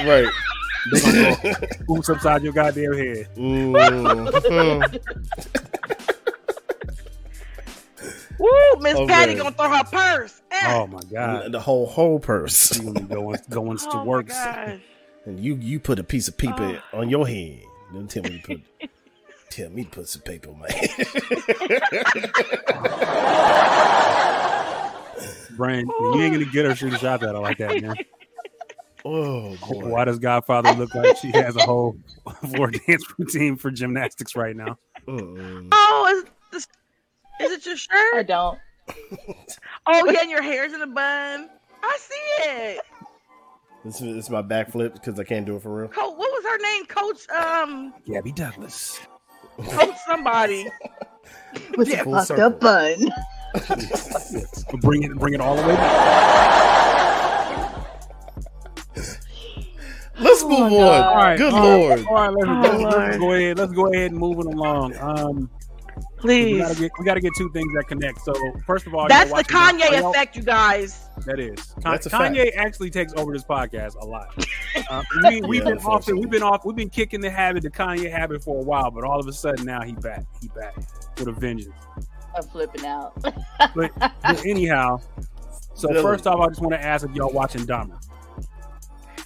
[0.00, 0.28] Right.
[0.92, 1.34] They go
[1.86, 3.26] boots upside your goddamn head.
[3.36, 3.72] Woo,
[8.80, 9.06] Miss Okay.
[9.06, 10.40] Patty gonna throw her purse.
[10.50, 10.74] Eh.
[10.76, 12.76] Oh my god, the whole whole purse.
[12.78, 14.28] you gonna be going going to Oh my work.
[15.28, 15.36] Gosh.
[15.36, 16.98] And you you put a piece of paper oh.
[16.98, 17.62] on your head.
[17.92, 18.60] Don't tell me to put
[19.50, 20.90] tell me to put some paper on my head.
[25.56, 27.96] Brand, you ain't gonna get her shooting shots at her like that, man.
[29.04, 29.88] Oh, oh boy.
[29.88, 31.96] Why does Godfather look like she has a whole
[32.50, 34.78] floor dance routine for gymnastics right now?
[35.06, 35.68] Mm-mm.
[35.72, 36.68] Oh, is this
[37.40, 38.14] is it your shirt?
[38.14, 38.58] I don't.
[39.86, 41.48] Oh yeah, and your hair's in a bun.
[41.82, 42.80] I see it.
[43.88, 45.88] This is, this is my backflip because I can't do it for real.
[45.88, 46.84] Co- what was her name?
[46.84, 49.00] Coach um Gabby Douglas.
[49.70, 50.66] Coach somebody.
[51.78, 52.44] With Yeah, a fucked circle.
[52.44, 52.96] up bun.
[54.82, 56.58] Bring it, bring it all the way back.
[60.18, 60.70] Let's move on.
[60.72, 60.78] no.
[60.90, 62.06] All right, Good all right, lord.
[62.08, 63.58] All right, let's, Oh, let's- let's go ahead.
[63.58, 64.96] Let's go ahead and move it along.
[64.98, 65.50] Um,
[66.22, 66.58] we Please.
[66.62, 68.20] gotta get we gotta get two things that connect.
[68.22, 68.32] So
[68.66, 71.08] first of all, That's the Kanye are y'all- effect, you guys.
[71.26, 71.74] That is.
[71.82, 72.06] That's.
[72.08, 74.28] Kanye actually takes over this podcast a lot.
[74.90, 76.20] Uh, we, we've Yeah, been often, unfortunately.
[76.20, 79.02] we've been off, we've been kicking the habit, the Kanye habit for a while, but
[79.02, 80.76] all of a sudden now he back, he back
[81.18, 81.74] with a vengeance.
[82.36, 83.12] I'm flipping out.
[83.20, 83.34] But,
[83.74, 85.00] but anyhow,
[85.74, 86.02] so Really?
[86.02, 87.98] first off, I just want to ask if y'all watching Dahmer.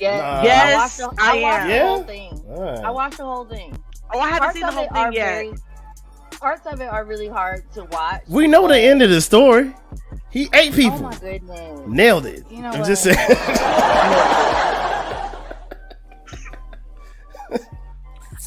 [0.01, 0.17] Yeah.
[0.19, 0.43] Nah.
[0.43, 1.69] Yes, I watched the, I I watched am.
[1.69, 1.87] the Yeah?
[1.89, 2.45] whole thing.
[2.49, 2.79] All right.
[2.85, 3.85] I watched the whole thing.
[4.15, 5.27] Oh, I haven't Parts seen the whole thing yet.
[5.45, 5.53] very.
[6.43, 8.23] Parts of it are really hard to watch.
[8.27, 9.73] We know the end of the story.
[10.29, 11.07] He ate people.
[11.07, 11.11] Oh people.
[11.11, 11.81] my goodness.
[11.87, 12.45] Nailed it.
[12.51, 12.89] You know I'm what?
[12.89, 13.17] just saying.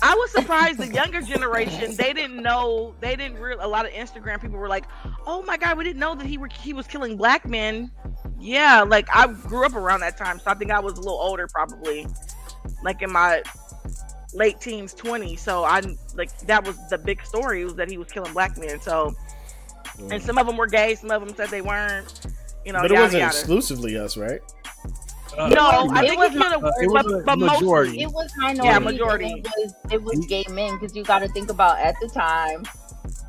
[0.02, 3.94] I was surprised the younger generation they didn't know they didn't real a lot of
[3.94, 4.84] Instagram people were like,
[5.26, 7.90] "Oh my god, we didn't know that he were he was killing black men."
[8.38, 11.14] Yeah, like I grew up around that time, so I think I was a little
[11.14, 12.08] older probably,
[12.84, 13.42] like in my
[14.36, 15.36] late teens, 20.
[15.36, 15.82] So I
[16.16, 18.80] like that was the big story was that he was killing black men.
[18.82, 19.16] So
[20.12, 22.20] and some of them were gay, some of them said they weren't.
[22.66, 23.38] You know, but it wasn't yada.
[23.38, 24.42] exclusively us, right?
[25.38, 25.62] Uh, No,
[25.92, 28.32] I It think was he killed uh, it was but, a but mostly- It was
[28.38, 28.66] minority.
[28.68, 29.28] Yeah, and majority.
[29.28, 32.64] It was, it was gay men because you got to think about at the time,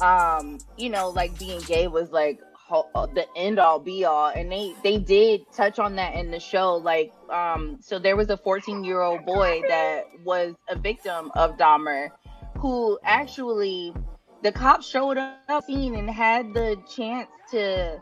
[0.01, 4.29] um, you know, like being gay was like ho- uh, the end all be all,
[4.29, 6.77] and they they did touch on that in the show.
[6.77, 11.57] Like, um, so there was a 14 year old boy that was a victim of
[11.57, 12.11] Dahmer,
[12.59, 13.95] who actually
[14.43, 18.01] the cops showed up scene and had the chance to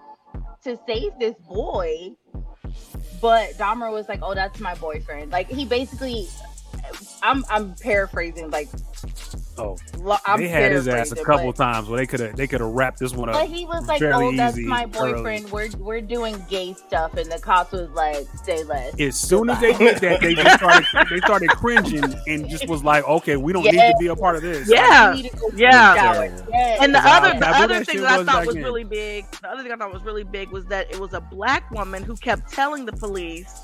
[0.63, 2.17] to save this boy
[3.21, 6.29] but Dahmer was like, "Oh, that's my boyfriend." Like he basically,
[7.23, 8.51] I'm I'm paraphrasing.
[8.51, 8.69] Like
[9.57, 9.77] Oh,
[10.27, 12.61] I'm they had his ass a couple but, times where they could have they could
[12.61, 13.35] have wrapped this one up.
[13.35, 15.13] But he was like, "Oh, that's easy my early.
[15.15, 15.51] boyfriend.
[15.51, 19.61] We're we're doing gay stuff," and the cops was like, "Say less." As soon as
[19.61, 23.53] they did that, they just started they started cringing and just was like, "Okay, we
[23.53, 25.15] don't need to be a part of this." Yeah.
[25.15, 26.25] You need to go take a Yeah.
[26.49, 26.79] Yes.
[26.83, 28.65] And the Wow, other the taboo other thing that I thought was then.
[28.65, 31.21] really big, the other thing I thought was really big was that it was a
[31.21, 33.61] black woman who kept telling the police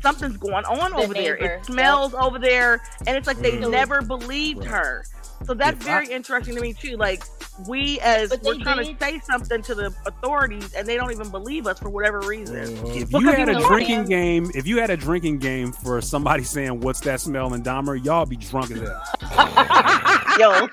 [0.00, 1.34] something's going on The over there.
[1.36, 3.70] It smells over there, and it's like they Mhm.
[3.70, 5.04] never believed her.
[5.44, 6.96] So that's If I- very interesting to me too.
[6.96, 7.24] Like
[7.66, 11.10] we as But we're trying did- to say something to the authorities, and they don't
[11.10, 12.56] even believe us for whatever reason.
[12.58, 15.72] If Because you you had a know- drinking game, if you had a drinking game
[15.72, 20.36] for somebody saying "What's that smell?" in Dahmer, y'all be drunk as hell.
[20.38, 20.68] Yo.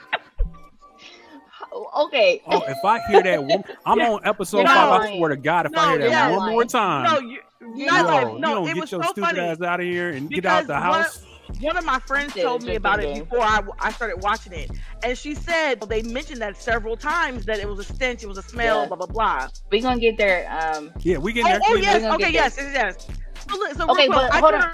[2.05, 2.41] okay.
[2.47, 4.75] Oh, if I hear that, one, I'm on episode You're five.
[4.89, 6.51] not I swear to God, if No, I hear that not one lying.
[6.53, 8.91] more time, No, you, You're not not like, yo, you no, don't it get was
[8.91, 9.39] your so stupid funny.
[9.41, 11.25] ass out of here and get Because out the house.
[11.61, 14.69] One of my friends Did told me about it before I, I started watching it,
[15.03, 18.37] and she said they mentioned that several times that it was a stench, it was
[18.37, 18.87] a smell, Yeah.
[18.87, 19.47] blah blah blah.
[19.71, 20.47] we gonna get there.
[20.51, 20.91] Um.
[20.99, 21.59] Yeah, we get Oh, there.
[21.65, 23.07] oh we- yes, gonna okay, get yes, yes, yes.
[23.49, 24.69] So, look, so Okay, quick, but I hold told on.
[24.69, 24.73] her-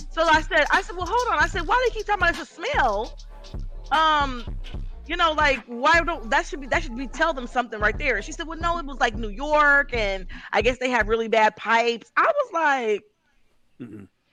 [0.10, 1.38] So I said, I said, well, hold on.
[1.42, 3.16] I said, why do they keep talking about it's a smell?
[3.92, 4.44] Um,
[5.06, 7.96] you know, like why don't that should be that should be tell them something right
[7.98, 8.16] there.
[8.16, 11.08] And she said, well, no, it was like New York, and I guess they have
[11.08, 12.10] really bad pipes.
[12.16, 13.02] I was like.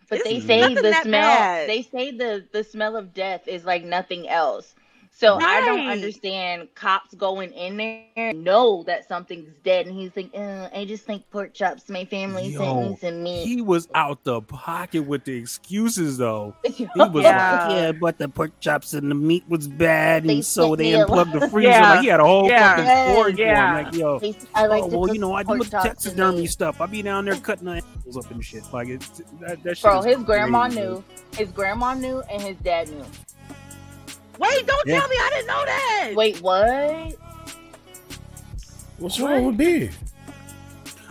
[0.10, 1.22] But they say the smell.
[1.22, 1.70] bad.
[1.70, 4.76] They say the the smell of death is like nothing else.
[5.22, 10.32] So I don't understand cops going in there know that something's dead, and he's like,
[10.34, 11.88] uh, "I just think pork chops.
[11.90, 16.18] My family sent Yo, me some meat." He was out the pocket with the excuses
[16.18, 16.56] though.
[16.66, 17.68] He was Yeah.
[17.68, 21.00] like, yeah, but the pork chops and the meat was bad, They and so they
[21.00, 21.70] unplugged the freezer.
[21.70, 21.92] Yeah.
[21.92, 22.76] Like he had a whole Yeah.
[22.76, 23.78] fucking story for Yeah.
[23.78, 23.86] him.
[23.86, 24.20] Like, yo,
[24.56, 26.82] I like oh, well, you know, I do pork the chops and taxidermy stuff.
[26.82, 28.64] I be down there cutting the animals up and shit.
[28.74, 31.04] Like it's that, that shit Bro, is his grandma crazy, knew.
[31.38, 33.06] His grandma knew, and his dad knew.
[34.40, 35.00] Wait, don't Yeah.
[35.00, 36.12] tell me I didn't know that.
[36.16, 37.16] Wait, what?
[38.98, 39.92] What's wrong with beer?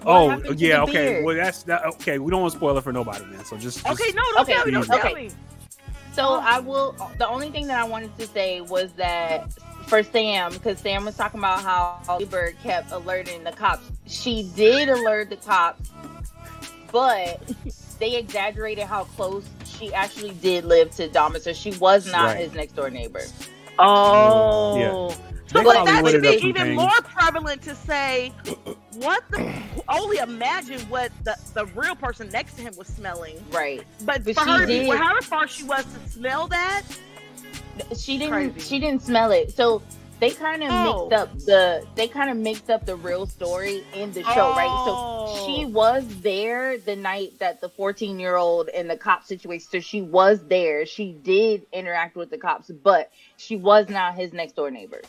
[0.03, 0.93] What Oh yeah, okay.
[0.93, 1.25] beard?
[1.25, 1.85] Well, that's that.
[1.85, 3.45] Okay, we don't want to spoil it for nobody, man.
[3.45, 4.73] So just, just Okay, no, don't Okay, tell me.
[4.73, 5.01] Don't okay.
[5.01, 5.31] tell me.
[6.13, 6.41] So oh.
[6.43, 6.97] I will.
[7.19, 9.53] The only thing that I wanted to say was that
[9.87, 13.91] for Sam, because Sam was talking about how Bird kept alerting the cops.
[14.07, 15.91] She did alert the cops,
[16.93, 17.41] but
[17.99, 19.45] they exaggerated how close
[19.81, 21.41] she actually did live to Dahmer.
[21.41, 22.39] So she was not Right.
[22.39, 23.23] his next door neighbor.
[23.79, 24.77] Oh.
[24.79, 25.17] Yeah.
[25.47, 26.77] So but that would would be even things.
[26.77, 28.33] more prevalent to say,
[28.95, 29.53] what the?
[29.89, 33.43] Only imagine what the, the real person next to him was smelling.
[33.51, 33.83] Right.
[34.05, 36.83] But, But for she her, did- however far she was to smell that,
[37.99, 38.33] She didn't.
[38.33, 38.61] Crazy.
[38.61, 39.51] She didn't smell it.
[39.51, 39.83] So
[40.21, 41.09] they kind of Oh.
[41.09, 41.87] mixed up the.
[41.97, 44.83] They kind of mixed up the real story in the show, right?
[44.87, 45.47] So Oh.
[45.47, 49.81] she was there the night that the 14 year old in the cop situation so
[49.81, 54.57] she was there she did interact with the cops but she was not his next
[54.57, 55.01] door neighbor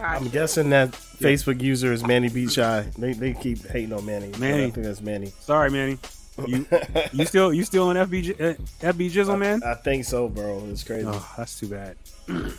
[0.00, 2.86] I'm guessing that Facebook user is Manny Beat Shy.
[2.98, 4.30] They, they keep hating on Manny.
[4.38, 4.64] Manny.
[4.66, 5.32] I think that's Manny.
[5.40, 5.98] sorry, Manny.
[6.46, 6.66] You
[7.12, 8.54] you still you still on FB J- uh,
[8.92, 9.62] FB Jizzle, man?
[9.64, 10.62] I think so, bro.
[10.70, 11.06] It's crazy.
[11.08, 11.96] Oh, that's too bad.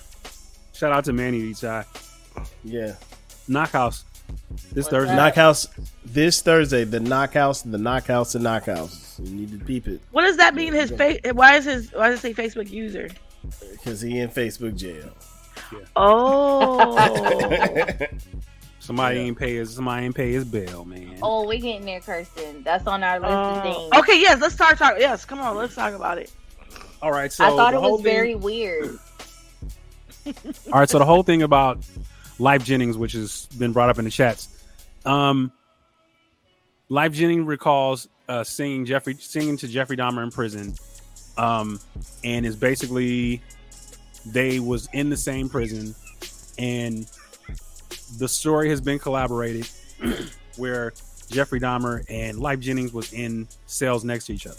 [0.78, 1.86] Shout out to Manny each eye.
[2.64, 2.96] Yeah.
[3.50, 4.04] Knockhouse
[4.74, 5.16] this What's Thursday.
[5.16, 5.36] that?
[5.36, 5.68] Knockhouse
[6.06, 6.84] this Thursday.
[6.84, 9.20] The Knockhouse, the Knockhouse, the Knockhouse.
[9.24, 10.74] You need to peep it what does that mean?
[10.74, 11.20] His face?
[11.34, 11.92] Why is his?
[11.94, 13.10] Why does it say Facebook user?
[13.72, 15.10] because he in Facebook jail.
[15.96, 16.96] Oh.
[18.80, 19.22] Somebody Yeah.
[19.24, 21.18] ain't pay his somebody ain't pay his bill, man.
[21.22, 23.62] oh we getting there kirsten that's on our list of Oh.
[23.90, 25.02] things okay, yes, let's start talking.
[25.02, 26.32] Yes, come on, let's talk about it.
[27.02, 28.98] All right, so i thought it was thing- very weird
[30.72, 31.80] All right, so the whole thing about
[32.40, 34.48] Lyfe Jennings, which has been brought up in the chats,
[35.06, 35.52] um,
[36.90, 40.76] Lyfe Jennings recalls uh, singing Jeffrey singing to Jeffrey Dahmer in prison,
[41.38, 41.80] um,
[42.24, 43.42] and is basically
[44.26, 45.96] they was in the same prison,
[46.58, 47.10] and
[48.18, 49.68] the story has been collaborated
[50.58, 50.94] where
[51.30, 54.58] Jeffrey Dahmer and Lyfe Jennings was in cells next to each other.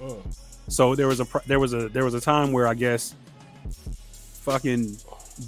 [0.00, 0.36] Mm.
[0.68, 3.14] So there was a there was a there was a time where I guess
[4.44, 4.96] fucking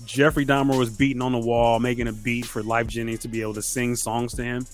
[0.05, 3.43] Jeffrey Dahmer was beating on the wall, making a beat for Lyfe Jennings to be
[3.43, 4.67] able to sing songs to him,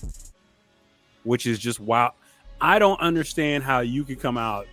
[1.23, 2.13] which is just wow.
[2.59, 4.67] I don't understand how you could come out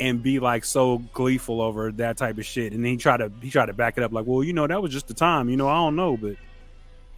[0.00, 3.30] and be like so gleeful over that type of shit, and then he tried to
[3.42, 5.48] he tried to back it up like, well, you know, that was just the time,
[5.48, 6.36] you know, I don't know, but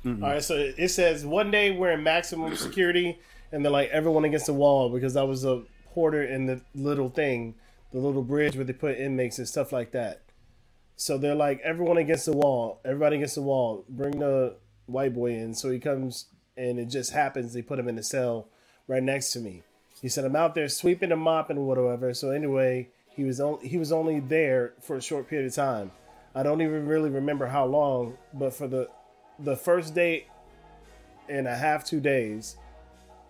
[0.04, 0.22] mm-mm.
[0.22, 3.18] All right, so it says one day we're in maximum security,
[3.52, 5.62] and they're like everyone against the wall because I was a
[5.94, 7.54] porter in the little thing,
[7.92, 10.20] the little bridge where they put inmates and stuff like that.
[10.96, 13.84] So they're like everyone against the wall, everybody against the wall.
[13.88, 15.54] Bring the white boy in.
[15.54, 16.26] So he comes,
[16.56, 18.48] and it just happens they put him in the cell
[18.88, 19.62] right next to me.
[20.00, 22.14] He said I'm out there sweeping and mopping whatever.
[22.14, 25.90] So anyway, he was only he was only there for a short period of time.
[26.34, 28.88] I don't even really remember how long, but for the
[29.38, 30.26] the first day
[31.28, 32.56] and a half, two days,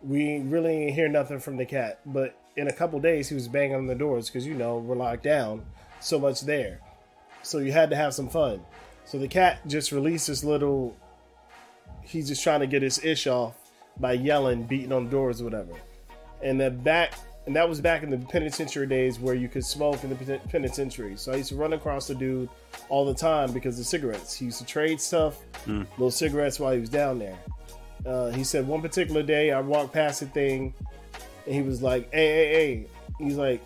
[0.02, 2.00] we really didn't hear nothing from the cat.
[2.06, 4.96] But in a couple days, he was banging on the doors because you know we're
[4.96, 5.64] locked down,
[6.00, 6.80] so much there.
[7.46, 8.60] So you had to have some fun.
[9.04, 10.96] So the cat just released this little.
[12.02, 13.54] He's just trying to get his ish off
[14.00, 15.72] by yelling, beating on doors, whatever.
[16.42, 17.14] And that back,
[17.46, 21.16] and that was back in the penitentiary days where you could smoke in the penitentiary.
[21.16, 22.48] So I used to run across the dude
[22.88, 24.34] all the time because of cigarettes.
[24.34, 27.38] He used to trade stuff, little cigarettes while he was down there.
[28.04, 30.74] Uh, he said one particular day I walked past the thing,
[31.46, 32.86] and he was like, "Hey, hey, hey!"
[33.24, 33.64] He's like,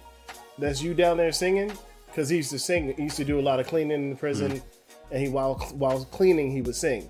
[0.59, 1.73] "That's you down there singing?"
[2.11, 2.95] Because he used to sing.
[2.97, 4.63] He used to do a lot of cleaning in the prison,
[5.11, 7.09] and he while while cleaning he would sing.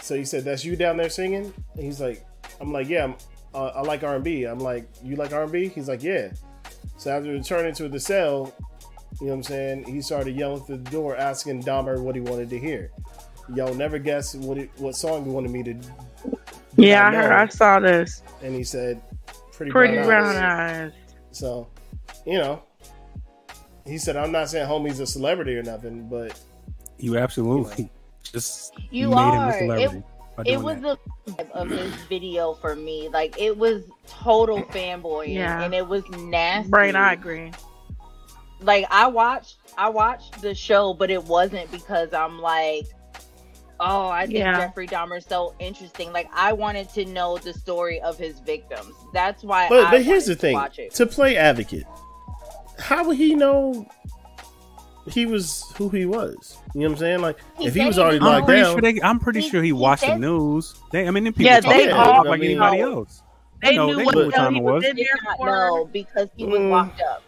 [0.00, 2.26] So he said, "That's you down there singing?" And he's like,
[2.60, 3.14] "I'm like, yeah, I'm,
[3.54, 6.32] uh, I like R&B." I'm like, "You like R&B?" He's like, "Yeah."
[6.96, 8.52] So after returning to the cell,
[9.20, 12.20] you know what I'm saying, he started yelling through the door, asking Dahmer what he
[12.20, 12.90] wanted to hear.
[13.54, 15.80] Y'all never guess what it, what song he wanted me to.
[16.76, 17.32] Yeah, I I heard.
[17.32, 18.22] I saw this.
[18.42, 19.00] And he said,
[19.52, 20.92] "Pretty, Pretty brown, brown eyes." eyes.
[21.32, 21.68] So,
[22.26, 22.62] you know,
[23.84, 26.38] he said, "I'm not saying homie's a celebrity or nothing, but
[26.98, 27.90] you absolutely
[28.22, 29.34] just You made are.
[29.34, 30.02] him a celebrity.
[30.36, 30.98] by it was that.
[31.26, 35.62] the vibe of his video for me like it was total fanboy Yeah.
[35.62, 37.50] and it was nasty Brain, I agree.
[38.60, 42.86] like I watched I watched the show, but it wasn't because I'm like,
[43.80, 44.58] oh, I think Yeah.
[44.58, 46.12] Jeffrey Dahmer's so interesting.
[46.12, 48.94] Like I wanted to know the story of his victims.
[49.12, 49.68] That's why.
[49.68, 50.94] But I but here's the wanted to thing: watch it.
[50.94, 51.84] to play advocate,
[52.82, 53.86] how would he know
[55.08, 56.58] he was who he was?
[56.74, 57.20] You know what I'm saying?
[57.22, 59.00] Like He if he was already didn't I'm locked pretty down, sure they.
[59.02, 60.74] I'm pretty He- sure he he watched the news.
[60.90, 63.22] They, I mean, people Yeah, talk they all- like mean- anybody else.
[63.62, 64.84] They know- knew they what knew the what time he it was was.
[64.90, 66.70] in did not know because he was Mm.
[66.70, 67.22] locked up.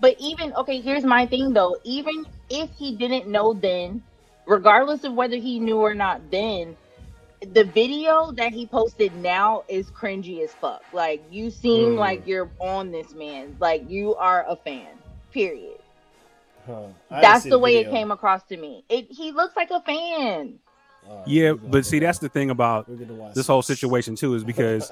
[0.00, 1.76] But even okay, here's my thing though.
[1.84, 4.02] Even if he didn't know then,
[4.46, 6.76] regardless of whether he knew or not then,
[7.52, 10.82] the video that he posted now is cringy as fuck.
[10.92, 11.98] Like you seem Mm.
[11.98, 13.56] like you're on this man.
[13.60, 14.86] Like you are a fan.
[15.32, 15.78] Period.
[16.66, 16.86] Huh.
[17.10, 18.84] That's the way it came across to me.
[18.88, 20.58] It he looks like a fan.
[21.06, 24.16] All right, Yeah, but see, that's the thing about we're gonna watch this whole situation
[24.16, 24.90] too, is because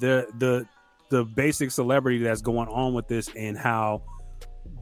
[0.00, 0.66] the the
[1.08, 4.02] the basic celebrity that's going on with this and how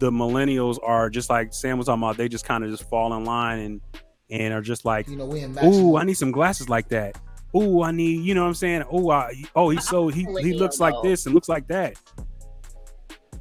[0.01, 2.17] the millennials are just like Sam was talking about.
[2.17, 3.81] They just kind of just fall in line and
[4.31, 5.97] and are just like, You know, we "Ooh.
[5.97, 7.19] I need some glasses like that."
[7.57, 8.85] Ooh, I need, you know what I'm saying?
[8.93, 11.97] Ooh, I, oh, he's so he he looks like this and looks like that.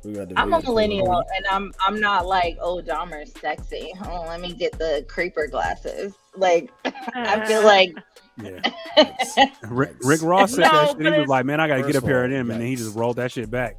[0.04, 3.94] We got the I'm a millennial and I'm I'm not like, oh Dahmer's sexy.
[4.06, 6.16] Oh, let me get the creeper glasses.
[6.36, 7.66] Like I feel ah.
[7.66, 7.94] like
[8.42, 11.14] Yeah, Rick, Rick Ross said No, that shit.
[11.14, 12.62] He was like, "Man, I gotta get First up here of at all, him," and
[12.62, 13.76] then he just rolled that shit back.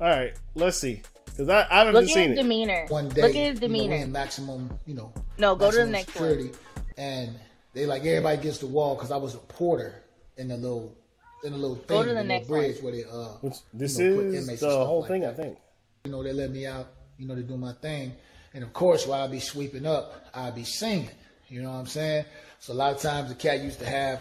[0.00, 1.02] All right, let's see,
[1.38, 2.86] because I, I haven't look at his demeanor.
[2.88, 3.22] one day.
[3.22, 4.06] look at his You know, we demeanor.
[4.08, 6.56] maximum, you know, no, go to the next security, one.
[6.96, 7.34] and
[7.74, 10.02] they like everybody gets the wall because I was a porter
[10.36, 10.96] in the little
[11.44, 12.84] in the little thing, Go to the little next bridge one.
[12.84, 15.34] where they uh, Which, this you know, put is inmates the whole like thing, that.
[15.34, 15.58] I think.
[16.04, 18.12] you know, they let me out, you know, to do my thing.
[18.54, 21.10] And of course, while I be sweeping up, I be singing.
[21.48, 22.24] You know what I'm saying?
[22.58, 24.20] So a lot of times the cat used to have,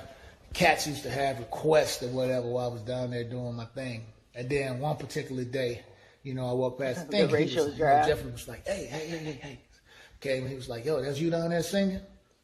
[0.53, 4.03] cats used to have requests or whatever while I was down there doing my thing.
[4.35, 5.81] And then one particular day,
[6.27, 7.21] you know, I walked past the thing.
[7.21, 8.03] The he was- racial you know.
[8.05, 9.59] Jeffrey was like, hey, hey, hey, hey, hey.
[10.19, 12.01] Came and he was like, yo, that's you down there singing?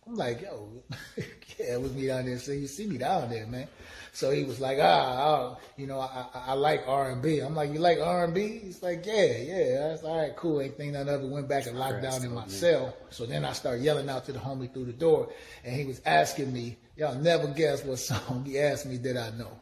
[0.07, 0.69] I'm like, yo,
[1.17, 2.61] yeah, it was me down there singing.
[2.61, 3.67] You see me down there, man.
[4.13, 7.39] So he was like, ah, ah you know, I, I, I like R and B.
[7.39, 8.59] I'm like, you like R and B?
[8.63, 9.87] He's like, yeah, yeah.
[9.87, 10.61] That's all right, cool.
[10.61, 11.27] Ain't think none of it.
[11.27, 12.95] Went back and locked down in my cell.
[13.09, 15.29] So then I started yelling out to the homie through the door,
[15.63, 19.31] and he was asking me, y'all never guess what song he asked me did I
[19.31, 19.59] know.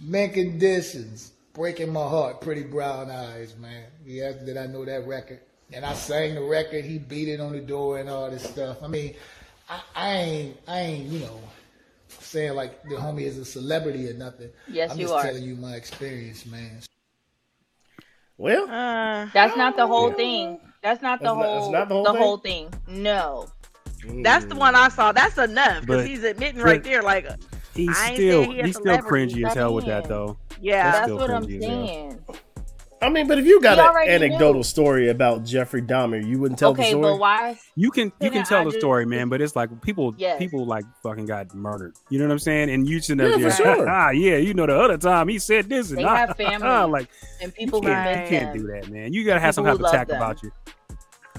[0.00, 3.84] Mint Condition's, breaking my heart, pretty brown eyes, man.
[4.06, 5.40] He asked did I know that record,
[5.72, 6.84] and I sang the record.
[6.84, 8.78] He beat it on the door and all this stuff.
[8.82, 9.14] I mean,
[9.68, 11.40] I, I ain't, I ain't, you know,
[12.08, 14.50] saying like the homie is a celebrity or nothing.
[14.68, 15.22] Yes, I'm you just are.
[15.24, 16.78] telling you my experience, man.
[18.38, 20.14] Well, Uh, That's not the whole Yeah.
[20.14, 20.60] thing.
[20.80, 22.72] That's not the That's not- whole that's not the the whole whole, thing.
[22.86, 23.48] No.
[24.22, 25.10] that's the one I saw.
[25.10, 27.26] That's enough because he's admitting but- right there, like,
[27.78, 30.38] He's I still he he's still cringy as hell with that though.
[30.60, 31.86] yeah, That's That's what I'm cringy as hell.
[31.86, 32.20] saying.
[33.00, 34.62] I mean, but if you got an anecdotal knew.
[34.64, 36.94] story about Jeffrey Dahmer, you wouldn't tell the story.
[36.94, 37.12] Okay, story.
[37.14, 37.58] but why?
[37.76, 40.36] You can you can tell I the just- story, man, but it's like people Yes.
[40.40, 41.94] people like fucking got murdered.
[42.10, 42.70] You know what I'm saying?
[42.70, 43.88] And you should know, Yeah, for sure.
[43.88, 46.90] ah, yeah, you know the other time he said this and They ah, have family
[46.90, 47.08] like
[47.40, 49.12] And people who can't, miss you can't do that, man.
[49.12, 50.16] You gotta have some type of love tact them.
[50.20, 50.50] about you.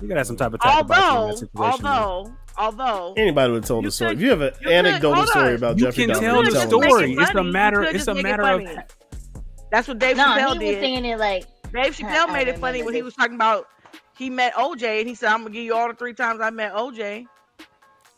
[0.02, 1.84] You gotta have some type of tact about you in although, that situation.
[1.84, 2.38] man.
[2.60, 4.10] Although, although, Anybody would have told the story.
[4.12, 6.44] could- If you have an you anecdotal hold story about you Jeffrey can Dahmer, tell
[6.44, 7.14] you the tell the make it story.
[7.14, 7.86] It's a matter.
[7.86, 8.62] could It's a make it matter of.
[9.72, 10.82] That's what Dave No, Chappelle he was did.
[10.82, 13.68] saying it like Dave Chappelle I made it funny remember when he was talking about
[14.18, 16.50] he met OJ and he said, "I'm gonna give you all the three times I
[16.50, 17.26] met OJ."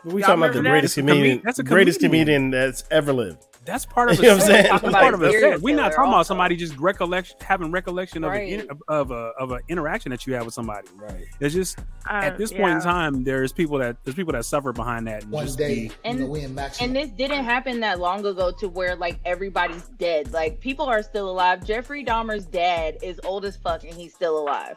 [0.04, 0.70] We talking about the remember that?
[0.70, 2.26] greatest That's a comedian, that's a greatest comedian.
[2.26, 3.44] comedian that's ever lived.
[3.64, 4.64] That's part of You know a what I'm saying?
[4.72, 5.62] That's part of a serial set.
[5.62, 9.52] We're not killer talking about somebody just recollection, having recollection of, an, of a of
[9.52, 10.88] an interaction that you have with somebody.
[10.96, 11.26] Right.
[11.40, 11.78] It's just
[12.10, 15.24] Uh, at this point in time, there's people that there's people that suffer behind that.
[15.24, 18.00] And One just day, be- you And- know, we in and this didn't happen that
[18.00, 20.32] long ago to where like everybody's dead.
[20.34, 21.64] Like people are still alive.
[21.64, 24.76] Jeffrey Dahmer's dad is old as fuck and he's still alive.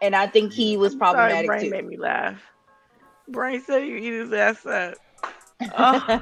[0.00, 1.70] And I think he was Sorry, problematic Brain too.
[1.70, 2.40] made me laugh.
[3.28, 4.94] Brain said you eat his ass up.
[5.78, 6.20] Oh,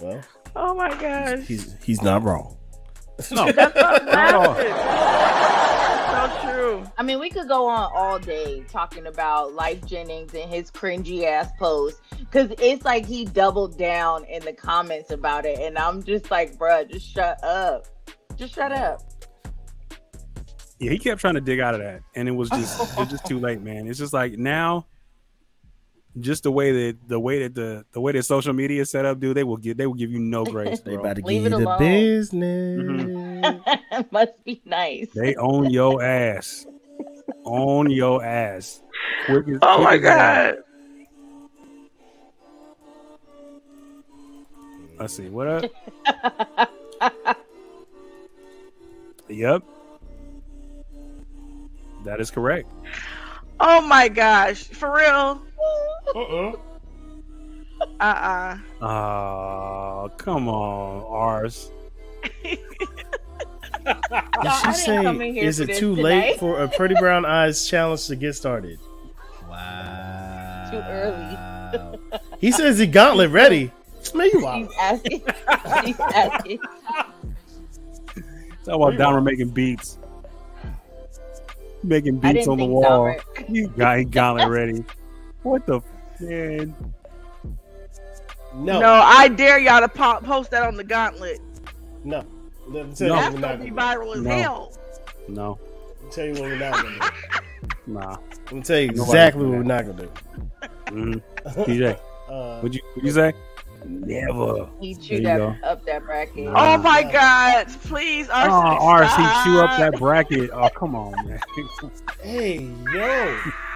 [0.00, 0.20] Well,
[0.56, 1.40] oh my gosh.
[1.46, 2.56] he's he's not wrong.
[3.30, 4.54] no, That's not Not at all.
[4.54, 6.42] laughing.
[6.42, 6.84] so true.
[6.96, 11.24] I mean, we could go on all day talking about Lyfe Jennings and his cringy
[11.24, 16.02] ass post because it's like he doubled down in the comments about it, and I'm
[16.02, 17.86] just like, bruh, just shut up,
[18.36, 19.00] just shut up.
[20.78, 23.08] yeah, he kept trying to dig out of that, and it was just it was
[23.08, 23.88] just too late, man.
[23.88, 24.86] It's just like now,
[26.18, 29.04] just the way that the way that the the way that social media is set
[29.04, 31.44] up, dude, they will give they will give you no grace, They about to Leave
[31.44, 31.78] give it you the alone.
[31.78, 33.60] business.
[34.10, 35.08] Must be nice.
[35.14, 36.66] They own your ass,
[37.44, 38.82] own your ass.
[39.26, 40.56] Quick as- Oh quick my as that.
[40.56, 40.64] god.
[44.98, 45.64] Let's see what up.
[49.28, 49.62] yep.
[52.04, 52.68] That is correct.
[53.60, 55.40] Oh my gosh, for real?
[56.14, 56.52] Uh-uh.
[58.00, 61.70] Uh uh Oh, come on, ours.
[62.44, 62.58] Did
[63.84, 67.24] she didn't say, here is for it this too late tonight." for a Pretty Brown
[67.24, 68.78] Eyes challenge to get started?
[69.48, 70.68] Wow.
[70.70, 71.98] Too early.
[72.40, 73.72] He says he gauntlet ready.
[74.14, 74.60] Man, you out.
[74.68, 75.20] She's asking.
[75.84, 76.58] She's asking.
[78.64, 79.98] Talk about Dahmer making beats.
[81.82, 82.84] Making beats on the wall.
[82.84, 84.84] Dahmer- You got he gauntlet ready.
[85.42, 85.80] What the
[86.20, 86.74] man?
[88.54, 91.40] No, No, I dare y'all to po- post that on the gauntlet.
[92.04, 92.24] no.
[92.66, 93.14] Let me No.
[93.16, 94.30] That's what we're gonna be viral as No.
[94.30, 94.72] hell.
[95.28, 95.58] No.
[96.04, 97.08] I'll tell you what we're not gonna do.
[97.86, 98.16] nah.
[98.46, 100.10] Let me tell you exactly what we're not gonna do.
[100.88, 101.20] Mm.
[101.66, 101.98] DJ,
[102.30, 103.32] Uh, what'd you what'd you say?
[103.84, 104.68] Never.
[104.80, 105.54] He chewed that go.
[105.62, 106.44] up that bracket.
[106.46, 106.74] Nah.
[106.74, 109.06] Oh my god, please, Oh, RC.
[109.06, 110.50] RC, chew up that bracket.
[110.52, 111.38] Oh, come on, man.
[112.22, 113.38] hey, yo.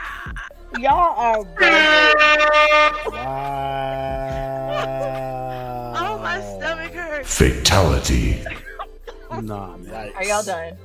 [0.78, 3.12] Y'all are bugging.
[3.12, 4.32] Wow.
[5.96, 7.38] Oh, my stomach hurts.
[7.38, 8.42] Fatality.
[9.42, 10.12] nah, man.
[10.14, 10.76] Are y'all done?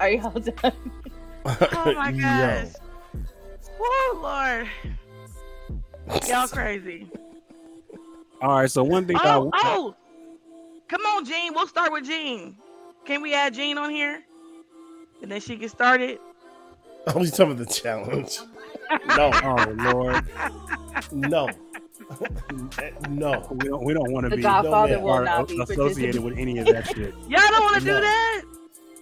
[0.00, 0.72] Are y'all done?
[1.46, 2.22] Oh my Yo.
[2.22, 2.68] gosh.
[3.78, 4.66] Whoa, Lord.
[6.26, 7.06] Y'all crazy.
[8.40, 9.94] All right, so one thing Oh, I oh.
[10.88, 11.52] Come on, Jean.
[11.54, 12.56] We'll start with Jean.
[13.04, 14.22] Can we add Jean on here?
[15.20, 16.18] And then she get started?
[17.08, 18.38] Oh, you talking about the challenge?
[19.16, 20.24] No, oh Lord,
[21.12, 21.48] no,
[23.08, 23.46] no.
[23.50, 25.02] we don't we don't want to be Godfather man.
[25.02, 27.14] will are not be associated with any of that shit.
[27.28, 27.94] Y'all don't want to No.
[27.96, 28.42] do that?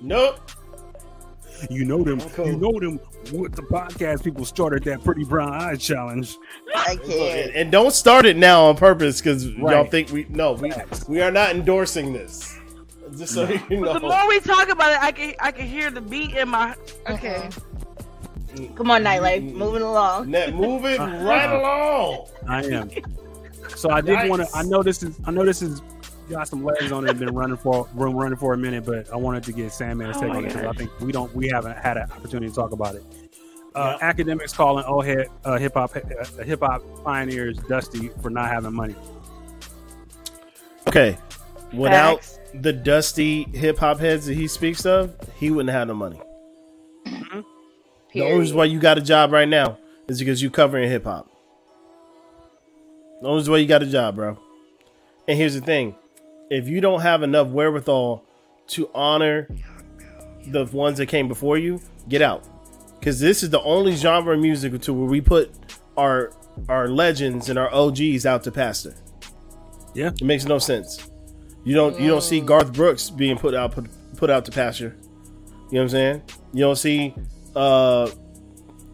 [0.01, 0.51] Nope.
[1.71, 2.21] You know them.
[2.21, 2.47] Cool.
[2.47, 2.99] You know them.
[3.33, 6.37] With the podcast, people started that pretty brown eyes challenge.
[6.75, 7.55] I can't.
[7.55, 10.73] and don't start it now on purpose because y'all think we no we
[11.09, 12.59] we are not endorsing this.
[13.17, 13.95] Just so you know.
[13.95, 16.75] The more we talk about it, I can I can hear the beat in my.
[17.09, 17.49] Okay.
[18.75, 19.53] Come on, nightlife.
[19.53, 20.31] Moving along.
[20.31, 21.25] Net, move it Uh-uh.
[21.25, 22.27] right along.
[22.49, 22.91] I am.
[23.77, 24.57] So I did want to.
[24.57, 25.19] I know this is.
[25.25, 25.81] I know this is
[26.29, 27.19] got some legs on it.
[27.19, 30.21] Been running for room running for a minute, but I wanted to get Sandman's Oh
[30.21, 31.35] take on it because I think we don't.
[31.35, 33.05] We haven't had an opportunity to talk about it.
[33.75, 34.13] Uh, Yeah.
[34.13, 38.75] Akademiks calling old head uh, hip hop uh, hip hop pioneers dusty for not having
[38.75, 38.95] money.
[40.89, 41.17] Okay,
[41.73, 42.39] without Facts.
[42.55, 46.21] the dusty hip hop heads that he speaks of, he wouldn't have no money.
[48.13, 51.05] The only reason why you got a job right now is because you covering hip
[51.05, 51.29] hop.
[53.21, 54.39] The only reason why you got a job, bro.
[55.29, 55.95] And here's the thing:
[56.51, 58.25] if you don't have enough wherewithal
[58.69, 59.49] to honor
[60.47, 62.45] the ones that came before you, get out.
[62.99, 65.51] Because this is the only genre of music to where we put
[65.97, 66.33] our
[66.69, 68.95] our legends and our OGs out to pasture.
[69.95, 70.09] Yeah.
[70.09, 71.11] It makes no sense.
[71.65, 73.87] You don't you don't see Garth Brooks being put out put,
[74.17, 74.97] put out to pasture.
[75.71, 76.23] You know what I'm saying?
[76.53, 77.15] You don't see
[77.57, 78.11] uh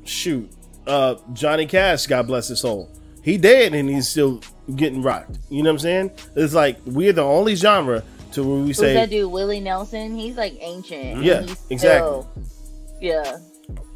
[0.05, 0.51] shoot
[0.87, 2.91] uh Johnny Cash, God bless his soul.
[3.23, 4.41] He dead and he's still
[4.75, 5.39] getting rocked.
[5.51, 6.11] You know what I'm saying?
[6.37, 8.03] It's like we're the only genre
[8.33, 9.31] to where we say Who's that dude?
[9.31, 10.17] Willie Nelson.
[10.17, 11.23] He's like ancient.
[11.23, 11.41] Yeah,
[11.71, 11.79] exactly.
[11.81, 12.29] still-
[13.01, 13.39] yeah,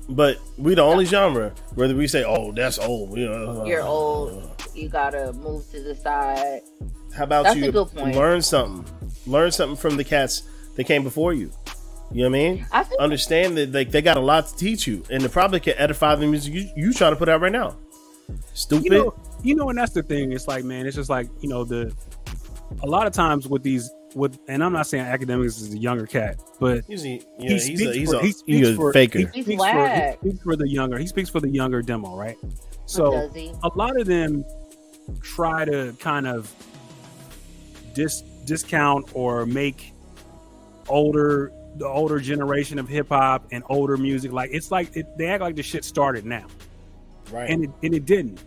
[0.08, 3.64] but we the only genre whether we say, Oh, that's old, you know.
[3.64, 4.48] you're old.
[4.74, 6.60] You gotta move to the side.
[7.16, 8.16] How about That's you a good point.
[8.16, 8.86] learn something?
[9.26, 10.44] Learn something from the cats
[10.76, 11.50] that came before you.
[12.12, 12.66] You know what I mean?
[12.70, 15.60] I feel Understand that like they got a lot to teach you, and they probably
[15.60, 17.76] can edify the music you, you trying to put out right now.
[18.54, 18.84] Stupid.
[18.84, 20.32] You know, you know, and that's the thing.
[20.32, 21.94] It's like, man, it's just like you know the.
[22.82, 26.06] A lot of times with these, with and I'm not saying Akademiks is a younger
[26.06, 28.68] cat, but he's a, yeah, he he's speaks a, he's for, a, he he's speaks
[28.68, 29.18] a for, faker.
[29.18, 30.98] He, He's speaks for, he speaks for the younger.
[30.98, 32.38] He speaks for the younger demo, right?
[32.86, 33.30] So
[33.62, 34.44] a lot of them
[35.22, 36.50] try to kind of
[37.94, 39.92] dis discount or make
[40.88, 45.26] older the older generation of hip hop and older music like it's like it, they
[45.26, 46.46] act like the shit started now
[47.30, 47.48] right.
[47.50, 48.42] and it, and it didn't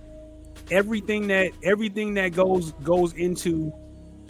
[0.71, 3.73] everything that everything that goes goes into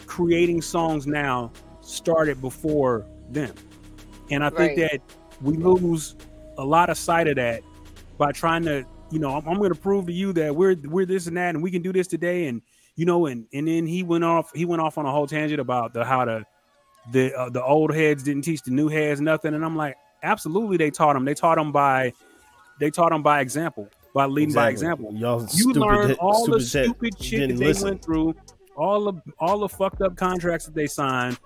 [0.06, 3.54] creating songs now started before them
[4.30, 4.90] and i think Right.
[4.90, 5.00] that
[5.42, 6.16] we lose
[6.58, 7.62] a lot of sight of that
[8.18, 11.06] by trying to you know i'm, I'm going to prove to you that we're we're
[11.06, 12.62] this and that and we can do this today and
[12.94, 15.60] you know and and then he went off he went off on a whole tangent
[15.60, 16.44] about the how to
[17.12, 20.76] the uh, the old heads didn't teach the new heads nothing and i'm like absolutely
[20.76, 22.12] they taught them they taught them by
[22.80, 26.46] they taught them by example by leading by example Y'all you stupid, learn hit- all
[26.46, 27.88] the stupid shit that they listen.
[27.90, 28.34] went through,
[28.76, 31.38] all the all the fucked up contracts that they signed,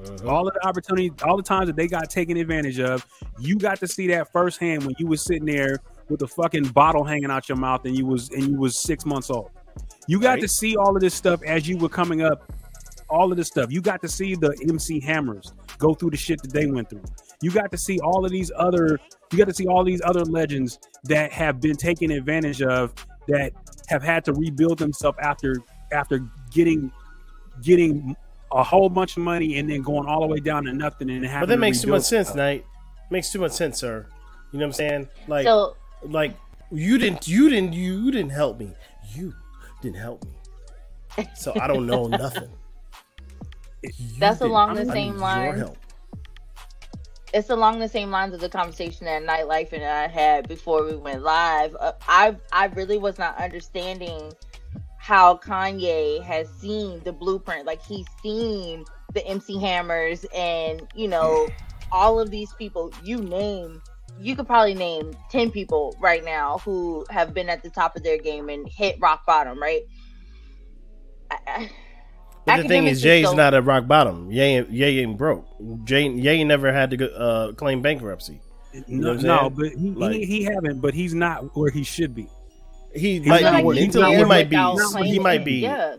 [0.00, 0.28] Uh-huh.
[0.28, 3.04] all of the opportunities, all the times that they got taken advantage of.
[3.38, 7.02] You got to see that firsthand when you was sitting there with a fucking bottle
[7.04, 9.50] hanging out your mouth and you was and you was six months old.
[10.06, 10.40] You got Right.
[10.42, 12.52] to see all of this stuff as you were coming up.
[13.12, 13.70] All of this stuff.
[13.70, 17.04] You got to see the MC Hammers go through the shit that they went through.
[17.42, 18.98] You got to see all of these other
[19.30, 22.94] you got to see all these other legends that have been taken advantage of
[23.28, 23.52] that
[23.88, 25.56] have had to rebuild themselves after
[25.92, 26.90] after getting
[27.62, 28.16] getting
[28.52, 31.24] a whole bunch of money and then going all the way down to nothing and
[31.24, 32.36] having But that to makes too much sense, themselves.
[32.36, 32.66] Knight.
[33.10, 34.06] Makes too much sense, sir.
[34.52, 35.08] You know what I'm saying?
[35.28, 36.36] Like, So like
[36.70, 38.74] you didn't, you didn't, you didn't help me.
[39.14, 39.34] You
[39.82, 41.26] didn't help me.
[41.34, 42.48] So I don't know nothing.
[44.18, 45.64] That's along the same line.
[47.34, 50.96] it's along the same lines of the conversation that nightlife and I had before we
[50.96, 51.74] went live.
[51.78, 54.32] Uh, I I really was not understanding
[54.98, 57.66] how Kanye has seen the blueprint.
[57.66, 61.48] Like he's seen the MC Hammers and you know
[61.92, 62.92] all of these people.
[63.02, 63.82] You name,
[64.20, 68.04] you could probably name ten people right now who have been at the top of
[68.04, 69.60] their game and hit rock bottom.
[69.60, 69.82] Right.
[71.30, 71.70] I, I,
[72.44, 74.30] But the thing is, Jay's so- not at rock bottom.
[74.32, 75.46] Jay, ain't, Ye ain't broke.
[75.84, 78.40] Jay, Ye never had to go, uh, claim bankruptcy.
[78.88, 81.84] You know No, no, but he, Like- he he haven't, but he's not where he
[81.84, 82.26] should be.
[82.94, 83.62] He He's might be.
[83.62, 84.56] where- he, he's not he might be.
[85.08, 85.60] He might be.
[85.60, 85.96] Yeah.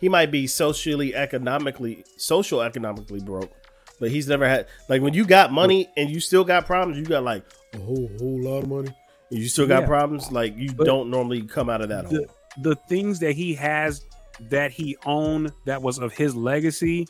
[0.00, 3.50] He might be socially, economically, social, economically broke.
[4.00, 6.98] But he's never had like when you got money and you still got problems.
[6.98, 7.44] You got like
[7.74, 8.88] a whole whole lot of money,
[9.30, 9.86] and you still got Yeah.
[9.88, 10.32] problems.
[10.32, 12.14] Like you But don't normally come out of that hole.
[12.14, 14.04] the the things that he has
[14.48, 17.06] that he owned that was of his legacy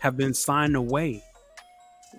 [0.00, 1.22] have been signed away.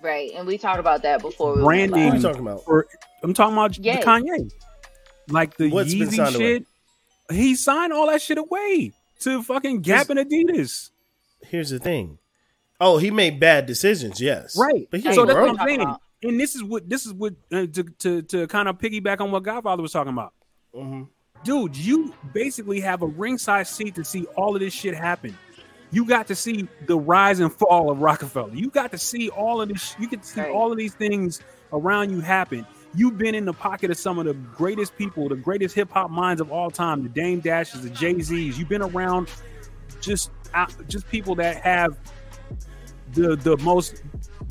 [0.02, 1.56] Right, and we talked about that before.
[1.56, 2.04] We went Branding.
[2.06, 2.62] What are you talking about?
[2.66, 2.86] Or
[3.22, 3.96] I'm talking about Ye.
[4.02, 4.50] Kanye,
[5.28, 6.44] like the What's been Yeezy signed away?
[6.58, 6.66] shit.
[7.30, 10.90] He signed all that shit away to fucking Gap and Adidas.
[11.42, 12.18] Here's the thing.
[12.80, 14.20] Oh, he made bad decisions.
[14.20, 14.88] Yes, Right.
[14.90, 15.80] But he so ain't that's what what I'm saying.
[15.82, 16.00] about.
[16.22, 19.30] And this is what this is what uh, to, to to kind of piggyback on
[19.30, 20.32] what Godfather was talking about.
[20.74, 21.08] Mhm.
[21.42, 25.36] Dude, you basically have a ringside seat to see all of this shit happen.
[25.90, 28.54] You got to see the rise and fall of Roc-A-Fella.
[28.54, 29.96] You got to see all of this.
[29.98, 31.40] You get to see all of these things
[31.72, 32.66] around you happen.
[32.94, 36.10] You've been in the pocket of some of the greatest people, the greatest hip hop
[36.10, 38.58] minds of all time, the Dame Dashes, the Jay Z's.
[38.58, 39.28] You've been around
[40.00, 41.96] just uh, just people that have
[43.12, 44.02] the the most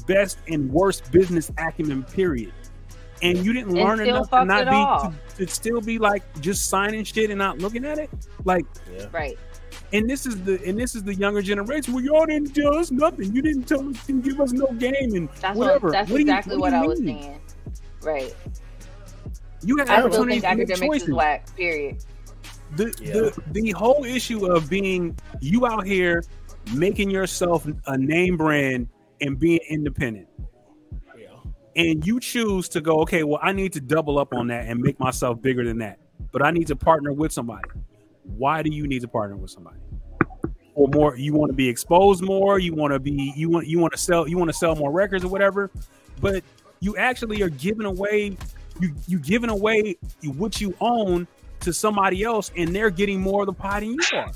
[0.07, 2.03] best and worst business acumen.
[2.03, 2.53] Period.
[3.21, 6.69] And you didn't learn still enough to not be to, to still be like just
[6.69, 8.09] signing shit and not looking at it.
[8.45, 8.65] Like
[9.11, 9.37] Right.
[9.91, 11.93] and this is the and this is the younger generation.
[11.93, 13.33] Well, y'all didn't tell us nothing.
[13.35, 15.87] You didn't tell us, didn't give us no game, and That's whatever.
[15.87, 15.91] what.
[15.93, 17.41] That's What do you- exactly what what, do you I was saying.
[18.03, 18.35] Right.
[19.63, 21.09] You had I opportunities to make academics choices.
[21.13, 21.55] whack.
[21.57, 21.97] Period.
[22.77, 23.13] The, Yeah.
[23.13, 26.23] the the whole issue of being you out here
[26.73, 28.87] making yourself a name brand
[29.21, 30.27] and being independent.
[31.79, 34.81] And you choose to go, okay, well, I need to double up on that and
[34.81, 35.97] make myself bigger than that.
[36.33, 37.69] But I need to partner with somebody.
[38.23, 39.77] Why do you need to partner with somebody?
[40.75, 43.79] Or more you want to be exposed more, you want to be you want you
[43.79, 45.71] want to sell you want to sell more records or whatever,
[46.19, 46.43] but
[46.81, 48.37] you actually are giving away
[48.81, 49.95] you you giving away
[50.35, 51.27] what you own
[51.61, 54.31] to somebody else and they're getting more of the pie than you are.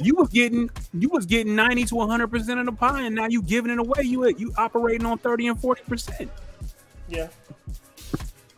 [0.00, 3.26] You was getting you was getting 90 to 100 percent of the pie and now
[3.26, 4.02] you giving it away.
[4.04, 6.30] You you operating on 30 and 40 percent.
[7.10, 7.28] Yeah.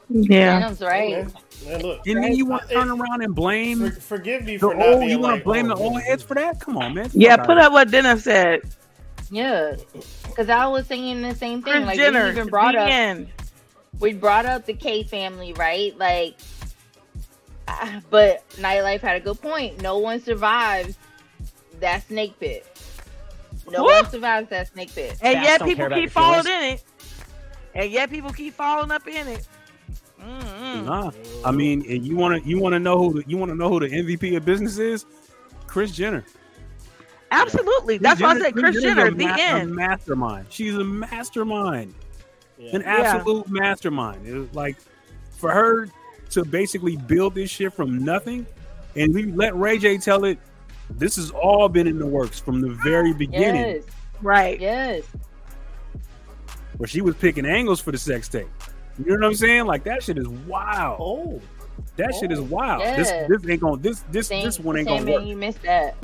[0.09, 0.57] Yeah.
[0.59, 1.11] Adam's right.
[1.11, 1.33] Man,
[1.67, 2.07] man, look.
[2.07, 4.89] And then you want to turn around and blame For, forgive me the for not
[4.89, 6.61] old being you want like, to blame oh, the old heads for that?
[6.61, 7.11] Come on, man.
[7.15, 8.61] Yeah, put outta up what Dennis said.
[9.31, 9.77] Yeah.
[10.25, 11.73] Because I was saying the same thing.
[11.73, 12.25] Kris like Jenner.
[12.25, 13.29] we even brought up BN.
[14.01, 15.97] we brought up the K family, right?
[15.97, 16.37] Like,
[18.11, 19.81] but nightlife had a good point.
[19.81, 20.99] No one survives
[21.81, 22.67] that snake pit.
[23.71, 23.89] No Woo!
[23.91, 25.13] one survives that snake pit.
[25.23, 26.85] And Facts yet people care keep your falling in it.
[27.75, 29.47] And yet people keep falling up in it.
[30.21, 30.85] Mm-mm.
[30.85, 31.11] Nah,
[31.45, 33.57] I mean, and you want to you want to know who the, you want to
[33.57, 35.05] know who the MVP of business is?
[35.67, 36.25] Kris Jenner.
[37.31, 37.99] Absolutely.
[37.99, 39.75] That's why I said Kris Jenner's Jenner, a the ma- a end.
[39.75, 40.47] mastermind.
[40.51, 41.95] She's a mastermind,
[42.59, 42.77] Yeah.
[42.77, 44.27] an absolute mastermind.
[44.27, 44.77] It was like
[45.31, 45.89] for her
[46.31, 48.47] to basically build this shit from nothing,
[48.97, 50.39] and we let Ray J tell it.
[50.91, 53.85] This has all been in the works from the very beginning, Yes.
[54.21, 54.61] Right.
[54.61, 55.05] Yes.
[56.77, 58.49] Where she was picking angles for the sex tape.
[58.99, 59.67] You know what I'm saying?
[59.67, 60.99] Like that shit is wild.
[61.01, 61.41] Oh,
[61.97, 62.83] That shit is oh, wild.
[62.83, 62.97] Yeah.
[62.97, 65.25] This this ain't gonna this this Same, this one ain't gonna man, work.
[65.25, 65.95] you missed that.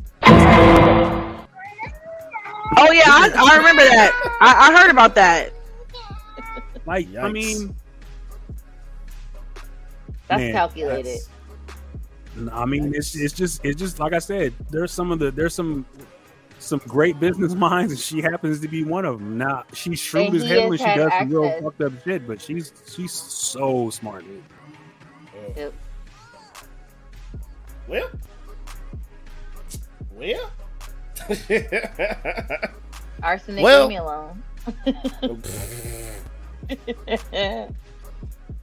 [2.76, 4.38] Oh yeah, I, I remember that.
[4.40, 5.52] I, I heard about that.
[6.86, 7.74] Like I mean,
[10.28, 11.04] That's Man, calculated.
[11.06, 11.28] that's-
[12.52, 14.52] I mean, it's it's just it's just like I said.
[14.70, 15.84] There's some of the there's some
[16.58, 19.38] some great business minds, and she happens to be one of them.
[19.38, 22.26] Now she's shrewd And as hell, and she had does some real fucked up shit.
[22.26, 24.24] But she's she's so smart.
[24.24, 24.42] Dude.
[25.56, 25.72] Yep.
[27.88, 28.10] well,
[30.12, 30.50] well.
[33.22, 34.42] Arsenic, Well- leave me alone.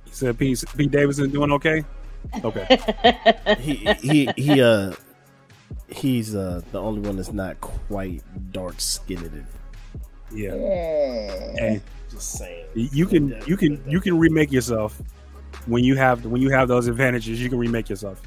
[0.06, 1.84] He said Pete, Pete Davidson doing okay.
[2.44, 2.80] Okay.
[3.60, 4.94] he he he uh
[5.88, 9.46] he's uh the only one that's not quite dark skinned.
[10.34, 10.52] Yeah.
[10.52, 12.66] Hey, Just saying.
[12.74, 15.02] you can you can you can remake yourself
[15.68, 17.42] when you have when you have those advantages.
[17.42, 18.22] You can remake yourself.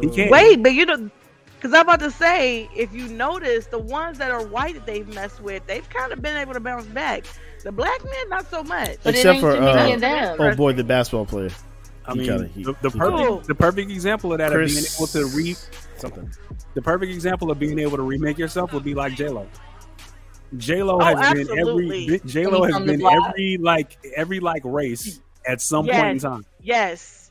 [0.00, 0.30] He can't.
[0.30, 1.10] Wait, but you know,
[1.56, 5.06] because I'm about to say, if you notice, the ones that are white that they've
[5.14, 7.24] messed with, they've kind of been able to bounce back.
[7.62, 8.96] The black men, not so much.
[9.02, 10.36] But Except for too many uh, them.
[10.40, 11.50] oh boy, the basketball player.
[12.06, 14.52] I He mean, kinda- he- the, the he perfect kinda- the perfect example of that
[14.52, 15.56] of being able to re
[15.98, 16.30] Something.
[16.74, 19.46] the perfect example of being able to remake yourself would be like J Lo.
[20.56, 25.20] J Lo Oh, has been every J Lo has been every like every like race
[25.46, 27.30] at some point in time, Yes,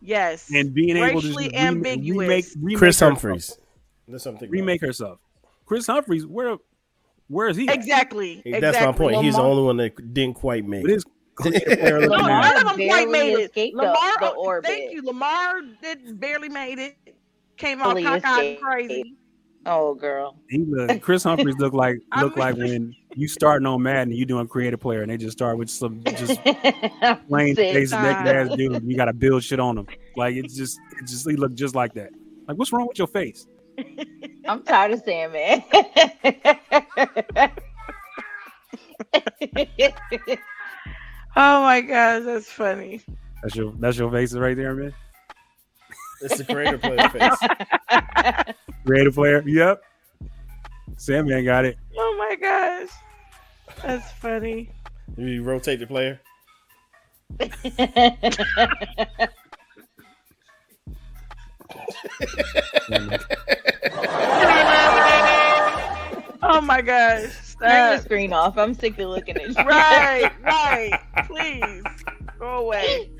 [0.00, 0.50] yes.
[0.54, 2.18] and being able to Racially just remake, ambiguous.
[2.28, 3.12] remake, remake Chris herself.
[3.22, 3.58] Humphreys.
[4.08, 4.50] That's something.
[4.50, 5.18] remake herself.
[5.66, 6.56] Kris Humphries, where
[7.28, 7.68] where is he?
[7.68, 7.74] at?
[7.74, 8.42] exactly.
[8.44, 8.86] That's exactly.
[8.86, 9.24] my point.
[9.24, 10.94] He's the only one that didn't quite make But it.
[10.94, 11.04] his
[11.34, 13.74] career player No, Lamar- none of them quite made it.
[13.74, 14.70] Lamar, the oh, orbit.
[14.70, 15.02] thank you.
[15.02, 16.96] Lamar did barely made it.
[17.58, 19.14] Came out Fully cockeyed crazy.
[19.66, 20.38] Oh, girl.
[20.48, 24.24] He look, Kris Humphries look like look like when you starting on Madden, and you
[24.24, 26.40] doing creative player, and they just start with some just
[27.28, 27.74] plain sick.
[27.74, 28.06] basic Nah.
[28.06, 28.82] ass dude.
[28.84, 29.86] You got to build shit on him.
[30.16, 32.10] Like it's just, it just he look just like that.
[32.46, 33.46] Like what's wrong with your face?
[34.46, 35.62] I'm tired of saying man.
[41.36, 43.00] Oh my gosh, that's funny.
[43.42, 44.92] That's your that's your face right there, man.
[46.20, 48.54] It's the creator player face.
[48.86, 49.42] Creative player.
[49.46, 49.82] Yep.
[50.96, 51.76] Sandman got it.
[51.96, 52.88] Oh my gosh,
[53.82, 54.70] that's funny.
[55.16, 56.20] You rotate the player.
[66.40, 68.56] Oh my gosh, Turn the screen off.
[68.56, 69.54] I'm sick of looking at you.
[69.64, 71.00] right, right.
[71.26, 71.82] Please
[72.38, 73.10] go away.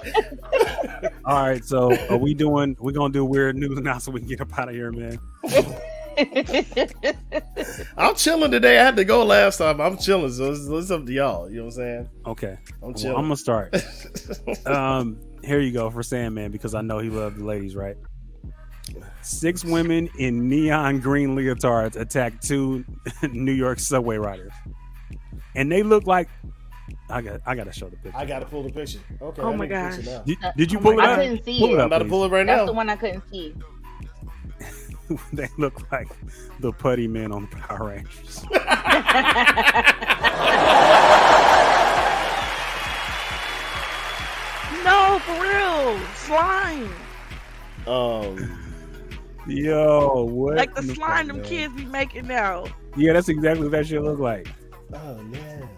[1.24, 2.76] All right, so are we doing?
[2.78, 5.18] We're gonna do weird news now, so we can get up out of here, man.
[7.96, 8.78] I'm chilling today.
[8.78, 9.80] I had to go last time.
[9.80, 11.48] I'm chilling, so it's, it's up to y'all.
[11.48, 12.10] You know what I'm saying?
[12.26, 13.16] Okay, I'm well, chilling.
[13.16, 13.74] I'm gonna start.
[14.66, 17.96] um, here you go for Sandman because I know he loved the ladies, right?
[19.22, 22.84] Six women in neon green leotards attacked two
[23.30, 24.52] New York subway riders,
[25.54, 26.28] and they look like
[27.08, 27.40] I got.
[27.46, 28.16] I got to show the picture.
[28.18, 28.98] I gotta pull the picture.
[29.20, 29.42] Okay.
[29.42, 30.24] Oh I my need the picture gosh.
[30.26, 31.12] Did, did you Oh pull my it God.
[31.12, 31.18] up?
[31.18, 31.72] I couldn't see Pull it.
[31.72, 32.56] it I'm up, about to pull it right That's now.
[32.56, 33.54] That's the one I couldn't see.
[35.32, 36.08] they look like
[36.60, 38.44] the putty men on the Power Rangers.
[44.84, 46.90] No, for real, slime.
[47.86, 48.58] Um,
[49.46, 50.56] Yo, what?
[50.56, 52.64] Like the in slime them kids be making now.
[52.96, 54.48] Yeah, that's exactly what that shit look like.
[54.94, 55.68] oh man.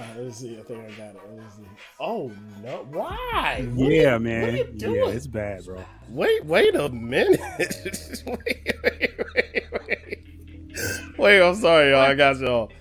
[0.18, 0.58] Uh, let's see.
[0.58, 1.20] I think I got it.
[1.34, 1.62] Let's see.
[1.98, 2.32] Oh
[2.62, 2.86] no!
[2.90, 3.66] Why?
[3.74, 4.42] What yeah, are you- man.
[4.42, 5.84] What are you yeah, it's bad, bro.
[6.08, 7.38] Wait, wait a minute.
[7.58, 11.18] wait, wait, wait, wait.
[11.18, 12.00] Wait, I'm sorry, y'all.
[12.00, 12.72] I got y'all.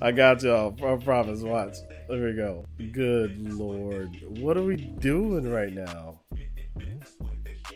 [0.00, 0.76] I got y'all.
[0.84, 1.40] I promise.
[1.40, 1.78] Watch.
[2.08, 2.64] There we go.
[2.92, 4.16] Good lord.
[4.38, 6.20] What are we doing right now?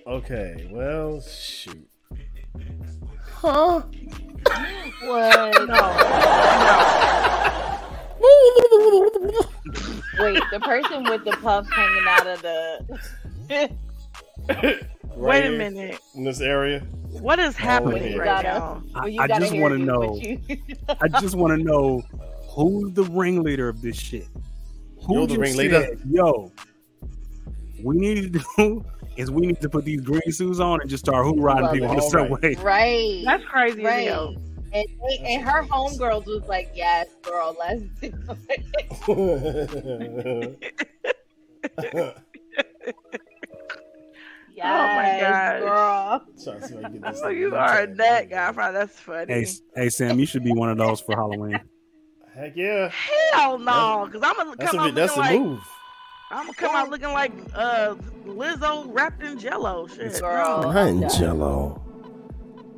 [0.06, 1.88] Okay, well, shoot.
[3.26, 3.82] Huh?
[5.02, 5.68] What?
[10.18, 13.00] Wait, the person with the puffs hanging out of the.
[14.48, 16.00] Right Wait a here, minute.
[16.14, 16.80] In this area?
[17.10, 18.18] What is oh, happening yeah.
[18.18, 18.82] right Gotta- now?
[18.94, 20.20] I, I just want to know.
[21.00, 22.02] I just want to know
[22.50, 24.28] who's the ringleader of this shit.
[25.06, 25.80] Who You're the ringleader?
[25.80, 26.52] said, Yo,
[27.82, 28.84] we need to do
[29.16, 31.88] is we need to put these green suits on and just start hoorahing Love people
[31.88, 32.54] on the subway.
[32.56, 33.22] right.
[33.24, 34.36] That's crazy right.
[34.72, 34.82] Hell.
[34.82, 38.12] And, they, and her homegirls was like, "Yes, girl, let's do
[38.48, 38.62] it."
[44.54, 45.60] Yes, gosh.
[45.60, 46.26] girl.
[46.44, 47.96] Trying to see if I can get this Oh, you to are check.
[47.96, 48.52] that guy.
[48.52, 48.70] Fry.
[48.70, 49.32] That's funny.
[49.32, 51.58] Hey, hey, Sam, you should be one of those for Halloween.
[52.34, 52.90] Heck yeah.
[53.32, 55.60] Hell no, because I'm gonna come a, out that's looking like move.
[56.30, 57.94] I'm gonna come out looking like uh
[58.26, 59.86] Lizzo wrapped in Jello.
[59.86, 60.62] Shit, Girl.
[60.62, 60.72] no.
[60.72, 61.82] Not in jello.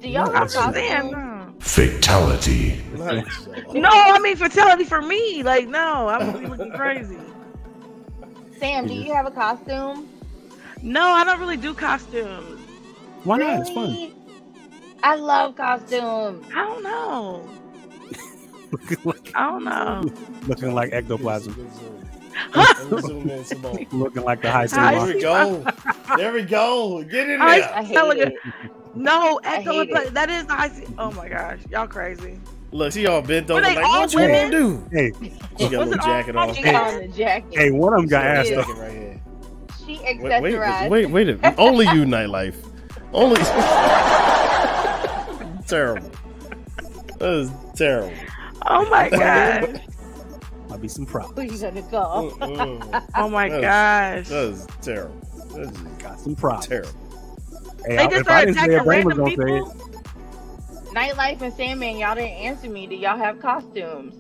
[0.00, 1.33] Do y'all Not have I'm just saying, costumes?
[1.64, 1.70] No.
[1.70, 2.80] Fatality.
[2.94, 3.24] Not.
[3.74, 5.42] No, I mean fatality for me.
[5.42, 7.18] Like, no, I'm gonna be looking crazy.
[8.58, 10.08] Sam, do you have a costume?
[10.82, 12.60] No, I don't really do costumes.
[13.24, 13.60] Why not?
[13.60, 14.12] It's fun.
[15.02, 16.46] I love costumes.
[16.54, 17.48] I don't know.
[18.70, 20.04] looking like I don't know.
[20.46, 21.54] looking like ectoplasm.
[21.54, 21.94] Good zoom.
[22.54, 23.78] Let me zoom in some more.
[23.92, 24.84] Looking like the high school.
[24.84, 25.66] There we go.
[26.16, 27.02] There we go.
[27.04, 27.42] Get in there.
[27.42, 28.28] I hate it.
[28.28, 28.34] it.
[28.94, 30.08] No, I hate ectoplasm.
[30.08, 30.14] it.
[30.14, 30.70] That is the high.
[30.98, 32.38] Oh my gosh, y'all crazy.
[32.70, 33.60] Look, she all bent over.
[33.60, 34.50] Like, all what you gonna women?
[34.50, 34.88] do?
[34.90, 35.12] Hey,
[35.58, 36.54] She got a little jacket on.
[36.54, 37.08] Hey.
[37.16, 37.54] jacket.
[37.58, 38.82] hey, one of them got She got asked though.
[38.82, 39.20] right here.
[39.86, 40.90] She Wait, accessorized.
[40.90, 41.54] wait, wait, wait.
[41.58, 42.56] Only you, nightlife.
[43.12, 43.36] Only.
[45.66, 46.10] terrible.
[47.18, 48.12] That is terrible.
[48.66, 49.82] Oh my god.
[50.68, 51.38] Might be some problems.
[51.38, 52.30] Who you gonna call?
[52.32, 53.08] Mm-mm.
[53.14, 54.28] Oh my That gosh.
[54.28, 55.14] That is terrible.
[55.52, 56.66] That is Got some problems.
[56.66, 56.90] terrible.
[57.86, 59.64] Hey, They I- just if started didn't attacking it, Brain was random gonna say it.
[59.64, 60.94] people.
[60.94, 62.86] Nightlife and Sandman, y'all didn't answer me.
[62.86, 64.14] Do y'all have costumes?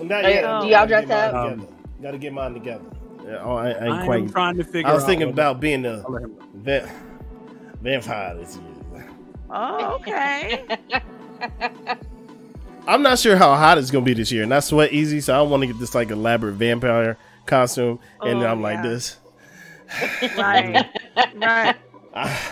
[0.00, 0.42] Not yet.
[0.44, 0.60] yeah.
[0.62, 1.34] Do y'all dress up?
[1.34, 1.72] Um, together.
[2.02, 2.84] Gotta get mine together.
[3.26, 4.30] Yeah, oh, I, I ain't I am quite.
[4.32, 4.88] trying to figure.
[4.90, 6.88] I was thinking whether- about being a I'll let him- va-
[7.82, 9.06] vampire this year.
[9.50, 10.64] Oh, okay.
[12.86, 15.34] I'm not sure how hot it's gonna be this year, and I sweat easy, so
[15.34, 19.18] I don't want to get this like elaborate vampire costume, and Oh, I'm like this.
[20.38, 20.86] right.
[22.14, 22.46] Right.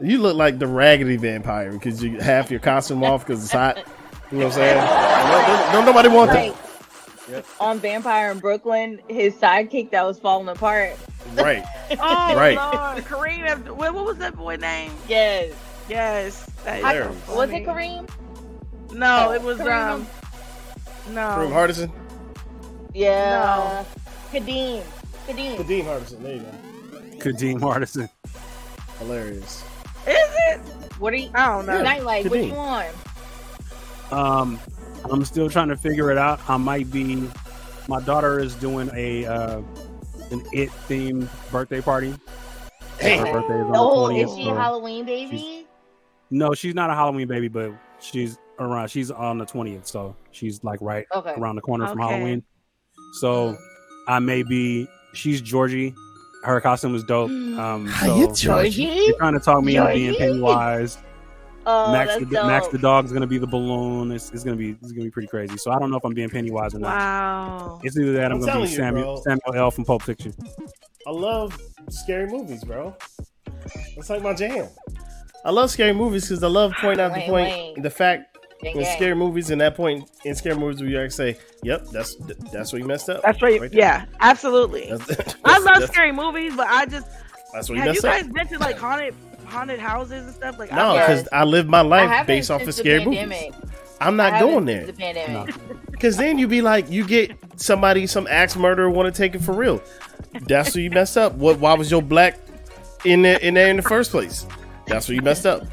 [0.00, 3.78] You look like the raggedy vampire because you half your costume off because it's hot.
[4.30, 4.76] You know what I'm saying?
[4.76, 6.54] Don't, don't- don't nobody want Like
[7.28, 7.44] that.
[7.60, 10.96] on Vampire in Brooklyn, his sidekick that was falling apart.
[11.34, 11.64] Right.
[12.00, 12.56] Oh Right.
[12.56, 13.04] Lord.
[13.04, 14.92] Kareem what, what was that boy name?
[15.08, 15.54] Yes.
[15.88, 16.44] Yes.
[16.64, 17.64] That is I- was it.
[17.64, 18.08] Kareem?
[18.92, 19.92] No, it was Kareem?
[19.94, 20.06] um
[21.14, 21.20] no.
[21.20, 21.90] Kareem Hardison.
[22.94, 23.84] Yeah.
[24.32, 24.82] Kadeem.
[25.26, 25.56] Kadeem.
[25.56, 26.22] Kadeem Hardison.
[26.22, 27.30] There you go.
[27.30, 28.08] Kadeem Hardison.
[28.98, 29.64] Hilarious.
[30.08, 30.16] Is
[30.48, 30.60] it?
[30.98, 31.30] What are you?
[31.34, 31.82] I don't know.
[31.82, 32.24] Nightlight.
[32.24, 32.48] What Kadeem.
[32.48, 32.86] you on?
[34.10, 34.60] Um,
[35.10, 36.40] I'm still trying to figure it out.
[36.48, 37.28] I might be.
[37.88, 39.58] My daughter is doing a uh,
[40.30, 42.14] an it themed birthday party.
[42.98, 43.18] Hey.
[43.18, 45.66] Her birthday is on Oh, the is she so- a Halloween baby?
[46.30, 47.70] no, she's not a Halloween baby, but
[48.00, 48.88] she's around.
[48.88, 51.34] She's on the 20th, so she's like right Okay.
[51.38, 52.42] around the corner from Halloween.
[53.20, 53.56] So
[54.08, 54.88] I may be.
[55.14, 55.94] She's Georgie.
[56.44, 57.30] Her costume is dope.
[57.30, 58.70] Um, How so you Georgie?
[58.70, 60.98] She's trying to talk me into being Pennywise.
[61.70, 64.10] Oh, Max, that's the, Max the dog is gonna be the balloon.
[64.10, 65.58] It's, it's gonna be it's gonna be pretty crazy.
[65.58, 66.96] So I don't know if I'm being Pennywise or not.
[66.96, 67.80] Wow.
[67.82, 69.22] It's either that I'm, I'm gonna telling be you, Samuel bro.
[69.22, 70.32] Samuel L from Pulp Fiction.
[71.06, 71.60] I love
[71.90, 72.96] scary movies, bro.
[73.96, 74.68] That's like my jam.
[75.44, 77.82] I love scary movies because I love pointing out the point, wait.
[77.82, 78.96] the fact Dang, in dang.
[78.96, 82.16] scary movies, in that point in scary movies where you actually say, "Yep, that's
[82.52, 83.60] that's where you messed up." That's right.
[83.60, 83.70] there.
[83.72, 84.88] yeah, absolutely.
[84.90, 87.06] That's, that's, I love scary movies, but I just
[87.52, 88.34] That's where you have you messed up.
[88.34, 89.14] guys been to like haunted
[89.46, 90.58] haunted houses and stuff?
[90.58, 93.54] Like No, because I live my life based off of the scary pandemic.
[93.54, 93.70] movies.
[94.00, 95.90] I'm not haven't going since there The pandemic.
[95.90, 99.40] because then you'd be like, you get somebody, some axe murderer, want to take it
[99.40, 99.82] for real.
[100.42, 101.34] That's where you messed up.
[101.34, 101.58] What?
[101.58, 102.38] Why was your black
[103.04, 104.46] in there in there in the first place?
[104.86, 105.64] That's where you messed up.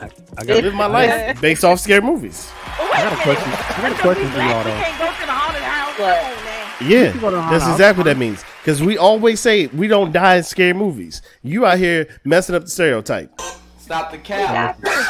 [0.00, 2.50] I, I I got, live my life based off scary movies.
[2.78, 3.52] But wait I got a question.
[3.52, 4.70] I got a question for y'all though.
[4.70, 5.98] can't go to the haunted house.
[5.98, 6.20] What?
[6.20, 6.90] Come on, man.
[6.90, 8.44] Yeah, go to the that's exactly what that means.
[8.60, 11.22] Because we always say we don't die in scary movies.
[11.42, 13.30] You out here messing up the stereotype.
[13.78, 14.78] Stop the cap.
[14.82, 15.04] Listen,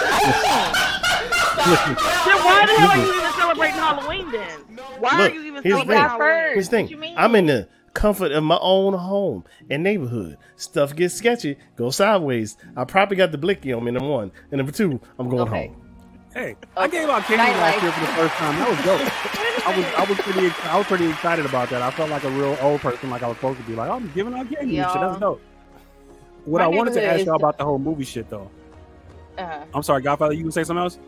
[1.95, 4.59] Then why the hell are you even celebrating Halloween then?
[4.99, 5.97] Why Look, are you even here's the celebrating thing.
[5.97, 6.19] Halloween?
[6.19, 6.55] first.
[6.55, 7.01] Here's the What you thing.
[7.01, 7.15] mean?
[7.17, 10.37] I'm in the comfort of my own home and neighborhood.
[10.57, 12.57] Stuff gets sketchy, go sideways.
[12.77, 13.91] I probably got the blicky on me.
[13.93, 15.67] Number one, and number two, I'm going Okay.
[15.69, 15.77] home.
[16.35, 17.61] hey, I gave out candy Nightlife.
[17.61, 18.59] last year for the first time.
[18.59, 19.67] That was dope.
[19.67, 21.81] I was I was pretty I was pretty excited about that.
[21.81, 23.75] I felt like a real old person, like I was supposed to be.
[23.75, 25.01] Like oh, I'm giving out candy and shit.
[25.01, 25.41] That's dope.
[26.45, 28.51] What My I wanted to ask y'all the- about the whole movie shit though.
[29.39, 29.65] Uh-huh.
[29.75, 30.35] I'm sorry, Godfather.
[30.35, 30.99] You would say something else?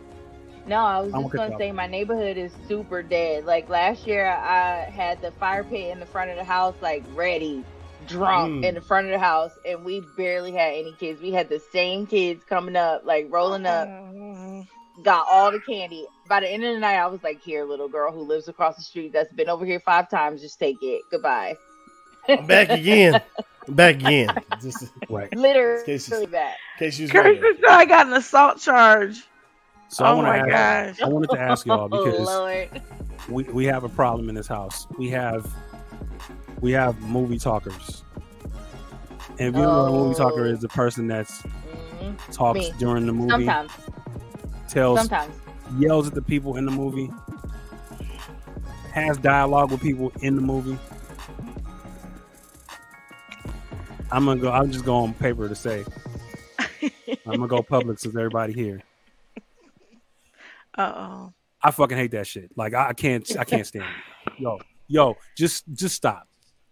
[0.67, 3.45] No, I was I'm just gonna gonna say my neighborhood is super dead.
[3.45, 7.03] Like last year, I had the fire pit in the front of the house, like
[7.15, 7.63] ready,
[8.07, 8.65] drunk Mm.
[8.67, 11.21] in the front of the house, and we barely had any kids.
[11.21, 13.87] We had the same kids coming up, like rolling up,
[15.03, 16.05] got all the candy.
[16.27, 18.75] By the end of the night, I was like, "Here, little girl who lives across
[18.75, 21.03] the street, that's been over here five times, just take it.
[21.09, 21.55] Goodbye."
[22.27, 23.21] I'm back again.
[23.69, 24.27] Back again.
[24.61, 25.33] Just in Right.
[25.33, 26.25] Literally Cases.
[26.27, 26.55] back.
[26.77, 27.55] case you was Curtis wondering.
[27.61, 29.23] said I got an assault charge.
[29.89, 30.99] So I Oh want to ask.
[30.99, 31.05] gosh.
[31.07, 32.81] I wanted to ask y'all Oh because Lord.
[33.29, 34.87] we, we have a problem in this house.
[34.97, 35.49] We have
[36.61, 38.03] we have movie talkers.
[39.39, 40.49] And if you don't know what a movie talker Oh.
[40.51, 41.41] is, the person that's
[42.01, 42.33] Mhm.
[42.33, 42.73] talks Me.
[42.79, 43.71] during the movie, Sometimes,
[44.67, 45.33] tells sometimes.
[45.77, 47.11] yells at the people in the movie,
[48.93, 50.77] has dialogue with people in the movie.
[54.11, 54.51] I'm gonna go.
[54.51, 55.85] I'm just going on paper to say.
[57.25, 58.81] I'm gonna go public since everybody here.
[60.77, 61.33] Uh oh.
[61.61, 62.51] I fucking hate that shit.
[62.55, 63.29] Like I, I can't.
[63.37, 64.33] I can't stand it.
[64.39, 66.27] Yo, yo, just just stop.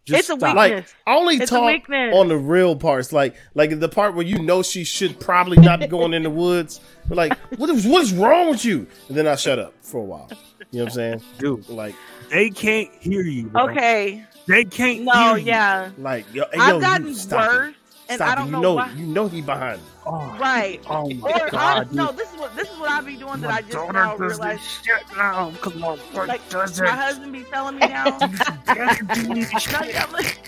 [0.06, 0.56] Just It's a stop.
[0.56, 0.96] Like Weakness.
[1.08, 4.62] I only It's talk on the real parts, like like the part where you know
[4.62, 6.80] she should probably not be going in the woods.
[7.10, 8.86] But like, what is what is wrong with you?
[9.08, 10.30] And then I shut up for a while.
[10.70, 11.22] You know what I'm saying?
[11.40, 11.68] dude.
[11.70, 11.96] Like
[12.30, 13.48] They can't hear you.
[13.48, 13.70] Bro.
[13.72, 14.24] Okay.
[14.48, 15.46] They can't No, hear you.
[15.48, 15.90] yeah.
[15.98, 17.56] like yo, I've yo, gotten you stop it.
[17.58, 17.76] worse.
[18.10, 18.90] And Stop I don't You know, know, why.
[18.92, 19.82] you know he behind.
[20.06, 20.80] Oh, Right.
[20.90, 21.92] oh my Or I, god.
[21.94, 24.16] no, this is what this is what I be doing that I just daughter now
[24.18, 24.62] does this realize.
[24.62, 26.92] shit now because my wife Like does my it.
[26.92, 28.06] husband be telling me now.
[28.68, 30.40] No, yeah, like-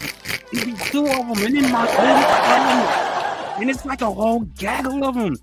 [0.51, 5.03] He be two of them, and then my own and it's like a whole gaggle
[5.03, 5.35] of them.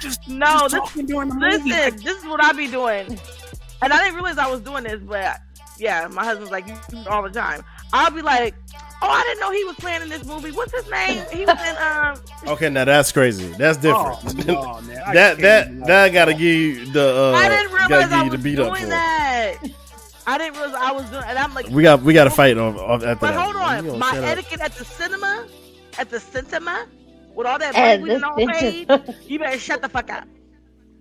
[0.00, 1.70] Just No, just this, talking during the movie.
[1.70, 3.18] this is what I be doing,
[3.82, 5.38] and I didn't realize I was doing this, but
[5.78, 6.76] yeah, my husband's like you
[7.08, 7.62] all the time.
[7.92, 8.54] I'll be like,
[9.02, 10.50] oh, I didn't know he was playing in this movie.
[10.50, 11.24] What's his name?
[11.32, 12.16] He was in um.
[12.54, 13.48] Okay, now that's crazy.
[13.58, 14.46] That's Oh, different.
[14.46, 18.12] no, man, I that that even- that gotta give you the uh I didn't realize
[18.12, 18.88] I was beat doing up it.
[18.88, 19.54] that.
[20.26, 22.56] I didn't realize I was doing, and I'm like, We got we got to fight
[22.56, 23.40] off, off after But that.
[23.40, 24.30] hold on, my shut up.
[24.30, 25.46] etiquette at the cinema,
[25.98, 26.86] at the cinema,
[27.34, 28.88] with all that money we the done all paid,
[29.28, 30.26] you better shut the fuck up.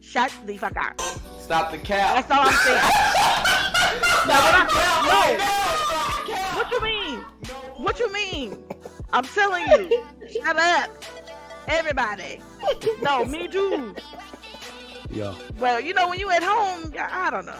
[0.02, 1.00] Shut the fuck up.
[1.40, 2.16] Stop the cap.
[2.28, 2.76] That's all I'm saying.
[4.28, 6.58] now, what I, no.
[6.58, 7.24] What you mean?
[7.78, 8.64] What you mean?
[9.12, 10.04] I'm telling you.
[10.32, 10.90] Shut up.
[11.68, 12.40] Everybody.
[13.02, 13.96] No, me too.
[15.12, 17.54] Yeah, Well, you know, when you at home, I I don't know.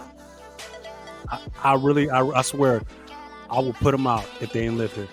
[1.30, 2.82] I, I really, I, I swear,
[3.50, 5.08] I will put them out if they ain't live here.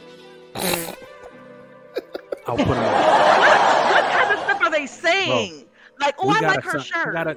[2.47, 3.91] I'll put them out.
[3.95, 5.67] What kind of stuff are they saying?
[6.01, 7.13] Like, oh, I gotta like her some- shirt.
[7.15, 7.37] gotta-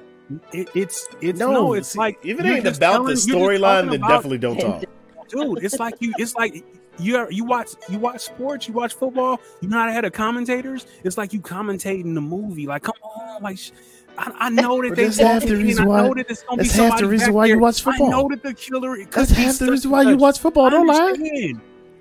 [0.54, 3.90] it, it's it's No, no, it's see, like if it ain't about telling- the storyline,
[3.90, 4.84] then about- definitely don't talk.
[5.28, 5.62] dude.
[5.62, 6.14] It's like you.
[6.18, 6.64] It's like
[6.98, 9.40] you you watch you watch sports, you watch football.
[9.60, 10.86] You know how to have the commentators.
[11.02, 12.66] It's like you commentating the movie.
[12.66, 13.58] Like, come on, like.
[13.58, 13.72] sh-
[14.16, 16.30] I, I know that they that's half the walking in, reason I why- know that
[16.30, 18.06] it's gonna be that's half the reason why you watch football.
[18.06, 19.04] I know that the killer.
[19.06, 20.70] That's half the reason why you watch football.
[20.70, 21.54] Don't lie.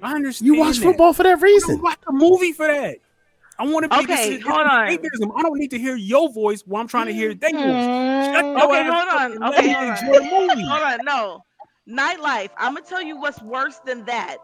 [0.04, 0.46] I understand.
[0.46, 0.84] You watch that.
[0.84, 1.82] football for that I don't reason.
[1.82, 2.98] watch the movie for that.
[3.58, 3.96] I want to be.
[4.04, 4.88] Okay, this hold this on.
[4.90, 5.32] escapism.
[5.38, 7.40] I don't need to hear your voice while I'm trying to hear mm-hmm.
[7.40, 8.44] their voice.
[8.44, 9.44] Your Okay, hold on.
[9.54, 9.98] Okay, hold on.
[9.98, 10.68] enjoy the movie.
[10.68, 11.44] Hold on, no.
[11.88, 12.50] Nightlife.
[12.58, 14.38] I'm gonna tell you what's worse than that.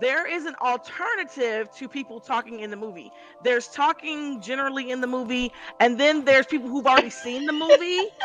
[0.00, 3.10] There is an alternative to people talking in the movie.
[3.42, 8.08] There's talking generally in the movie, and then there's people who've already seen the movie,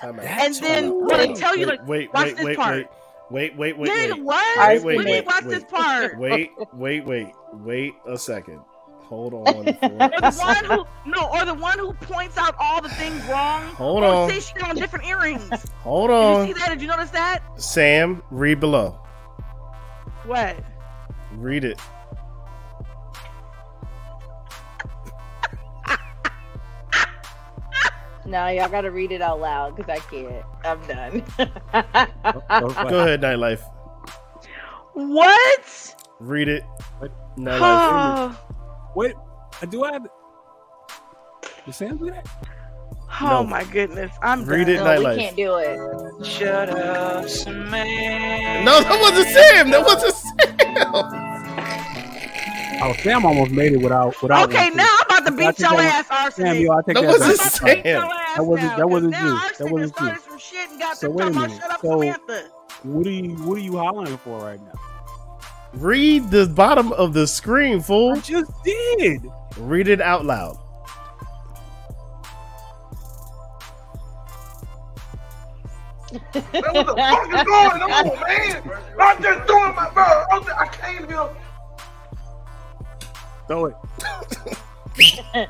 [0.00, 2.76] Time and then when they tell you wait, like, wait, watch wait, this wait, part.
[3.30, 4.22] wait, wait, wait, wait, Nigga, wait.
[4.22, 4.68] what?
[4.68, 5.50] Wait, wait, Let me wait, watch wait.
[5.50, 6.18] this part.
[6.20, 8.60] Wait, wait, wait, wait a second.
[9.00, 9.46] Hold on.
[9.48, 13.24] Or the For one who no, or the one who points out all the things
[13.26, 13.62] wrong.
[13.74, 14.30] Hold or on.
[14.30, 15.48] say shit on different earrings.
[15.48, 16.46] Did Hold you on.
[16.46, 16.68] see that?
[16.68, 17.42] Did you notice that?
[17.60, 19.00] Sam, read below.
[20.26, 20.56] What?
[21.38, 21.80] Read it.
[28.26, 30.44] No, y'all gotta read it out loud because I can't.
[30.62, 31.24] I'm done.
[32.90, 33.62] Go ahead, nightlife.
[34.92, 35.94] What?
[36.20, 36.64] Read it.
[37.38, 38.36] Nightlife.
[38.94, 39.14] Wait,
[39.70, 39.92] do I?
[39.92, 40.06] Have...
[41.64, 42.28] Did Sam do that?
[43.20, 43.44] Oh No.
[43.44, 44.10] my goodness.
[44.22, 44.76] I'm Read done.
[44.76, 45.16] it, no, nightlife.
[45.16, 46.26] we can't do it.
[46.26, 47.24] Shut up,
[47.70, 48.64] man.
[48.64, 49.70] No, that wasn't Sam.
[49.70, 51.24] That wasn't Sam.
[52.80, 54.48] Oh, Sam almost made it without without.
[54.48, 56.94] Okay, one, now I'm about to beat take your that- ass, Sam, yo, I take
[56.94, 57.50] That that wasn't back.
[57.50, 57.74] Sam.
[57.74, 59.28] Beat your ass That wasn't- now, that wasn't 'cause you.
[59.28, 60.16] now That wasn't you.
[60.30, 61.60] some shit and got So to wait a minute.
[61.60, 62.42] shut up, So- Samantha.
[62.84, 64.78] What are you What are you hollering for right now?
[65.74, 68.12] Read the bottom of the screen, fool.
[68.12, 68.22] I fool.
[68.42, 69.22] just did.
[69.58, 70.56] Read it out loud.
[76.12, 78.62] Man, what the fuck is going on, man?
[78.98, 80.24] I'm just doing my bro.
[80.30, 81.28] I'm just, I came here.
[83.46, 83.74] Throw it.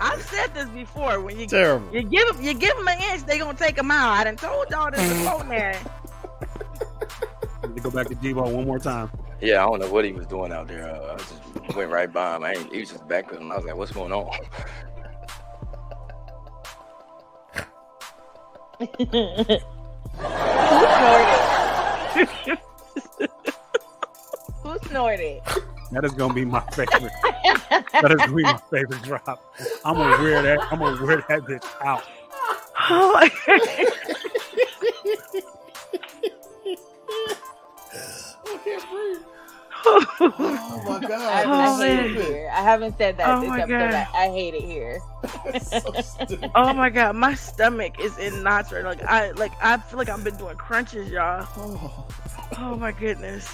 [0.00, 1.20] I've said this before.
[1.20, 1.94] When you Terrible.
[1.94, 4.10] you give them you give them an inch, they gonna take a mile.
[4.10, 5.72] I done told y'all this before now.
[7.62, 9.10] Let me go back to Debo one more time.
[9.40, 10.88] Yeah, I don't know what he was doing out there.
[10.88, 12.44] Uh, I just went right by him.
[12.44, 13.52] I ain't, he was just backpedaling.
[13.52, 14.30] I was like, "What's going on?"
[18.78, 19.60] Who snorted?
[24.62, 25.42] Who snorted?
[25.92, 27.12] That is gonna be my favorite.
[27.22, 29.54] that is gonna be my favorite drop.
[29.84, 30.60] I'm gonna wear that.
[30.70, 32.04] I'm gonna wear that bitch out.
[32.88, 33.30] Oh my
[39.88, 41.12] Oh my god.
[41.12, 42.50] I Oh, hate it here.
[42.52, 43.78] I haven't said that Oh this my episode.
[43.78, 43.94] God.
[43.94, 45.00] I, I hate it here.
[46.54, 48.82] oh my god, my stomach is in knots right.
[48.82, 48.88] Now.
[48.90, 51.46] Like I like I feel like I've been doing crunches, y'all.
[52.58, 53.48] Oh my goodness.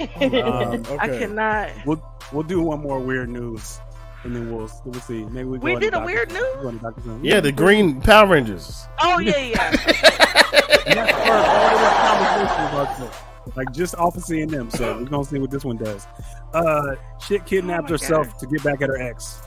[0.00, 0.96] Um, Okay.
[0.98, 1.70] I cannot.
[1.84, 2.02] we'll
[2.32, 3.80] we'll do one more weird news,
[4.24, 5.24] and then we'll we'll see.
[5.24, 5.58] Maybe we.
[5.58, 6.56] Go We did a weird news?
[6.62, 7.00] go into Dr.
[7.00, 7.20] Seuss.
[7.22, 8.86] Yeah, the Green Power Rangers.
[9.00, 9.72] Oh yeah, yeah.
[13.56, 13.56] And that's for all of this conversation about this.
[13.56, 16.06] Like just off of seeing them, so we're gonna see what this one does.
[16.54, 16.96] Uh,
[17.26, 18.38] shit kidnapped Oh herself God.
[18.40, 19.40] to get back at her ex.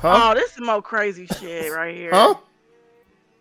[0.00, 0.30] Huh?
[0.30, 2.10] Oh, this is more crazy shit right here.
[2.12, 2.34] Huh?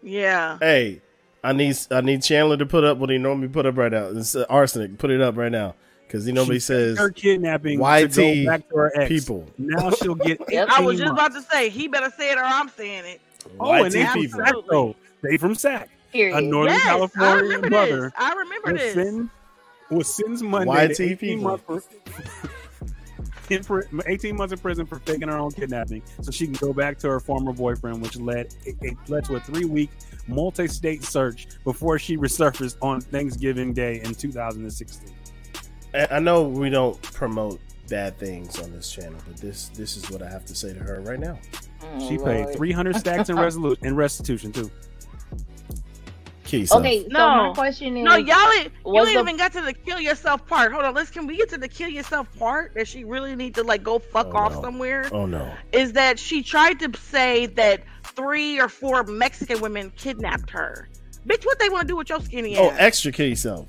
[0.04, 0.58] Yeah.
[0.60, 1.02] Hey,
[1.44, 4.06] I need I need Chandler to put up what he normally put up right now.
[4.08, 4.98] It's uh, arsenic.
[4.98, 5.76] Put it up right now.
[6.08, 9.08] because you nobody She says her kidnapping to YT go back to her ex.
[9.10, 9.48] people.
[9.58, 10.40] Now she'll get.
[10.70, 11.36] I was just months.
[11.36, 13.22] about to say he better say it or I'm saying it.
[13.60, 14.40] Oh, and YT they from people.
[14.46, 14.96] Sac, though.
[15.24, 16.38] They from Sac, Period.
[16.38, 18.02] a Northern yes, I California remember mother.
[18.02, 18.14] this.
[18.18, 18.94] I remember was this.
[18.94, 19.30] send-
[19.92, 21.44] was sentenced Monday YT to 18 people.
[21.44, 21.88] months,
[23.66, 26.74] for, in 18 months in prison for faking her own kidnapping, so she can go
[26.74, 29.90] back to her former boyfriend, which led it, it led to a three-week
[30.28, 35.14] multi-state search before she resurfaced on Thanksgiving Day in 2016.
[35.94, 37.60] I I know we don't promote
[37.90, 40.80] bad things on this channel, but this this is what I have to say to
[40.80, 41.38] her right now.
[41.84, 44.72] Oh, She paid 300 stacks in resolu- in restitution too.
[46.52, 47.48] Key, so Okay, so No.
[47.48, 50.46] my question is No, y'all ain't, you ain't the- even got to the kill yourself
[50.48, 50.74] part.
[50.74, 53.56] Hold on, let's can we get to the kill yourself part that she really need
[53.56, 54.62] to like go fuck Oh, off no.
[54.62, 55.08] somewhere?
[55.14, 60.50] oh no, Is that she tried to say that three or four Mexican women kidnapped
[60.50, 60.90] her.
[61.26, 62.62] Bitch, what they want to do with your skinny ass?
[62.62, 62.76] oh ass?
[62.80, 63.68] extra kill yourself.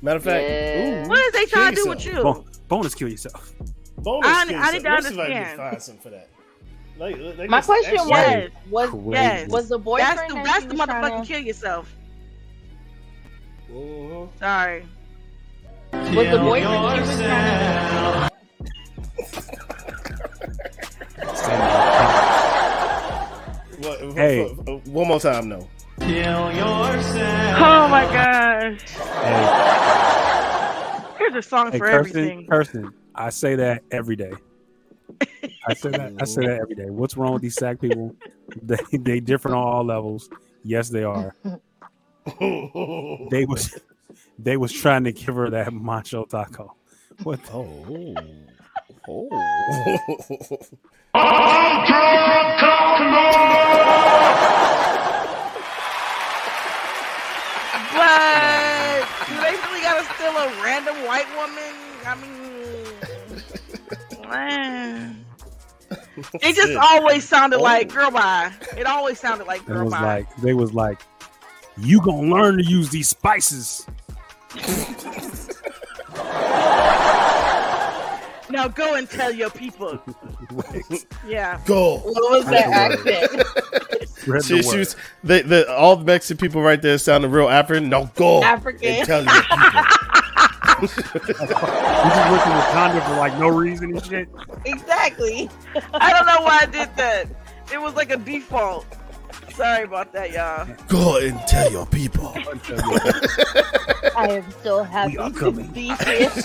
[0.00, 1.04] Matter of fact, Yeah.
[1.04, 2.22] ooh, what is they kill trying to do with you?
[2.22, 3.52] Bon- bonus kill yourself.
[3.98, 4.84] Bonus I- kill I need to yourself.
[4.84, 5.56] Let's see if understand.
[5.58, 6.28] find something for that.
[6.96, 8.50] Like, like My question extra- Yes.
[8.70, 9.48] was Yes.
[9.48, 11.92] was the boyfriend That's the that that's the motherfucking to- kill yourself.
[13.72, 14.28] Mhm.
[14.38, 14.84] Sorry.
[15.92, 18.30] was the boyfriend she was trying to
[23.80, 24.44] What- Hey.
[24.86, 25.66] one more time, no.
[26.02, 28.80] Oh my gosh.
[29.22, 29.46] Hey,
[31.18, 32.46] Here's a song hey for Kirsten, everything.
[32.46, 34.32] Kirsten, I say that every day.
[35.68, 36.12] I say that.
[36.20, 36.88] I say that every day.
[36.90, 38.14] What's wrong with these Sac people?
[38.62, 40.28] They they different on all levels.
[40.64, 41.36] Yes, they are.
[43.30, 43.78] They was
[44.38, 46.74] they was trying to give her that macho taco.
[47.22, 47.42] What?
[47.44, 47.52] The,
[49.08, 49.28] Oh.
[49.32, 50.60] Oh.
[57.94, 61.74] But do they really gotta steal a random white woman?
[62.06, 62.14] I
[64.22, 65.24] mean, man.
[66.34, 67.62] It just always sounded Oh.
[67.62, 68.52] like girl bye.
[68.76, 70.00] It always sounded like it girl was bye.
[70.18, 71.00] like they was like,
[71.80, 73.86] you gonna learn to use these spices.
[78.50, 80.00] now go and tell your people.
[81.26, 81.60] Yeah.
[81.66, 81.98] Go.
[81.98, 83.46] What was that accent?
[84.44, 87.88] She, the she was, the, the, all the Mexican people right there sounded real African.
[87.88, 88.42] No, go.
[88.42, 88.88] African.
[88.88, 89.84] And tell your people.
[90.80, 94.28] You just went to Wakanda for like no reason and shit.
[94.64, 95.50] exactly.
[95.92, 97.26] I don't know why I did that.
[97.70, 98.86] It was like a default.
[99.54, 100.66] Sorry about that, y'all.
[100.88, 102.32] Go and tell your people.
[104.16, 106.30] I am so happy are to be here.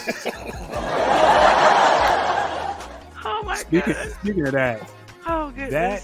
[3.27, 4.11] Oh my Speaking, god.
[4.21, 4.87] speaking of that,
[5.25, 5.71] Oh goodness.
[5.71, 6.03] that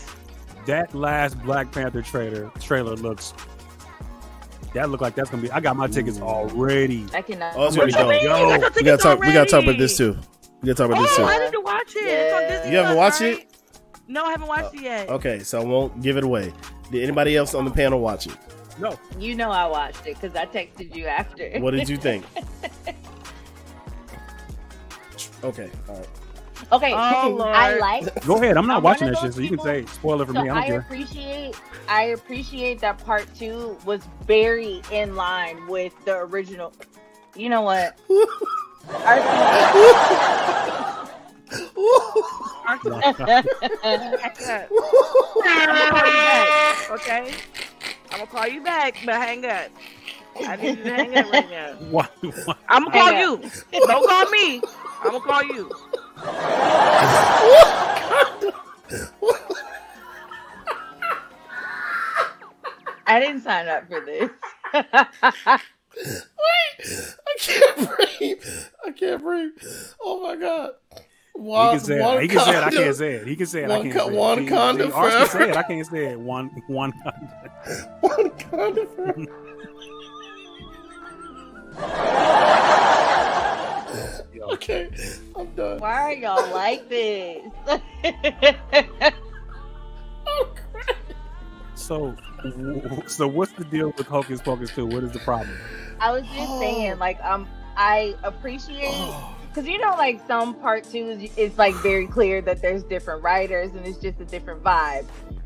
[0.66, 3.34] that last Black Panther trailer trailer looks.
[4.74, 5.52] That look like that's gonna be.
[5.52, 7.06] I got my tickets already.
[7.14, 7.54] I cannot.
[7.56, 8.24] Oh, it's gonna What you mean?
[8.24, 9.20] Yo, You got we gotta tickets talk.
[9.20, 10.18] We gotta talk about this too.
[10.62, 11.24] We gotta talk about this Oh, too.
[11.26, 12.04] I need to watch it.
[12.08, 12.70] It's on Yeah.
[12.72, 13.51] You haven't Plus, watched it?
[14.12, 14.14] Right?
[14.14, 15.10] No, I haven't watched uh, it yet.
[15.10, 16.54] Okay, so I won't give it away.
[16.92, 18.38] Did anybody else on the panel watch it?
[18.80, 21.60] No, You know I watched it because I texted you after.
[21.60, 22.26] What did you think?
[25.44, 26.08] Okay, all right.
[26.72, 27.56] Okay, Oh, Lord.
[27.56, 28.26] I like.
[28.26, 28.58] go ahead.
[28.58, 30.50] I'm not I'm watching that of shit, so you can say spoiler for So me.
[30.50, 30.80] I don't I care.
[30.82, 31.56] appreciate.
[31.88, 36.74] I appreciate that part two was very in line with the original.
[37.36, 37.98] You know what?
[42.80, 43.14] I'm gonna
[45.92, 47.34] call you back, okay?
[48.12, 49.70] I'm gonna call you back, but hang up.
[50.48, 51.74] I need you to hang up right now.
[51.92, 52.08] Why-
[52.46, 53.42] why- I'm gonna call you.
[53.74, 54.62] Don't call me.
[55.04, 55.70] I'm gonna call you.
[63.08, 64.30] I didn't sign up for this.
[64.74, 64.86] Wait,
[67.28, 68.44] I can't breathe.
[68.86, 69.52] I can't breathe.
[70.02, 70.72] Oh my god.
[71.36, 72.22] He can say it.
[72.22, 72.64] He can say it.
[72.64, 73.28] I can't say it.
[73.28, 73.72] He can say it.
[73.72, 74.18] I can't co- say it.
[74.20, 75.58] one He- condom he Archie can say it.
[75.58, 76.20] I can't say it.
[76.20, 77.30] One one condom.
[78.02, 78.88] One condom.
[78.96, 79.26] forever.
[84.54, 84.90] okay,
[85.36, 85.80] I'm done.
[85.80, 87.42] Why are y'all like this?
[91.74, 92.16] So,
[93.08, 94.86] so what's the deal with Hocus Pocus 2?
[94.86, 95.58] What is the problem?
[96.00, 98.94] I was just saying, like, um, I appreciate
[99.52, 103.72] because you know, like some part two, it's like very clear that there's different writers
[103.74, 105.06] and it's just a different vibe.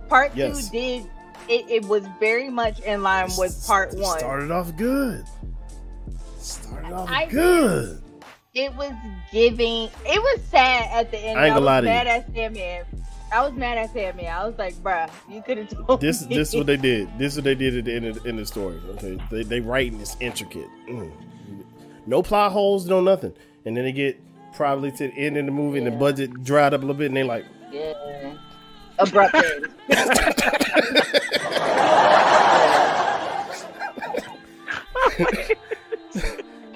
[0.10, 0.70] Part Yes.
[0.70, 1.10] two did
[1.50, 4.18] it, it was very much in line with part It one.
[4.20, 5.26] Started off good.
[6.40, 8.02] Started off I- good.
[8.54, 8.94] It was
[9.34, 9.90] giving.
[10.06, 11.38] It was sad at the end.
[11.38, 12.12] I ain't gonna was lie to mad you.
[12.14, 12.86] at Sandman.
[13.34, 14.28] I was mad at Sandman.
[14.28, 16.36] I was like, bruh, you could have told This me.
[16.38, 17.10] this is what they did.
[17.18, 18.80] This is what they did at the end of, in the story.
[18.92, 20.70] Okay, they they writing this intricate.
[20.88, 21.12] Mm.
[22.06, 23.34] No plot holes, no nothing.
[23.66, 24.20] And then they get
[24.56, 27.08] probably to the end of the movie, and the budget dried up a little bit,
[27.08, 27.94] and they like, Yeah.
[28.98, 29.68] Abrupt end.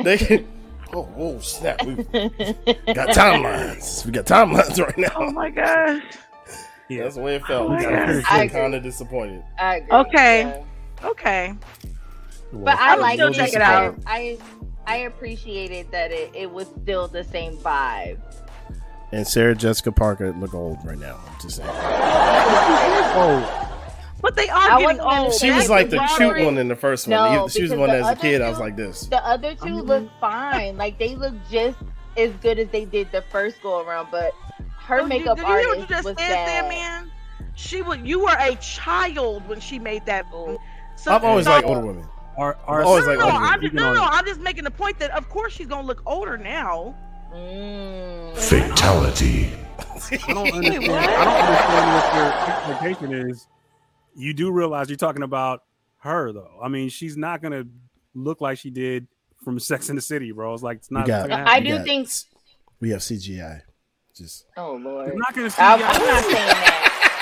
[0.04, 0.46] they.
[0.92, 1.86] Oh, oh snap!
[1.86, 4.06] We got timelines.
[4.06, 5.12] We got timelines right now.
[5.16, 6.02] Oh my gosh.
[6.90, 7.04] Yeah.
[7.04, 7.68] That's the way it felt.
[7.68, 8.10] Oh my I God.
[8.16, 8.60] was I agree.
[8.60, 9.44] kind of disappointed.
[9.60, 9.92] I agree.
[10.00, 10.42] Okay.
[10.42, 11.08] yeah.
[11.08, 11.54] Okay.
[12.52, 13.36] But I like still it.
[13.36, 13.96] check it out.
[14.08, 14.40] I
[14.88, 18.20] I appreciated that it, it was still the same vibe.
[19.12, 21.20] And Sarah Jessica Parker look old right now.
[21.28, 21.70] I'm just saying.
[23.12, 23.66] Oh,
[24.22, 25.34] But they are I getting old.
[25.34, 27.12] She was like the was cute one in the first one.
[27.34, 28.42] No, she was the one the as a other kid.
[28.42, 29.02] I was like this.
[29.08, 30.78] The other 2 look fine.
[30.78, 31.78] Like they look just
[32.18, 34.32] as good as they did the first go around, but
[34.80, 36.48] her Oh, makeup did you artist you just was said, bad.
[36.72, 37.12] Sandman?
[37.56, 37.98] She was.
[38.04, 40.26] You were a child when she made that.
[40.34, 40.58] Oh.
[40.96, 42.06] So, I've always so- liked older women.
[42.40, 44.64] Our, I've our, always No, liked no, older I'm just, no, no, I'm just making
[44.64, 46.96] the point that of course she's gonna look older now.
[47.34, 48.36] Mm.
[48.38, 49.50] Fatality.
[49.80, 50.92] I don't understand.
[50.92, 53.48] I don't understand what your expectation is.
[54.16, 55.64] You do realize you're talking about
[56.00, 56.60] her, though.
[56.64, 57.66] I mean, she's not gonna
[58.16, 59.08] look like she did
[59.44, 60.54] from Sex in the City, bro.
[60.54, 61.06] It's like it's not.
[61.06, 62.10] Got- it's I do got- think.
[62.80, 63.62] We have CGI.
[64.16, 65.12] Just Oh lord.
[65.12, 65.62] I'm not gonna see.
[65.62, 67.19] I'm not saying that.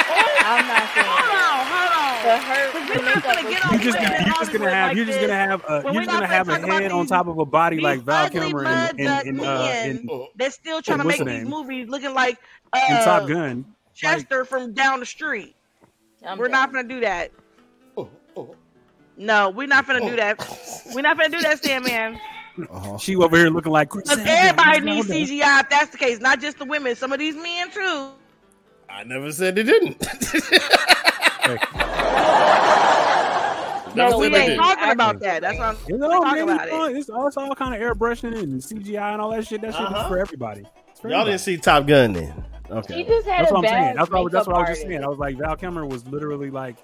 [0.48, 2.08] I'm not saying Hold on, hold on.
[2.24, 4.96] But her, we're not gonna get on You're just gonna, you're just gonna have like
[4.98, 7.28] you're just gonna have a, When you're just gonna have a talking head on top
[7.28, 10.52] of a body like Val ugly Kilmer mud in in, duck in, uh, men They're
[10.52, 11.50] still trying to what's make these name?
[11.50, 12.38] movies looking like
[12.74, 13.66] in uh, Top Gun.
[13.94, 15.56] Chester from down the street.
[16.26, 16.52] I'm we're done.
[16.52, 17.32] not gonna do that.
[17.98, 18.56] oh, oh.
[19.18, 20.40] No, we're not gonna do that.
[20.94, 22.20] We're not gonna do that, Sandman.
[22.70, 22.98] Uh-huh.
[22.98, 25.08] She over here looking like Chris everybody needs.
[25.08, 26.96] CGI if that's the case, not just the women.
[26.96, 28.10] Some of these men too.
[28.98, 30.02] I never said they didn't.
[33.96, 35.42] No, we ain't talking about that.
[35.42, 36.98] That's what I'm You we're know, talking about it's, all, it.
[36.98, 39.62] it's, all, it's all kind of airbrushing and CGI and all that shit.
[39.62, 40.02] That shit Uh-huh.
[40.02, 40.64] is for everybody.
[41.00, 41.32] For Y'all everybody.
[41.32, 42.34] didn't see Top Gun then.
[42.68, 43.04] She Okay.
[43.04, 43.84] just had That's a what I'm saying.
[43.84, 45.04] bad That's what, that's what I was just saying.
[45.04, 46.76] I was like, Val Kilmer was literally like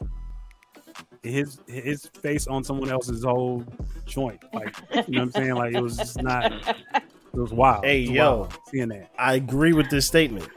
[1.24, 3.66] his his face on someone else's whole
[4.06, 4.40] joint.
[4.54, 4.76] Like,
[5.08, 5.56] you know what I'm saying?
[5.56, 6.46] Like, it was just not.
[6.46, 7.84] It was wild.
[7.86, 8.36] Hey, was yo.
[8.38, 9.10] wild seeing that.
[9.18, 10.48] I agree with this statement.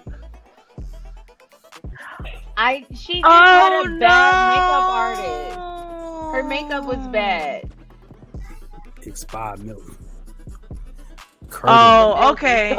[2.57, 3.99] I she just Oh had a no!
[3.99, 5.57] bad makeup artist.
[6.33, 7.70] Her makeup was bad.
[9.03, 9.83] Expired milk.
[11.65, 12.74] Oh, okay.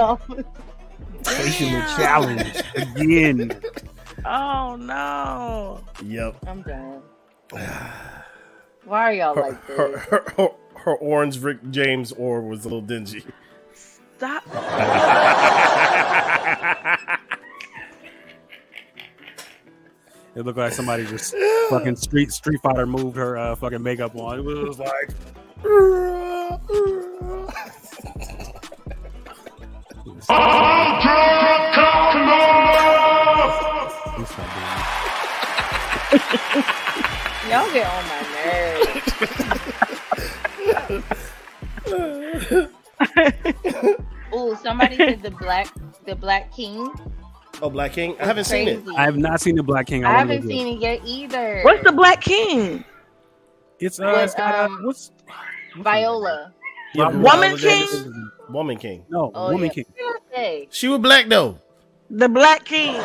[1.24, 1.98] Facial Damn.
[1.98, 3.52] challenge again.
[4.26, 5.80] Oh no!
[5.99, 6.36] Yep.
[6.45, 7.02] I'm done.
[8.84, 10.02] Why are y'all Her, like her, this?
[10.10, 10.49] her, her,
[10.84, 13.24] her orange Rick James or was a little dingy.
[14.18, 14.44] Stop.
[20.38, 21.34] It looked like somebody just
[21.72, 24.38] fucking Street Street Fighter moved her uh, fucking makeup on.
[24.38, 25.09] It was like
[30.03, 31.07] Please stop doing
[37.49, 38.93] Y'all get on my nerves.
[44.35, 45.73] Ooh, somebody said the black
[46.05, 46.93] the Black King.
[47.61, 48.15] Oh, Black King?
[48.19, 48.84] I haven't seen it.
[48.95, 50.05] I have not seen the Black King.
[50.05, 50.51] I, I haven't go do it.
[50.51, 51.61] seen it yet either.
[51.63, 52.84] What's the Black King?
[53.79, 55.11] It's uh, With, it's got, uh, um, what's
[55.79, 56.53] Viola?
[56.93, 57.85] Yeah, Woman Viola King?
[57.88, 58.07] Davis.
[58.49, 59.05] Woman King.
[59.09, 59.73] no Oh, Woman yeah.
[59.73, 59.85] King.
[59.97, 60.67] What did I say?
[60.71, 61.59] She was black though.
[62.09, 62.95] The Black King.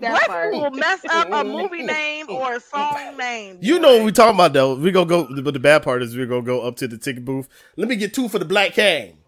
[0.00, 0.52] That what part.
[0.52, 3.58] will mess up a movie name or a song name?
[3.60, 4.74] You know what we're talking about though.
[4.74, 7.24] We're gonna go, but the bad part is we're gonna go up to the ticket
[7.24, 7.48] booth.
[7.76, 9.18] Let me get two for the Black King.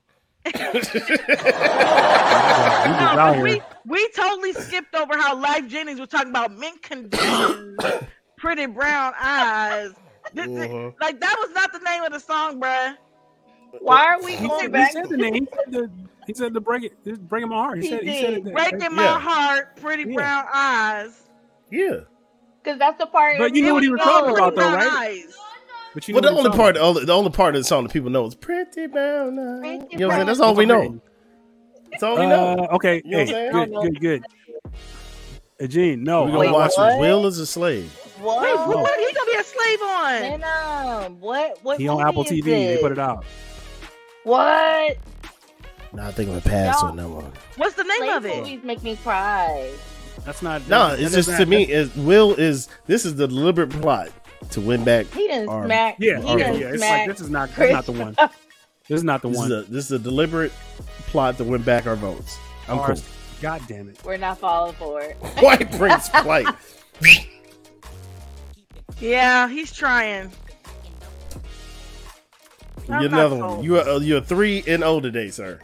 [0.46, 1.00] You just No,
[3.06, 3.44] out but here.
[3.44, 7.78] we we totally skipped over how Lyfe Jennings was talking about Mint Condition's,
[8.36, 9.92] pretty brown eyes.
[10.32, 10.94] This- this- Mhm.
[11.00, 12.96] Like that was not the name of the song, bruh.
[13.80, 14.92] Why are we He going said, he back?
[14.92, 15.34] said the name.
[15.34, 15.90] He said the,
[16.26, 17.78] he said the break it, this breaking my heart.
[17.82, 18.44] He, He said he said it.
[18.52, 19.18] Breaking my Yeah.
[19.18, 20.14] heart, pretty Yeah.
[20.14, 21.22] brown eyes.
[21.70, 22.00] Yeah.
[22.62, 23.36] Because that's the part.
[23.38, 24.92] But you everybody knew what he was talking about, though, right?
[24.92, 25.36] eyes.
[25.94, 27.64] But you Well, know the only song- part, the only, the only part of the
[27.68, 30.26] song that people know is "Pretty Brown Eyes." You know what I'm saying?
[30.26, 31.00] That's all we know.
[31.92, 32.66] That's all we know.
[32.70, 34.24] Uh, okay, You know hey, I'm good, good, good.
[35.62, 36.98] Uh, Gene, no, we gonna Wait, watch what?
[36.98, 37.84] Will as a Slave.
[38.18, 38.68] Wait, What?
[38.68, 40.20] what, what he gonna be a slave on?
[41.00, 41.20] Venom.
[41.20, 41.58] What?
[41.62, 41.78] What?
[41.78, 42.44] he on Apple is TV.
[42.44, 43.24] They put it out.
[44.24, 44.96] What?
[45.92, 47.30] Nah, I think I'm gonna pass on that one.
[47.56, 48.36] What's the name Slave of it?
[48.38, 49.70] movies make me cry.
[50.24, 50.66] That's not.
[50.68, 51.70] No, that- it's that just doesn't to me.
[51.70, 54.08] Is Will is this is the deliberate plot
[54.50, 55.06] to win back.
[55.06, 55.96] He didn't Or- smack.
[55.98, 56.66] Yeah, he yeah, done yeah.
[56.68, 57.48] It's smack like this is not.
[57.48, 57.72] That's Chris.
[57.72, 58.16] not the one.
[58.86, 59.52] This is not the This is one.
[59.52, 60.52] a this is a deliberate
[61.06, 62.36] plot to win back our votes.
[62.68, 63.02] I'm cool.
[63.40, 63.98] God damn it.
[64.04, 65.14] We're not falling for it.
[65.40, 66.46] White Prince Flight.
[69.00, 70.30] Yeah, he's trying.
[72.88, 73.62] You're another one.
[73.64, 75.58] You are uh, you're three and older today, sir.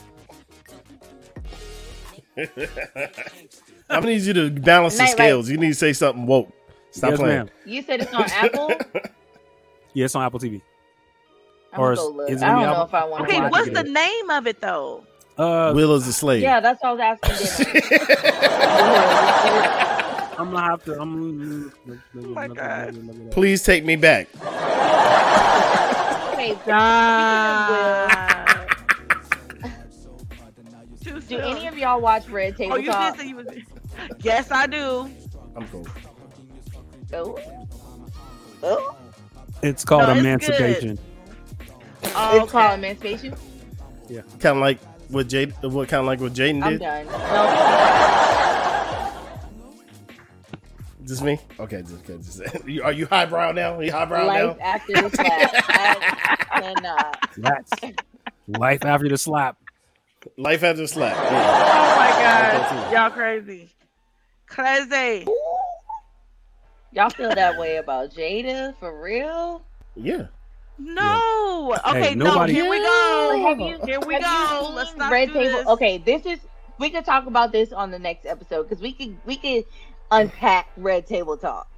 [2.36, 2.48] I'm
[3.88, 5.48] gonna need you to balance the scales.
[5.48, 6.50] You need to say something woke.
[6.92, 7.36] Stop Yes, playing.
[7.38, 7.50] ma'am.
[7.66, 8.72] You said it's on Apple.
[9.92, 10.62] Yeah, it's on Apple TV.
[11.72, 12.30] I'm Or gonna go is- look.
[12.30, 13.74] is it I don't the know if I want to Okay, watch what's it.
[13.74, 15.04] the name of it though?
[15.36, 16.42] Uh, Will is a slave.
[16.42, 17.82] Yeah, that's all I was asking.
[20.38, 21.00] I'm gonna have to.
[21.00, 21.72] I'm.
[22.16, 23.30] Oh my God.
[23.32, 24.28] Please take me back.
[26.32, 28.68] okay, God.
[31.28, 33.14] Do any of y'all watch Red Table Oh, you Talk?
[33.16, 33.46] did say you was.
[34.22, 35.10] Yes, I do.
[35.56, 35.86] I'm cool.
[37.12, 37.38] Oh.
[38.62, 38.96] Oh.
[39.62, 40.98] It's called No, it's Emancipation.
[42.14, 43.34] Oh, It's called Emancipation.
[44.08, 46.80] Yeah, kind of like what Jade, what kind of like what Jaden I'm did.
[46.80, 47.06] done.
[47.06, 47.12] No.
[51.06, 51.40] Just me?
[51.58, 53.74] Okay, just, okay, just you, are you highbrow now?
[53.74, 54.64] Are you highbrow Life now?
[54.64, 55.50] after the slap.
[55.68, 57.30] I cannot.
[57.36, 57.70] That's
[58.46, 59.56] life after the slap.
[60.36, 61.16] Life after the slap.
[61.16, 63.70] Oh my God, y'all crazy,
[64.46, 65.26] crazy.
[66.92, 69.62] Y'all feel that way about Jada for real?
[69.94, 70.26] Yeah.
[70.78, 71.76] No.
[71.86, 72.44] Okay, Hey, no.
[72.44, 73.44] Here we go.
[73.46, 74.72] Have you- Here we go.
[74.74, 75.58] Let's not Red do Table.
[75.58, 75.66] this.
[75.68, 76.38] Okay, this is
[76.78, 79.64] we could talk about this on the next episode because we could we could
[80.10, 81.68] unpack Red Table Talk.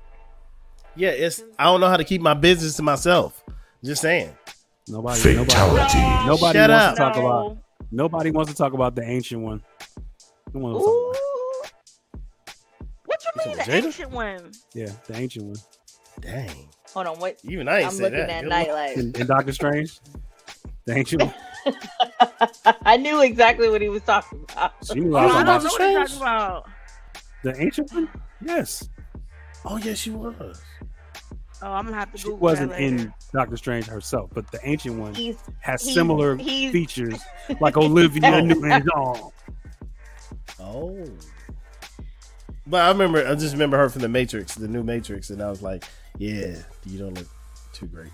[0.94, 3.42] Yeah, it's I don't know how to keep my business to myself.
[3.84, 4.34] Just saying.
[4.88, 5.34] Nobody.
[5.34, 5.50] Nobody.
[5.50, 6.26] Fatality.
[6.26, 6.94] Nobody Shut wants up.
[6.94, 7.26] to talk No.
[7.26, 7.56] about.
[7.90, 9.62] Nobody wants to talk about the ancient one.
[13.36, 13.84] Mean, the Jada?
[13.86, 14.52] ancient one?
[14.74, 15.56] Yeah, the ancient one.
[16.20, 16.68] Dang.
[16.94, 17.38] Hold on, what?
[17.44, 18.30] Even I ain't I'm said looking that.
[18.30, 18.66] at Good luck.
[18.68, 18.96] Nightlife.
[18.96, 20.00] In, in Doctor Strange,
[20.84, 21.34] the ancient one.
[22.84, 24.72] I knew exactly what he was talking about.
[24.84, 26.68] She knew Oh, I was I talking don't know about what you're talking about.
[27.44, 28.08] the ancient one.
[28.44, 28.88] Yes,
[29.64, 30.60] Oh yeah, she was.
[31.62, 32.96] Oh, I'm gonna have to she Google wasn't that later.
[32.96, 37.20] in Doctor Strange herself, but the ancient one He's has he's- similar he's- features,
[37.60, 39.30] like Olivia Newton-John.
[40.60, 41.06] Oh.
[42.66, 45.50] But I remember I just remember her from the Matrix, the new Matrix, and I
[45.50, 45.84] was like,
[46.18, 46.54] Yeah,
[46.86, 47.26] you don't look
[47.72, 48.10] too great.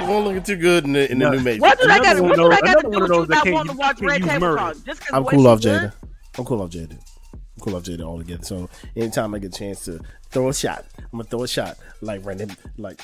[0.00, 1.60] you won't look too good in the in the new Matrix.
[1.60, 2.20] What do I got?
[2.20, 4.76] What did I got to do with you not wanting to watch Red Table Talk?
[4.84, 5.82] Just 'cause I'm the way cool she off look?
[5.82, 5.92] Jada.
[6.38, 6.92] I'm cool off Jada.
[6.92, 8.44] I'm cool off Jada altogether.
[8.44, 10.00] So anytime I get a chance to
[10.30, 13.00] throw a shot, I'm gonna throw a shot like random like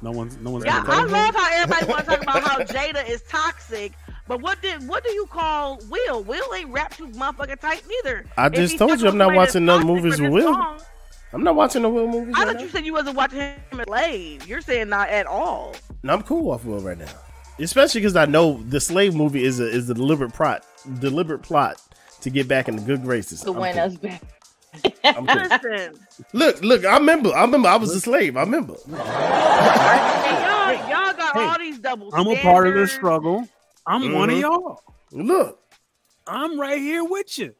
[0.00, 0.64] No one's, no one's.
[0.64, 3.92] Yeah, gonna I love how everybody want to talk about how Jada is toxic.
[4.28, 6.22] But what did what do you call Will?
[6.22, 8.24] Will ain't rap too motherfucking tight neither.
[8.36, 10.52] I just told you I'm not watching no movies with Will.
[10.52, 10.80] long,
[11.32, 12.34] I'm not watching the Will movies.
[12.36, 12.62] I right thought now.
[12.62, 14.46] you said you wasn't watching him as slave.
[14.46, 15.74] You're saying not at all.
[16.02, 17.08] No, I'm cool off Will right now.
[17.58, 20.64] Especially because I know the slave movie is a is a deliberate plot,
[21.00, 21.82] deliberate plot
[22.20, 23.40] to get back in the good graces.
[23.40, 23.82] to I'm win cool.
[23.82, 24.22] us back.
[25.04, 25.26] I'm.
[25.26, 25.98] Listen,
[26.32, 28.36] Look, look, I remember, I remember, I was a slave.
[28.36, 28.74] I remember.
[28.86, 32.10] and y'all, y'all got Hey, all these double.
[32.12, 32.92] I'm a part of the standards.
[32.92, 33.48] struggle.
[33.86, 34.40] I'm one of Mhm.
[34.42, 34.82] y'all.
[35.12, 35.60] Look,
[36.26, 37.54] I'm right here with you.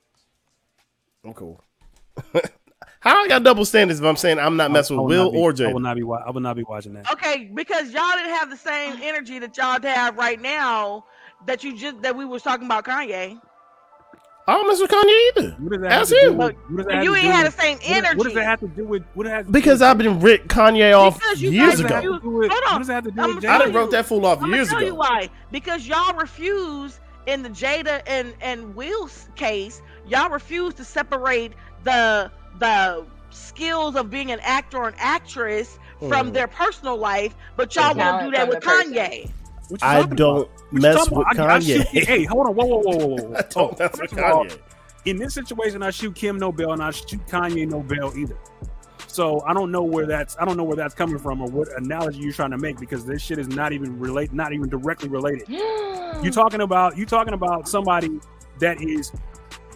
[1.25, 1.63] I'm cool.
[3.01, 5.25] How I got double standards if I'm saying I'm not messing I with will Will
[5.27, 5.73] not be- or I Jay?
[5.73, 6.03] will not be.
[6.03, 7.11] wa- I will not be watching that.
[7.13, 11.05] Okay, because y'all didn't have the same energy that y'all have right now.
[11.47, 13.41] That you just that we was talking about Kanye.
[14.49, 15.57] I don't mess with Kanye either.
[15.61, 16.37] What does that That's have to do him.
[16.39, 18.27] with- what does that You to ain't do had the with- same what What does
[18.33, 18.35] energy.
[18.35, 19.03] that have to do with?
[19.15, 21.53] What does that have to do Because with- I've been ripped Kanye off years guys
[21.53, 21.95] what does that ago.
[21.95, 22.73] have to do with- Hold on.
[22.73, 24.39] What does that have to do I'm with gonna I done wrote that fool off
[24.39, 24.97] I'm gonna years tell you ago.
[24.97, 25.29] why.
[25.53, 31.53] Because y'all refuse in the Jada and and Will's case, y'all refuse to separate
[31.85, 36.33] the the skills of being an actor or an actress from Hmm.
[36.33, 39.23] their personal life, but y'all The want to do that with Kanye.
[39.25, 39.35] person.
[39.69, 39.71] Kanye.
[39.71, 40.37] What you I don't about?
[40.39, 41.39] What you mess with about?
[41.39, 42.05] I- I shoot- Kanye.
[42.05, 42.55] hey, hold on.
[42.55, 43.35] Whoa, whoa, whoa, whoa, whoa.
[43.39, 44.59] I don't oh, mess with First of all, Kanye.
[45.05, 48.37] in this situation, I shoot Kim no bail, and I shoot Kanye no bail either.
[49.07, 51.69] So I don't know where that's I don't know where that's coming from or what
[51.77, 55.09] analogy you're trying to make because this shit is not even relate not even directly
[55.09, 55.49] related.
[56.23, 58.19] You talking about you talking about somebody
[58.61, 59.13] that is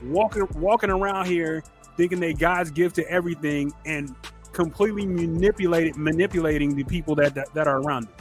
[0.04, 1.62] walking walking around here
[1.96, 4.16] thinking they God's gift to everything and
[4.52, 8.14] completely manipulated manipulating the people that that, that are around them.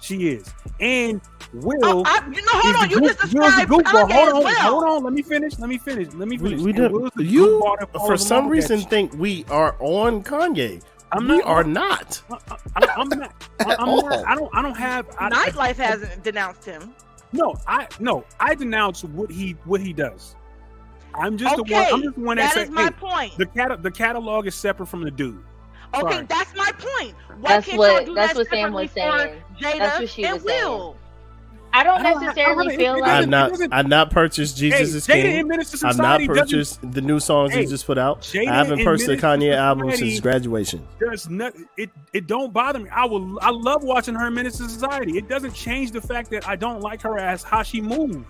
[0.00, 0.48] She is.
[0.80, 1.20] And
[1.52, 2.90] Will Oh, I, you know, hold on.
[2.90, 3.82] You goof- just described goofball.
[4.08, 4.70] Kanye Hold as on, well.
[4.72, 5.04] hold on.
[5.04, 5.58] Let me finish.
[5.58, 6.12] Let me finish.
[6.14, 6.58] Let me finish.
[6.60, 7.60] We, we And don't, Will's the you
[8.06, 10.82] for some along with that reason think we are on Kanye.
[11.10, 12.22] I'm we not are on- not.
[12.30, 13.32] Uh, uh, I, I, I'm not.
[13.60, 14.26] I, I'm not.
[14.26, 14.50] I don't.
[14.54, 15.06] I don't have.
[15.18, 16.94] I, Nightlife hasn't denounced him.
[17.32, 18.24] No, I no.
[18.40, 20.36] I denounce what he what he does.
[21.14, 21.86] I'm just the one.
[21.92, 23.36] I'm just the one that, that said, my hey, point.
[23.38, 25.42] the cat the catalog is separate from the dude.
[25.94, 26.26] Okay, Sorry.
[26.26, 27.14] that's my point.
[27.40, 29.42] Why That's can't what- y'all do that's that what Sam was saying.
[29.60, 30.64] Jada That's what she and was saying.
[30.64, 30.96] Will?
[31.72, 34.94] I don't I don't- I necessarily don't- feel like I've not I've not purchased Jesus
[34.94, 35.38] is Jada King.
[35.40, 38.22] and Minister I've not purchased the new songs Hey, he just put out.
[38.22, 40.86] Jada I haven't purchased the Minister Kanye album since graduation.
[40.98, 41.90] There's not it.
[42.12, 42.88] It don't bother me.
[42.90, 43.38] I will.
[43.42, 45.18] I love watching her in Menace II Society.
[45.18, 48.24] It doesn't change the fact that I don't like her as how she moves.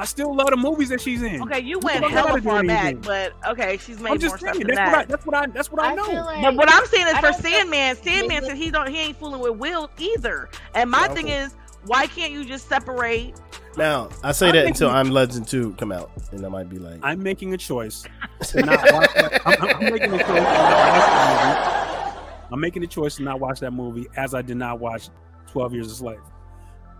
[0.00, 1.42] I still love the movies that she's in.
[1.42, 3.00] Okay, you We went don't gotta hella do far anything.
[3.00, 4.66] back, but okay, she's made I'm just more stuff saying.
[4.66, 5.08] than That's what, I, that.
[5.08, 5.46] that's what I.
[5.48, 6.24] That's what I, I know.
[6.24, 8.88] like But what I'm saying is I for don't feel- Sandman, Sandman said he don't
[8.88, 10.48] he ain't fooling with Will either.
[10.74, 11.38] And my Yeah, thing okay.
[11.40, 11.54] is,
[11.84, 13.34] why can't you just separate?
[13.76, 16.78] Now I say I'm that until I'm Legend Two come out, and I might be
[16.78, 18.04] like, I'm making a choice
[18.48, 19.10] to not watch.
[19.16, 20.26] I'm, I'm- I'm making a choice.
[20.26, 22.46] To not watch that movie.
[22.52, 25.10] I'm making a choice to not watch that movie, as I did not watch
[25.46, 26.20] Twelve Years a Slave.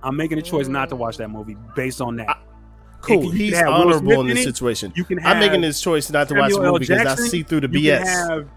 [0.03, 2.39] I'm making a choice not to watch that movie based on that.
[3.01, 3.31] Cool.
[3.31, 4.93] He's honorable in this in situation.
[4.95, 6.73] You can I'm making this choice not to watch the Samuel L.
[6.75, 8.05] movie because I see through the You BS.
[8.05, 8.49] can have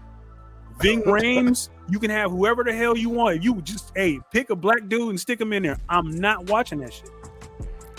[0.80, 1.68] Ving Rhames.
[1.88, 3.36] You can have whoever the hell you want.
[3.36, 6.48] If you just hey pick a black dude and stick him in there, I'm not
[6.50, 7.10] watching that shit.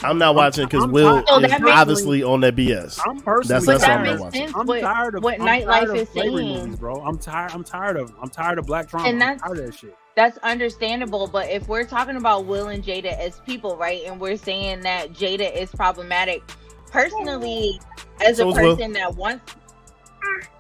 [0.06, 3.00] I'm not watching because Will So is that makes- obviously on that BS.
[3.08, 4.56] I'm personally That's- But that's that I'm makes watching.
[4.56, 6.60] I'm what, tired of what I'm tired nightlife of is slavery saying.
[6.60, 6.96] movies, bro.
[7.06, 7.52] I'm tired.
[7.54, 8.14] I'm tired of.
[8.22, 9.08] I'm tired of black trauma.
[9.08, 9.98] And I'm that's- tired of that shit.
[10.16, 14.38] That's understandable, but if we're talking about Will and Jada as people, right, and we're
[14.38, 16.42] saying that Jada is problematic,
[16.90, 17.80] personally,
[18.26, 18.76] as So a is Will.
[18.78, 19.56] person that wants,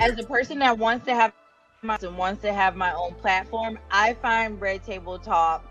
[0.01, 1.31] as a person that wants to have
[1.83, 5.63] my and wants to have my own platform, I find Red Table Talk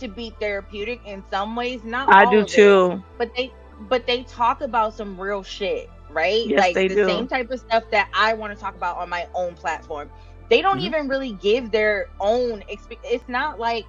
[0.00, 1.84] to be therapeutic in some ways.
[1.84, 3.02] Not I do of it, too.
[3.18, 6.46] but they but they talk about some real shit, right?
[6.46, 7.06] Yes, like they the do.
[7.06, 10.10] same type of stuff that I want to talk about on my own platform.
[10.50, 10.80] They don't Mhm.
[10.80, 13.86] even really give their own exp- it's not like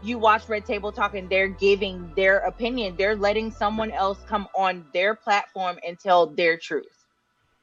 [0.00, 2.96] you watch Red Table Talk and they're giving their opinion.
[2.96, 7.04] They're letting someone else come on their platform and tell their truth.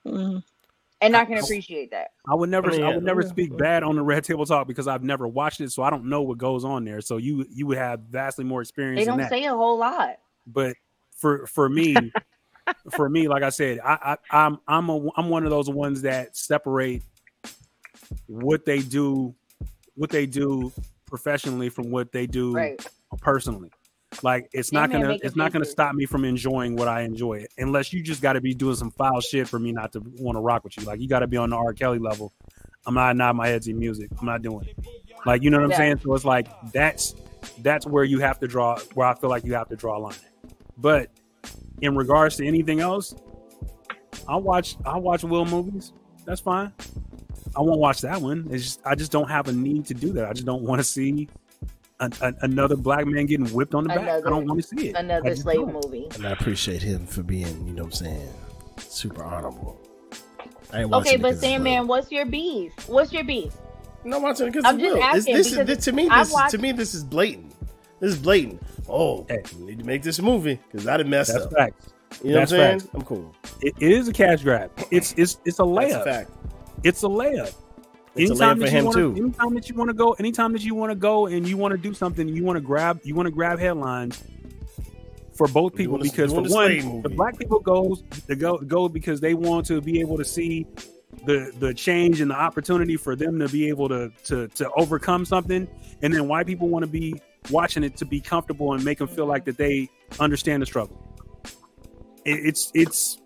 [0.06, 0.44] Mhm.
[1.04, 2.12] And I can appreciate that.
[2.28, 2.70] I would never.
[2.70, 4.88] I I, mean, yeah, would never yeah, speak bad on the Red Table Talk because
[4.88, 7.02] I've never watched it, so I don't know what goes on there.
[7.02, 9.02] So you you would have vastly more experience.
[9.02, 9.30] They don't that.
[9.30, 10.18] say a whole lot.
[10.48, 10.76] but
[11.16, 12.12] for for me
[12.92, 16.02] for me like i said I, I i'm i'm a i'm one of those ones
[16.02, 17.04] that separate
[18.28, 19.34] what they do
[19.96, 20.72] what they do
[21.06, 22.86] professionally from what they do Right.
[23.20, 23.72] personally
[24.22, 27.91] like it's not gonna it's not gonna stop me from enjoying what i enjoy unless
[27.94, 30.40] you just got to be doing some foul shit for me not to want to
[30.41, 32.31] rock with you like you got to be on the r kelly level
[32.85, 34.77] i'm not nodding my head to music i'm not doing it
[35.26, 35.77] like you know what i'm Yeah.
[35.77, 37.15] saying so it's like that's
[37.60, 39.99] that's where you have to draw where i feel like you have to draw a
[39.99, 40.15] line
[40.77, 41.10] but
[41.81, 43.14] in regards to anything else,
[44.27, 45.91] I watch I watch Will movies.
[46.23, 46.72] That's fine.
[47.57, 48.48] I won't watch that one.
[48.52, 50.26] It's just I just don't have a need to do that.
[50.30, 51.27] I just don't want to see
[52.06, 54.08] an, an- another black man getting whipped on the back.
[54.08, 54.96] I don't want to see it.
[54.96, 55.74] Another slave don't.
[55.74, 56.08] movie.
[56.16, 58.34] And I appreciate him for being, you know what I'm saying,
[58.80, 59.80] super honorable.
[60.72, 61.88] I ain't Okay, but but 'cause it's Sandman, Will.
[61.88, 62.74] what's your beef?
[62.90, 63.54] What's your beef?
[64.06, 64.96] I'm watching because I'm just Will.
[64.96, 66.10] This, asking this because this, to me.
[66.10, 67.54] This is, watched- to me this is blatant.
[68.00, 68.62] This is blatant.
[68.90, 69.44] Oh, Hey.
[69.60, 71.54] we need to make this movie because I done messed That's up.
[71.54, 71.94] facts.
[72.24, 72.80] You know That's what I'm saying?
[72.82, 72.92] facts.
[72.96, 73.34] I'm cool.
[73.62, 74.72] It, it is a cash grab.
[74.92, 76.04] It's it's it's a That's a layup.
[76.04, 76.32] fact.
[76.84, 77.54] It's a layup.
[78.15, 79.15] It's a anytime layup that for you him wanna, too.
[79.18, 81.72] Anytime that you want to go, anytime that you want to go and you want
[81.72, 84.23] to do something, you want to grab, you want to grab headlines
[85.34, 88.35] for both people Doing a- because for doing a one, the black people goes the
[88.35, 90.68] go go because they want to be able to see
[91.26, 95.26] the the change and the opportunity for them to be able to to to overcome
[95.26, 95.68] something,
[96.03, 97.19] and then white people want to be
[97.49, 100.99] watching it to be comfortable and make them feel like that they understand the struggle.
[102.26, 103.18] It, it's it's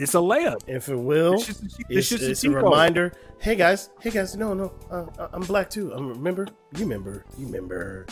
[0.00, 0.60] it's a layup.
[0.66, 2.64] If it Will, It's just a- it's it's, just it's a cheat code.
[2.64, 3.12] reminder.
[3.38, 5.92] Hey guys, hey guys, no, no, uh, uh, I'm black too.
[5.92, 6.46] I'm remember,
[6.76, 8.06] you remember, you remember,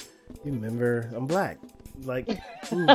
[0.44, 1.10] you remember.
[1.15, 1.59] I'm black.
[2.05, 2.28] Like,
[2.73, 2.86] ooh.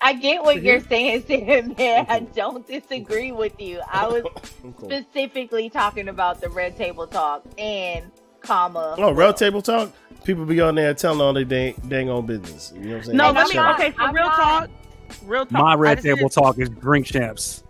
[0.00, 1.74] I get what you're saying, Sam.
[1.76, 2.06] Sandman.
[2.08, 3.80] I don't disagree with you.
[3.90, 4.22] I was
[4.76, 4.88] cool.
[4.88, 8.10] specifically talking about the red table talk and
[8.40, 8.94] comma.
[8.98, 9.92] Oh, round table talk.
[10.24, 12.72] People be on there telling all their dang, dang on business.
[12.74, 13.16] You know what I'm saying?
[13.16, 13.58] No, let me.
[13.60, 14.70] Okay, so I'm real not- talk.
[15.24, 15.52] Real talk.
[15.52, 17.62] My red table talk is drink champs.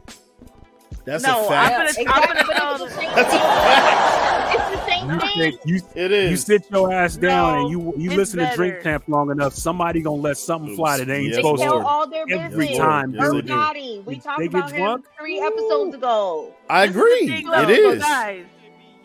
[1.06, 3.40] That's No, a I'm gonna- I'm gonna but it's the same That's a thing.
[3.40, 4.54] fact.
[4.54, 5.52] It's the same You, thing.
[5.52, 8.56] sit, you, It you sit your ass down No, and you you it's listen to
[8.56, 8.82] drink better.
[8.82, 9.54] champs long enough.
[9.54, 11.86] Somebody gonna let something fly that they ain't Yes, supposed tell to.
[11.86, 12.76] all their Every business.
[12.78, 14.02] time, Yes, they do.
[14.04, 15.06] We They talked get about him drunk.
[15.18, 16.52] three episodes ago.
[16.68, 17.26] I This is the agree.
[17.28, 17.92] thing, though.
[17.94, 18.44] So guys.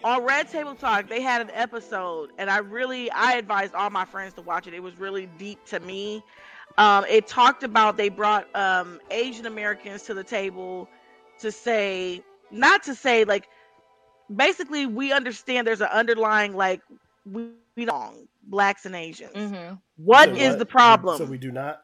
[0.04, 4.06] On Red Table Talk, they had an episode, and I really I advised all my
[4.06, 4.74] friends to watch it.
[4.74, 6.24] It was really deep to me.
[6.80, 10.90] Um, it talked about they brought um, Asian Americans to the table
[11.42, 13.48] to say, not to say like,
[14.34, 16.82] basically we understand there's an underlying like
[17.26, 19.54] we we don't blacks and Asians.
[19.54, 19.76] Mm-hmm.
[19.98, 21.18] What So is the problem?
[21.18, 21.84] So we do not.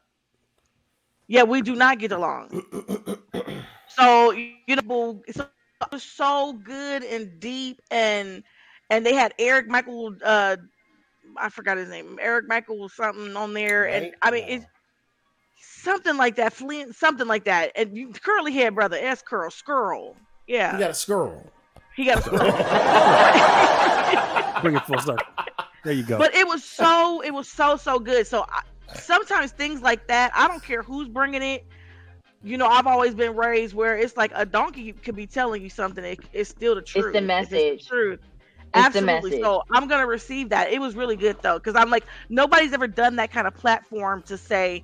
[1.27, 2.51] Yeah, we do not get along.
[3.87, 8.43] so you know, it's it was so good and deep, and
[8.89, 10.15] and they had Eric Michael.
[10.23, 10.57] Uh,
[11.37, 12.17] I forgot his name.
[12.21, 14.47] Eric Michael something on there, and I mean No.
[14.47, 14.65] it's
[15.59, 17.71] something like that, Flint, something like that.
[17.75, 20.15] And you, curly hair brother, S curl, skirl.
[20.47, 21.45] Yeah, You got a squirrel.
[21.95, 22.39] he got a skirl.
[24.61, 25.27] Bring it full circle.
[25.83, 26.17] There you go.
[26.17, 28.27] But it was so, it was so, so good.
[28.27, 28.61] So I,
[28.95, 31.65] sometimes things like that, I don't care who's bringing it.
[32.43, 35.69] You know, I've always been raised where it's like a donkey could be telling you
[35.69, 36.03] something.
[36.03, 37.05] It, it's still the truth.
[37.05, 37.87] It's the If message.
[37.87, 38.19] truth.
[38.75, 39.41] It's the Absolutely.
[39.41, 40.71] So I'm gonna receive that.
[40.71, 44.21] It was really good though, because I'm like, nobody's ever done that kind of platform
[44.23, 44.83] to say,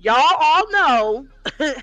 [0.00, 1.26] y'all all know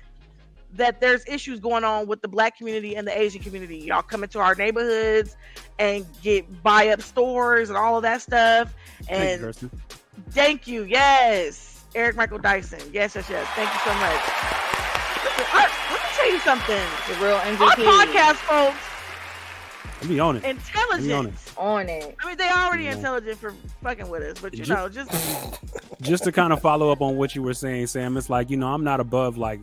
[0.74, 3.78] that there's issues going on with the black community and the Asian community.
[3.78, 5.36] Y'all come into our neighborhoods
[5.78, 8.74] and get buy up stores and all of that stuff.
[9.02, 9.70] Thank you, And
[10.30, 10.84] Thank you.
[10.84, 11.84] Yes.
[11.94, 12.80] Eric Michael Dyson.
[12.92, 13.46] Yes, yes, yes.
[13.54, 14.64] Thank you so much.
[15.24, 16.82] Listen, let me tell you something.
[17.08, 17.86] The real MVP.
[17.86, 18.78] Our podcast folks,
[20.04, 20.42] Let me on it.
[20.42, 20.54] Let
[21.02, 21.34] me on intelligent.
[21.34, 21.52] it.
[21.58, 22.16] on it.
[22.22, 22.96] I mean, they already Yeah.
[22.96, 25.10] intelligent for fucking with us, but you Ju- know, just
[26.02, 28.58] just to kind of follow up on what you were saying, Sam, it's like, you
[28.58, 29.60] know, I'm not above like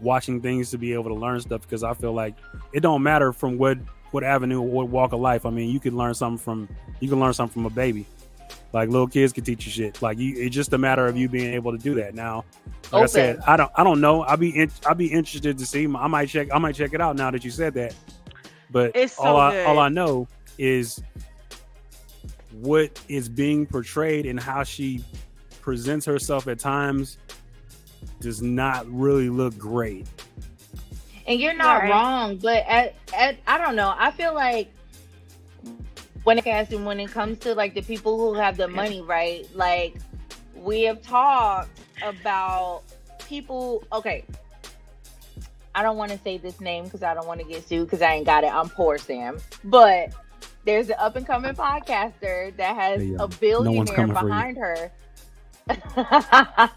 [0.00, 2.34] watching things to be able to learn stuff because I feel like
[2.74, 3.78] it don't matter from what
[4.10, 5.46] what avenue or what walk of life.
[5.46, 6.68] I mean, you can learn something from
[7.00, 8.04] you can learn something from a baby.
[8.74, 10.02] Like little kids can teach you shit.
[10.02, 12.14] Like you, it's just a matter of you being able to do that.
[12.14, 12.44] Now,
[12.90, 14.22] like I said, I don't, I don't know.
[14.22, 15.84] I'll be, in, I'll be interested to see.
[15.84, 17.94] I might check, I might check it out now that you said that.
[18.72, 20.26] But It's so all I, all I know
[20.58, 21.02] is
[22.52, 25.04] what is being portrayed and how she
[25.60, 27.18] presents herself at times
[28.20, 30.06] does not really look great.
[31.26, 31.90] And you're not Right.
[31.90, 33.94] wrong, but at, at I don't know.
[33.96, 34.72] I feel like
[36.24, 39.46] when it and when it comes to like the people who have the money, right?
[39.54, 39.96] Like
[40.54, 42.82] we have talked about
[43.28, 43.84] people.
[43.92, 44.24] Okay,
[45.74, 48.02] I don't want to say this name because I don't want to get sued because
[48.02, 48.52] I ain't got it.
[48.52, 50.12] I'm poor Sam, but
[50.64, 54.12] there's an up and coming podcaster that has Hey, a um, no billionaire you.
[54.12, 54.90] behind her.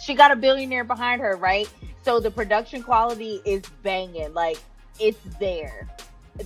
[0.00, 1.68] she got a billionaire behind her, right?
[2.04, 4.34] So the production quality is banging.
[4.34, 4.58] Like
[4.98, 5.88] it's there.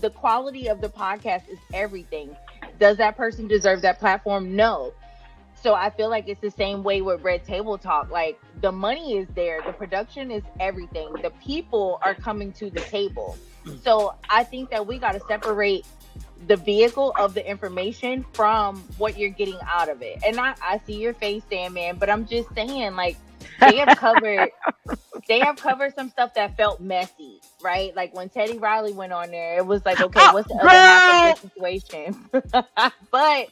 [0.01, 2.37] The quality of the podcast is everything.
[2.79, 4.55] Does that person deserve that platform?
[4.55, 4.93] No.
[5.63, 8.11] So I feel like it's the same way with Red Table Talk.
[8.11, 11.13] Like the money is there, the production is everything.
[11.23, 13.37] The people are coming to the table.
[13.83, 15.87] So I think that we got to separate
[16.47, 20.19] the vehicle of the information from what you're getting out of it.
[20.27, 23.17] And I, I see your face, Sandman, but I'm just saying, like,
[23.61, 24.51] they have covered
[25.29, 27.95] they have covered some stuff that felt messy, right?
[27.95, 31.37] Like when Teddy Riley went on there, it was like, okay, what's the other half
[31.37, 32.31] of the situation?
[33.11, 33.49] but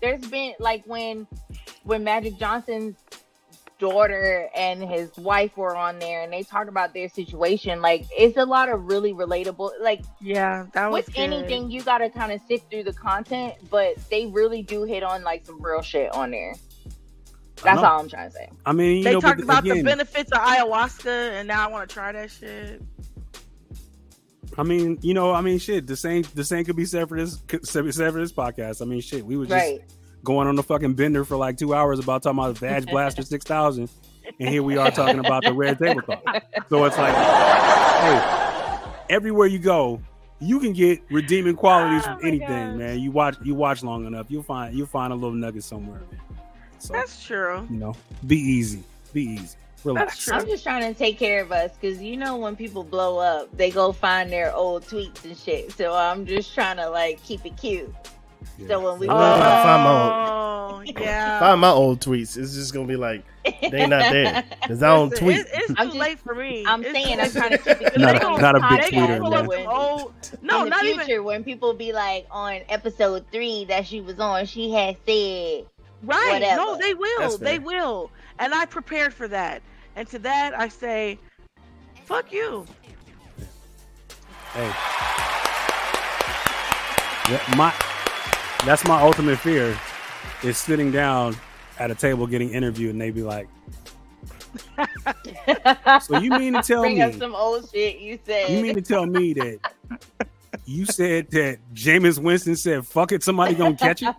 [0.00, 1.26] there's been like when
[1.84, 2.96] when Magic Johnson's
[3.78, 8.36] daughter and his wife were on there and they talked about their situation, like it's
[8.36, 11.22] a lot of really relatable like yeah, that was with good.
[11.22, 15.22] anything you gotta kind of sift through the content, but they really do hit on
[15.22, 16.54] like some real shit on there.
[17.62, 18.48] That's all I'm trying to say.
[18.64, 21.70] I mean, you They know, talked but about the benefits of ayahuasca, and now I
[21.70, 22.80] want to try that shit.
[24.56, 25.86] I mean, you know, I mean, shit.
[25.86, 28.82] The same, the same could be said for this, said for this podcast.
[28.82, 29.24] I mean, shit.
[29.24, 29.80] We were just Right.
[30.24, 33.22] going on the fucking bender for like two hours about talking about the Badge Blaster
[33.24, 33.88] six thousand,
[34.40, 36.22] and here we are talking about the Red Table Talk.
[36.68, 40.00] So it's like, hey, everywhere you go,
[40.40, 42.76] you can get redeeming qualities Oh from anything, gosh.
[42.76, 42.98] man.
[43.00, 46.00] You watch, you watch long enough, you'll find, you'll find a little nugget somewhere.
[46.10, 46.20] Man.
[46.78, 47.66] So That's true.
[47.70, 47.94] you know,
[48.26, 50.30] be easy, be easy, relax.
[50.30, 53.54] I'm just trying to take care of us because you know when people blow up,
[53.56, 55.72] they go find their old tweets and shit.
[55.72, 57.92] So I'm just trying to like keep it cute.
[58.66, 61.38] So when we Oh, blow up, find my Oh, yeah.
[61.40, 62.36] Find my old tweets.
[62.36, 63.24] It's just gonna be like
[63.70, 65.38] they not there because I don't Listen, tweet.
[65.38, 66.64] It, it's too I'm just- late for me.
[66.66, 69.20] I'm It's saying I'm trying to keep it Not a- not a big they tweeter,
[69.20, 69.66] pull man.
[69.66, 73.86] old- No, in the not future even when people be like on episode three that
[73.86, 75.66] she was on, she had said
[76.02, 76.32] right.
[76.34, 76.56] whatever.
[76.56, 77.38] No, they will.
[77.38, 78.10] They will.
[78.38, 79.62] And I prepared for that.
[79.96, 81.18] And to that, I say,
[82.04, 82.66] fuck you.
[84.52, 84.72] Hey,
[87.30, 87.74] Yeah, my
[88.64, 89.78] that's my ultimate fear
[90.42, 91.36] is sitting down
[91.78, 93.48] at a table getting interviewed and they be like,
[96.02, 97.02] "So you mean to tell bring me?
[97.02, 98.50] up some old shit you said.
[98.50, 99.58] You mean to tell me that
[100.68, 104.14] you said that Jameis Winston said, "Fuck it, somebody gonna catch it"?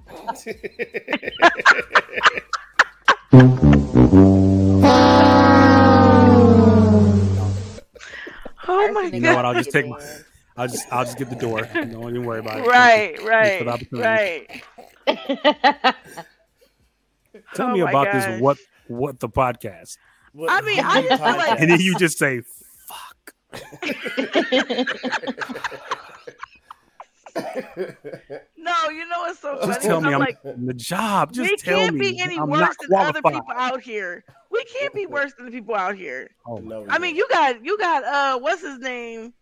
[8.68, 9.46] Oh my You know what?
[9.46, 10.00] I'll just take my,
[10.58, 11.62] I'll just, I'll just get the door.
[11.74, 12.68] Don't even worry about it.
[12.68, 14.64] Right, Thanks right, for the opportunity.
[15.08, 15.08] right.
[17.56, 18.26] Tell Oh me about gosh.
[18.26, 18.42] this.
[18.42, 18.58] What,
[18.88, 19.98] what the podcast?
[20.34, 22.42] What- I mean, I just feel like- And then you just say,
[27.36, 29.74] No, you know what's so funny?
[29.74, 31.32] Just tell me I'm I'm like, the job.
[31.32, 34.24] Just we tell can't me be any I'm worse than other people out here.
[34.52, 36.30] We can't be worse than the people out here.
[36.46, 39.34] Oh, No, I mean, you got you got uh, what's his name?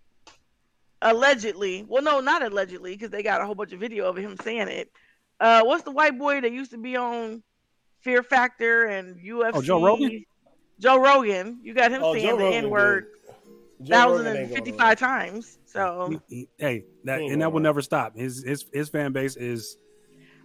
[1.01, 4.35] Allegedly, well, no, not allegedly, because they got a whole bunch of video of him
[4.41, 4.91] saying it.
[5.39, 7.43] Uh, what's the white boy that used to be on
[7.99, 9.51] Fear Factor and UFC?
[9.53, 10.26] Oh, Joe Rogan?
[10.80, 11.59] Joe Rogan.
[11.61, 13.07] You got him Oh, saying Joe the N word
[13.85, 15.57] thousand and fifty-five thousand Rogan and ain't going fifty-five times.
[15.68, 18.15] So He- he- hey, that and that will never stop.
[18.18, 19.77] His his his fan base is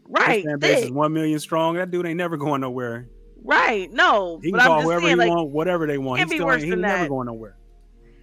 [0.09, 1.77] right, his fan base is one million strong.
[1.77, 3.09] That dude ain't never going nowhere.
[3.45, 3.91] right.
[3.93, 6.19] No, He can but call I'm whoever saying, he like, want, whatever they want.
[6.19, 7.57] can't He's still ain't, he never going nowhere.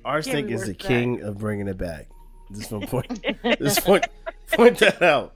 [0.05, 2.07] Arsenic is the than king of bringing it back.
[2.53, 3.25] Just want to point,
[3.59, 4.07] just point,
[4.53, 5.33] point that out.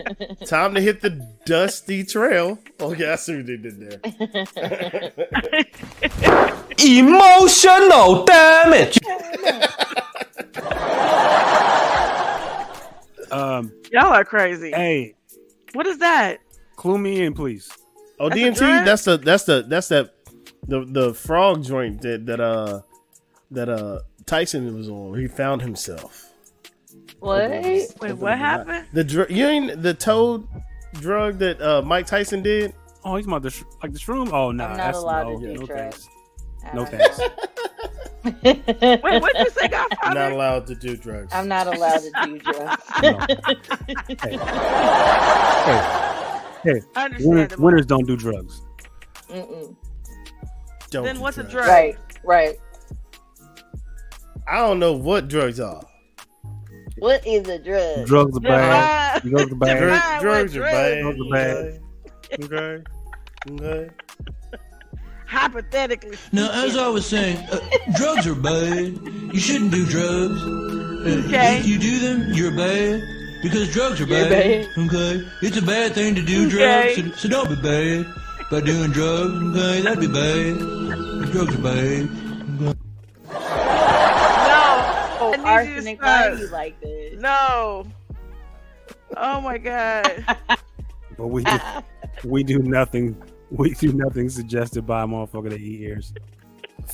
[0.46, 1.10] Time to hit the
[1.44, 2.58] dusty trail.
[2.80, 5.12] Okay, I see what they did there.
[6.78, 8.98] Emotional damage.
[13.30, 14.70] Um, y'all are crazy.
[14.70, 15.14] hey,
[15.72, 16.38] What is that?
[16.76, 17.68] clue me in, please.
[18.20, 18.84] Oh, That's a DMT.
[18.84, 20.14] That's the that's the that's that
[20.68, 22.82] the the frog joint that that uh
[23.50, 25.18] that uh Tyson was on.
[25.18, 26.30] He found himself.
[27.18, 27.50] What?
[27.50, 28.86] Wait, what happened?
[28.92, 30.46] The dr- you ain't the toad
[30.94, 32.72] drug that uh Mike Tyson did.
[33.04, 34.32] Oh, he's about the sh- like the shroom.
[34.32, 35.80] Oh no, I'm not that's allowed no, to do no drugs.
[36.06, 36.08] thanks.
[36.72, 37.18] No thanks.
[38.42, 40.14] Wait, what did you say, Godfather?
[40.14, 41.32] Not allowed to do drugs.
[41.34, 42.82] I'm not allowed to do drugs.
[46.64, 47.64] Hey, hey, winners, Understandable.
[47.64, 48.62] winners don't do drugs.
[49.28, 49.76] Mm-mm.
[50.90, 51.66] Don't Then do what's a drug?
[51.68, 52.56] Right, right.
[54.46, 55.82] I don't know what drugs are.
[56.98, 58.06] What is a drug?
[58.06, 59.22] Drugs are bad.
[59.24, 59.78] Drugs are bad.
[59.78, 61.02] Drug- Define drugs are bad.
[61.02, 61.80] Drugs are bad.
[62.42, 62.82] Okay.
[63.50, 63.90] Okay.
[65.26, 66.16] Hypothetically.
[66.32, 67.58] Now, as I was saying, uh,
[67.96, 68.98] drugs are bad.
[69.32, 70.42] You shouldn't do drugs.
[70.42, 70.80] Uh,
[71.26, 71.58] Okay.
[71.58, 73.02] If you do them, you're bad.
[73.42, 74.68] Because drugs are You're bad.
[74.78, 75.22] Okay?
[75.42, 76.94] It's a bad thing to do Okay.
[76.94, 78.06] drugs, so, so don't be bad
[78.50, 79.34] by doing drugs.
[79.58, 79.82] Okay?
[79.82, 81.30] That'd be bad.
[81.30, 82.08] Drugs are bad.
[84.48, 85.30] No.
[85.30, 87.20] I need you to Arsenic, why you like this?
[87.20, 87.86] No.
[89.16, 90.24] Oh my god.
[91.18, 91.58] But we do,
[92.24, 93.14] we do nothing.
[93.56, 96.12] We do nothing suggested by a motherfucker that eat ears.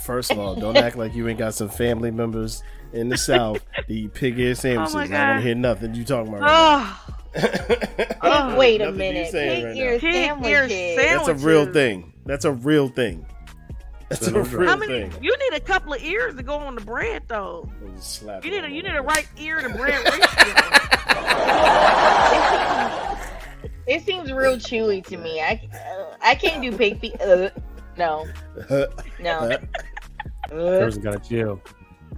[0.05, 2.63] First of all, don't act like you ain't got some family members
[2.93, 4.95] in the South that eat pig ear sandwiches.
[4.95, 5.37] Oh I don't want God.
[5.37, 6.43] to hear nothing you talking about.
[6.43, 8.57] Right Oh, now.
[8.59, 9.33] Wait a minute.
[9.33, 9.99] Pig right ear now.
[9.99, 10.97] Pig ear sandwiches.
[10.97, 12.13] That's a real thing.
[12.27, 13.25] That's a real thing.
[14.09, 15.09] That's a How real How many?
[15.09, 15.23] thing.
[15.23, 17.71] You need a couple of ears to go on the bread, though.
[17.87, 20.21] I'll just slap You need a you need a right ear to bread ratio.
[23.91, 25.41] It seems real chewy to me.
[25.41, 27.21] I uh, I can't do pig feet.
[27.21, 27.51] Uh,
[27.99, 28.25] no,
[29.19, 29.31] no.
[29.41, 29.59] Uh,
[30.49, 31.61] Person gotta chill.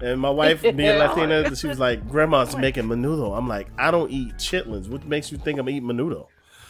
[0.02, 4.10] And my wife, being Latina, she was like, "Grandma's making menudo." I'm like, "I don't
[4.10, 4.88] eat chitlins.
[4.88, 6.26] What makes you think I'm eating menudo?"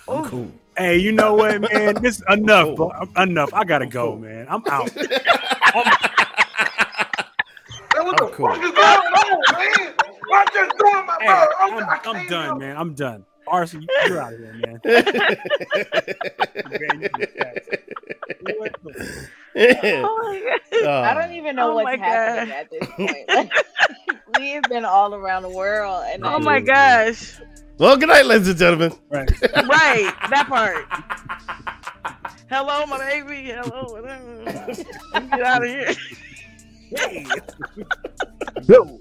[0.09, 0.51] I'm cool.
[0.77, 1.95] Hey, you know what, man?
[2.03, 2.93] This enough, bro.
[3.16, 3.53] Enough.
[3.55, 4.47] I gotta go, man.
[4.49, 4.91] I'm out.
[7.95, 8.49] Man, what I'm the cool.
[8.49, 9.95] fuck is going on, man?
[10.33, 11.47] I'm just doing my Hey, bro.
[11.61, 12.77] I'm, I'm, I I'm done, help- man.
[12.77, 13.24] I'm done.
[13.47, 14.81] Arson, you're out of here, man.
[16.64, 17.32] Man, you just.
[18.40, 18.73] What
[19.56, 20.40] oh my
[20.82, 21.05] god.
[21.05, 22.48] I don't even know Oh what's happening God.
[22.51, 23.28] at this point.
[23.28, 23.51] Like,
[24.39, 27.39] we have been all around the world, and Oh my gosh.
[27.78, 28.93] well, good night, ladies and gentlemen.
[29.10, 29.31] Right.
[29.43, 30.86] Right, that part.
[32.51, 33.51] Hello, my baby.
[33.51, 33.86] Hello.
[33.90, 34.44] whatever.
[35.14, 35.94] Get out of here.
[36.97, 37.27] Hey.
[38.66, 38.98] Go.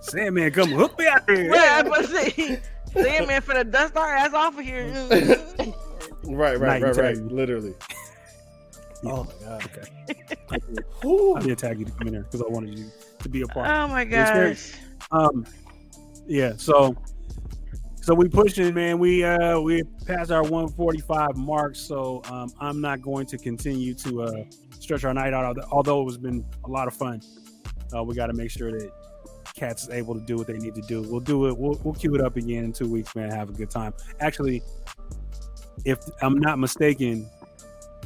[0.00, 1.50] Sandman, come hook me out here.
[1.50, 2.60] Right, I'm about to say,
[2.94, 4.90] Sandman for the dust our ass off of here.
[6.26, 7.14] Right, right, Night, right, right.
[7.14, 7.16] Terry.
[7.16, 7.74] Literally.
[9.04, 9.64] Oh my god.
[9.64, 11.36] Okay.
[11.36, 13.46] I did tag you to come in there because I wanted you to be a
[13.46, 13.68] part.
[13.68, 14.72] Oh my the gosh.
[15.10, 15.46] Um,
[16.26, 16.54] yeah.
[16.56, 16.96] So,
[18.00, 18.98] so we pushing, man.
[18.98, 21.76] We uh we passed our 145 mark.
[21.76, 24.44] So um, I'm not going to continue to uh
[24.80, 25.58] stretch our night out.
[25.70, 27.20] Although it was been a lot of fun.
[27.94, 28.90] Uh, we got to make sure that
[29.54, 31.02] Cats is able to do what they need to do.
[31.02, 31.56] We'll do it.
[31.56, 33.30] We'll we'll queue it up again in two weeks, man.
[33.30, 33.94] Have a good time.
[34.18, 34.62] Actually,
[35.84, 37.30] if I'm not mistaken,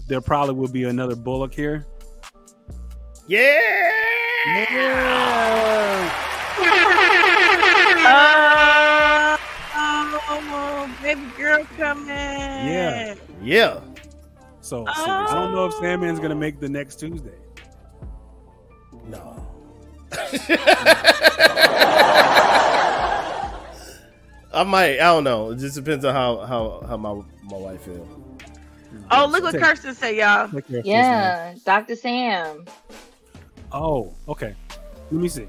[0.09, 1.87] there probably will be another Bullock here.
[3.27, 3.59] Yeah.
[9.75, 12.09] Oh, oh, baby girl coming.
[12.09, 13.15] Yeah.
[13.43, 13.81] Yeah.
[14.61, 17.39] So, so I don't know if Sandman's gonna make the next Tuesday.
[19.09, 19.48] No.
[24.53, 24.95] I might.
[24.95, 25.51] I don't know.
[25.51, 27.13] It just depends on how how how my
[27.45, 28.09] my wife feels.
[29.11, 30.49] Oh, look what Take- Kirsten say, y'all.
[30.49, 30.87] take care of this, man.
[30.87, 31.95] Yeah, Dr.
[31.97, 32.65] Sam.
[33.73, 34.55] Oh, okay.
[35.11, 35.47] Let me see.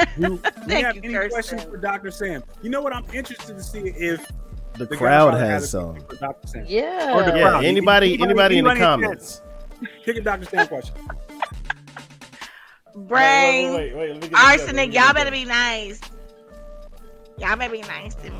[0.18, 1.30] Do we Thank have you, any Kirsten.
[1.30, 2.10] questions for Dr.
[2.10, 2.42] Sam?
[2.62, 2.94] You know what?
[2.94, 4.26] I'm interested to see if
[4.74, 5.98] The the crowd has some.
[6.20, 6.46] Dr.
[6.48, 6.64] Sam.
[6.66, 7.14] Yeah.
[7.14, 7.64] Or the Yeah, crowd.
[7.64, 9.42] anybody- anybody in the comments.
[10.04, 10.46] Pick a Dr.
[10.46, 10.94] Sam question.
[12.96, 14.86] Brain, Wait, wait, wait, let me arsenic.
[14.86, 16.00] together, Y'all better be nice.
[17.38, 18.38] Y'all better be nice to me.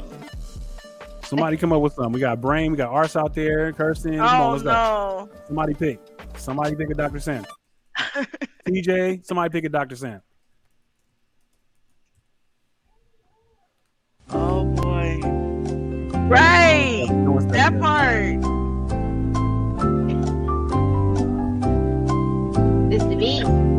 [1.25, 2.13] Somebody come up with something.
[2.13, 4.17] We got Brain, we got Ars out there, Kirsten.
[4.17, 5.29] Come on, Oh let's go.
[5.47, 6.01] Somebody pick.
[6.37, 7.21] Somebody pick a Dr.
[7.21, 7.45] Sam.
[8.67, 9.97] TJ, somebody pick a Dr.
[9.97, 10.23] Sam.
[14.31, 15.21] Oh boy.
[16.29, 17.07] Right.
[17.49, 18.41] That part.
[22.91, 23.76] This the beat.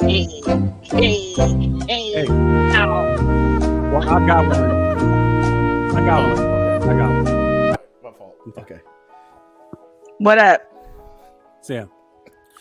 [0.00, 0.24] Hey.
[0.82, 1.34] Hey,
[1.86, 3.16] hey, ow.
[3.92, 4.70] Well, I got one.
[5.94, 6.88] I got one.
[6.88, 7.24] I got one.
[8.02, 8.36] My fault.
[8.58, 8.80] Okay.
[10.16, 10.62] What up?
[11.60, 11.90] Sam.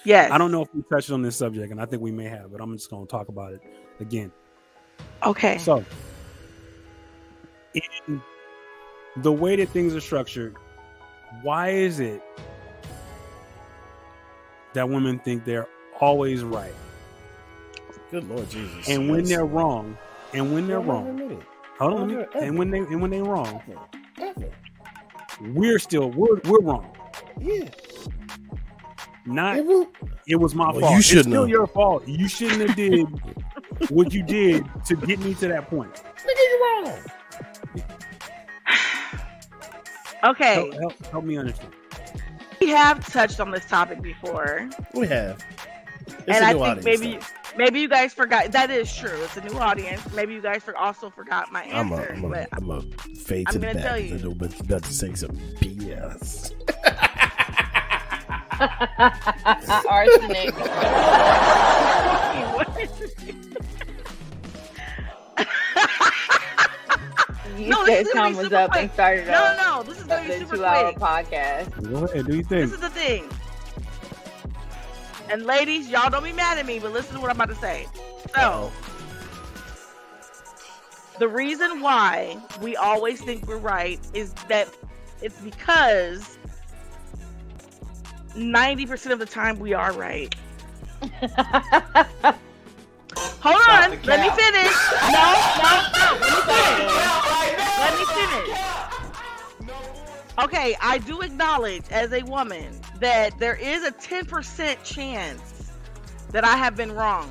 [0.03, 0.31] Yes.
[0.31, 2.51] I don't know if we touched on this subject, and I think we may have,
[2.51, 3.61] but I'm just going to talk about it
[4.01, 4.33] again.
[5.25, 5.57] Okay.
[5.59, 5.85] So,
[7.73, 8.21] in
[9.15, 10.57] the way that things are structured,
[11.41, 12.21] why is it
[14.73, 15.69] that women think they're
[16.01, 16.73] always right?
[18.11, 18.87] Good Lord Jesus.
[18.89, 19.97] And when they're wrong,
[20.33, 21.43] and when they're Hold on a wrong,
[21.79, 23.61] hold on, let me- and when they and when they're wrong,
[24.19, 24.49] Ever.
[25.53, 26.89] we're still we're we're wrong.
[27.39, 27.69] Yeah.
[29.25, 29.87] Not It was-
[30.27, 30.95] it was my Well, fault.
[30.95, 31.49] you shouldn't still have.
[31.49, 32.07] your fault.
[32.07, 33.05] You shouldn't have did
[33.91, 35.93] what you did to get me to that point.
[35.93, 36.99] Nigga, you wrong.
[40.21, 40.55] Okay.
[40.55, 41.71] Help, help, help me understand.
[42.59, 44.69] We have touched on this topic before.
[44.93, 45.41] We have.
[46.05, 47.25] It's and a I new think maybe though.
[47.59, 49.21] Maybe you guys forgot that is true.
[49.23, 50.01] It's a new audience.
[50.13, 52.13] Maybe you guys for, also forgot my I'm a, answer.
[52.15, 52.81] I'm a, but I'm a
[53.15, 53.83] fade I'm to the gonna back.
[53.83, 54.15] tell 'cause you.
[54.15, 56.53] I know about, about to say some BS.
[59.89, 60.53] Arsenic.
[67.57, 68.83] You No, said this is time was up quick.
[68.83, 70.97] and started No, off no, this is gonna be the super two-hour quick.
[70.99, 71.91] podcast.
[71.91, 72.61] Go ahead, do you think?
[72.61, 73.27] This is the thing.
[75.29, 77.55] And ladies, y'all don't be mad at me, but listen to what I'm about to
[77.55, 77.87] say.
[78.33, 78.71] So,
[81.19, 84.69] the reason why we always think we're right is that
[85.21, 86.37] it's because
[88.35, 90.33] 90% of the time we are right.
[93.41, 94.73] Hold Stop on, let me finish.
[95.11, 97.19] No, no, no, let me finish.
[97.79, 98.98] Let me finish.
[100.41, 105.71] Okay, I do acknowledge as a woman that there is a 10% chance
[106.31, 107.29] that I have been wrong.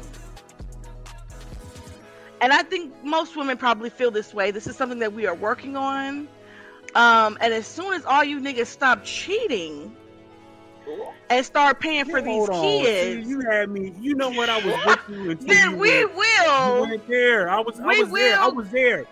[2.40, 4.51] And I think most women probably feel this way.
[4.51, 6.28] This is something that we are working on.
[6.94, 9.94] Um, and as soon as all you niggas stop cheating
[11.30, 12.62] and start paying for these Hold on.
[12.62, 13.93] kids, you had me.
[14.01, 14.48] You know what?
[14.48, 16.89] I was with you until then you we went- will.
[16.89, 17.48] You there.
[17.51, 17.78] I was.
[17.80, 18.39] I We was there.
[18.40, 19.05] I was there.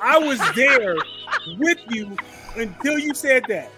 [0.00, 0.96] I was there
[1.58, 2.16] with you
[2.56, 3.70] until you said that.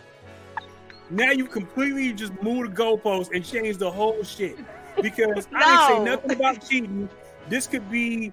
[1.11, 4.57] Now you completely just moved the goalpost and changed the whole shit
[5.03, 7.09] because I didn't say nothing about cheating.
[7.49, 8.33] This could be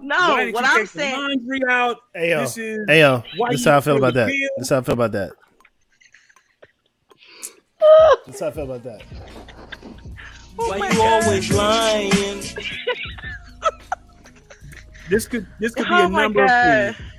[0.00, 1.96] No, why did what you I'm take the saying- laundry out.
[2.14, 4.26] Hey yo, This is hey yo, why this is how I feel about that.
[4.26, 4.48] bill.
[4.58, 5.30] This is how I feel about that.
[8.26, 9.02] This is how I feel about that.
[10.58, 12.42] Oh why you always lying?
[15.08, 16.88] This could this could be Oh a number God.
[16.88, 17.10] of things.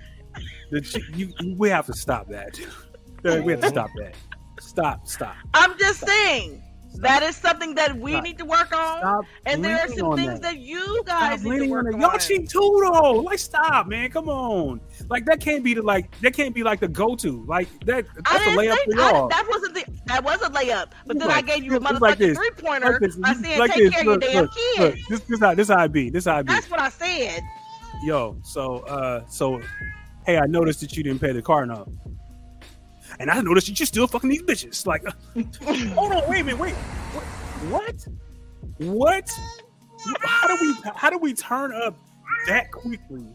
[0.70, 2.60] The you, you- we have to stop that.
[3.24, 4.16] we have to stop that.
[4.60, 5.36] Stop, stop.
[5.54, 6.64] I'm just saying
[7.02, 8.24] that is something that we Stop.
[8.24, 9.00] need to work on.
[9.00, 10.42] Stop and there are some things that.
[10.42, 10.58] that.
[10.58, 12.02] you guys Stop need to work on.
[12.02, 13.14] Y'all cheat too though.
[13.14, 14.10] Like stop, man.
[14.10, 14.82] Come on.
[15.10, 17.46] Like that can't be the like that can't be like the go to.
[17.46, 19.28] Like that I that's a layup say for y'all.
[19.28, 20.88] that wasn't the that was a layup.
[21.06, 23.16] But then I gave you a motherfucking like three pointer Like this.
[23.16, 23.94] by saying Like take this.
[23.94, 25.08] care Look, of your damn look, kids.
[25.08, 26.10] This this how this how I be.
[26.10, 26.54] This how I be.
[26.54, 27.42] That's what I said.
[28.04, 29.62] Yo, so uh so
[30.28, 31.90] hey, I noticed that you didn't pay the car note.
[33.20, 34.86] And I noticed that you still fucking these bitches.
[34.86, 35.12] Like uh,
[35.96, 36.76] hold on, wait a minute, wait.
[37.72, 38.06] What?
[38.78, 39.32] What?
[40.24, 41.98] How do we how do we turn up
[42.46, 43.26] that quickly?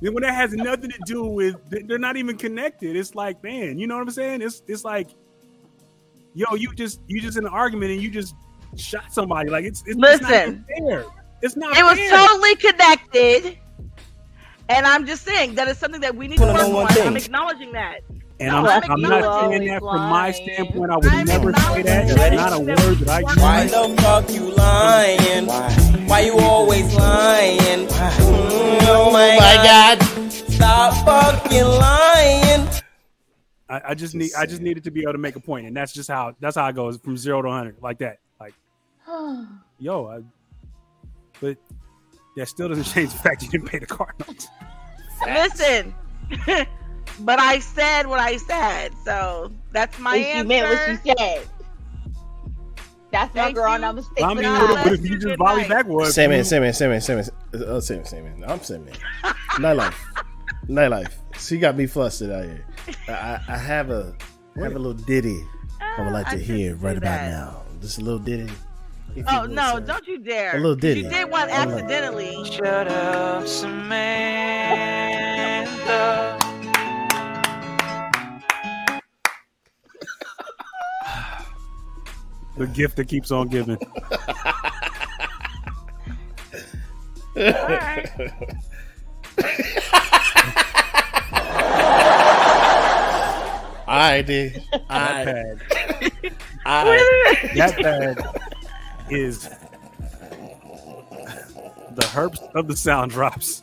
[0.00, 1.56] Then when that has nothing to do with
[1.88, 2.94] they're not even connected.
[2.94, 4.42] It's like, man, you know what I'm saying?
[4.42, 5.08] It's it's like
[6.34, 8.34] yo, you just you just in an argument and you just
[8.76, 9.50] shot somebody.
[9.50, 10.64] Like it's it's, it's not Listen.
[10.76, 11.04] even fair.
[11.40, 12.10] It's not It was fair.
[12.10, 13.58] totally connected.
[14.72, 16.94] And I'm just saying that is something that we need to Wanna work on.
[16.94, 17.06] thing?
[17.06, 18.00] I'm acknowledging that.
[18.40, 19.66] And No, I'm, I'm I'm not saying it.
[19.68, 20.90] that from my standpoint.
[20.90, 22.10] I would I'm never say that.
[22.10, 23.36] acknowledging That's not a word that I use.
[23.36, 25.46] Why the fuck you lying?
[26.08, 27.86] Why you always lying?
[27.86, 30.02] Mm, oh my, god.
[30.32, 32.68] Stop fucking lying.
[33.68, 35.76] I, I just need I just needed to be able to make a point, and
[35.76, 38.18] that's just how that's how it goes from zero to hundred, like that.
[38.40, 38.54] Like,
[39.78, 40.24] yo, I, but
[42.36, 44.48] that still doesn't change the fact you didn't pay the car notes.
[45.26, 45.94] Listen,
[47.20, 50.38] but I said what I said, so that's my If answer.
[50.38, 51.48] you meant what you said.
[53.12, 53.74] That's my girl, you.
[53.74, 54.52] and I'm gonna stick I mean, her.
[54.52, 56.14] what, what if you just volley backwards?
[56.14, 57.24] Say man, say man, say man, say man.
[57.54, 58.44] Uh, oh, say man, say man.
[58.46, 58.94] I'm saying man.
[59.56, 59.94] Nightlife,
[60.66, 61.12] nightlife.
[61.38, 62.64] She got me flustered out here.
[63.08, 64.16] I, I, I have a,
[64.56, 65.44] I have a little ditty.
[65.80, 67.62] I would uh, like to hear right about now.
[67.82, 68.50] Just a little ditty.
[69.16, 69.74] If Oh no!
[69.74, 69.80] sir.
[69.80, 70.52] Don't you dare!
[70.56, 71.00] A little 'Cause ditty.
[71.02, 72.44] You did one I like- accidentally.
[72.50, 74.72] Shut up, Samantha.
[82.56, 83.78] The gift that keeps on giving.
[93.88, 94.62] I did.
[94.88, 95.54] That I.
[96.64, 98.51] I, That pad
[99.12, 99.48] is
[101.94, 103.62] the herbs of the sound drops.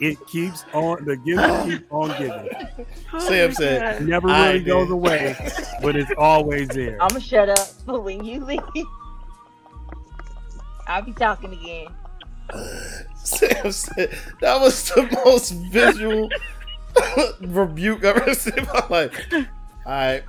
[0.00, 2.86] It keeps on the gift keeps on giving.
[3.20, 4.92] Sam oh said, Never I really goes did.
[4.92, 5.36] away,
[5.82, 6.98] but it's always there.
[7.02, 8.60] I'm gonna shut up for when you leave.
[10.86, 11.88] I'll be talking again.
[13.24, 16.30] Sam said that was the most visual
[17.40, 19.26] rebuke I've ever seen in my life.
[19.84, 20.22] All right.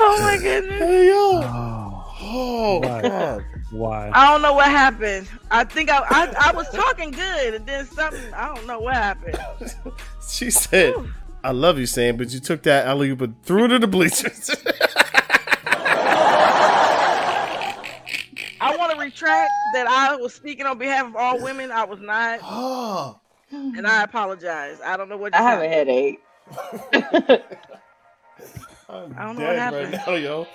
[0.00, 0.78] Oh my goodness!
[0.78, 1.40] Hey yo.
[1.44, 3.02] Oh, Oh Why?
[3.02, 3.44] God.
[3.70, 4.10] why?
[4.12, 5.28] I don't know what happened.
[5.50, 8.32] I think I, I I was talking good, and then something.
[8.32, 9.38] I don't know what happened.
[10.26, 10.94] She said,
[11.44, 13.86] "I love you, Sam, but you took that alley oop and threw it to the
[13.86, 14.50] bleachers."
[18.60, 21.70] I want to retract that I was speaking on behalf of all women.
[21.70, 24.78] I was not, oh, and I apologize.
[24.84, 26.20] I don't know what I just have a headache.
[28.94, 29.92] I'm I don't know dead what right happened.
[30.06, 30.46] now, yo.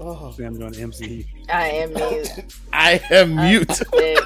[0.00, 1.26] Oh, Sam's doing MC.
[1.48, 2.28] I am mute.
[2.72, 3.72] I am mute.
[3.94, 4.18] Sick.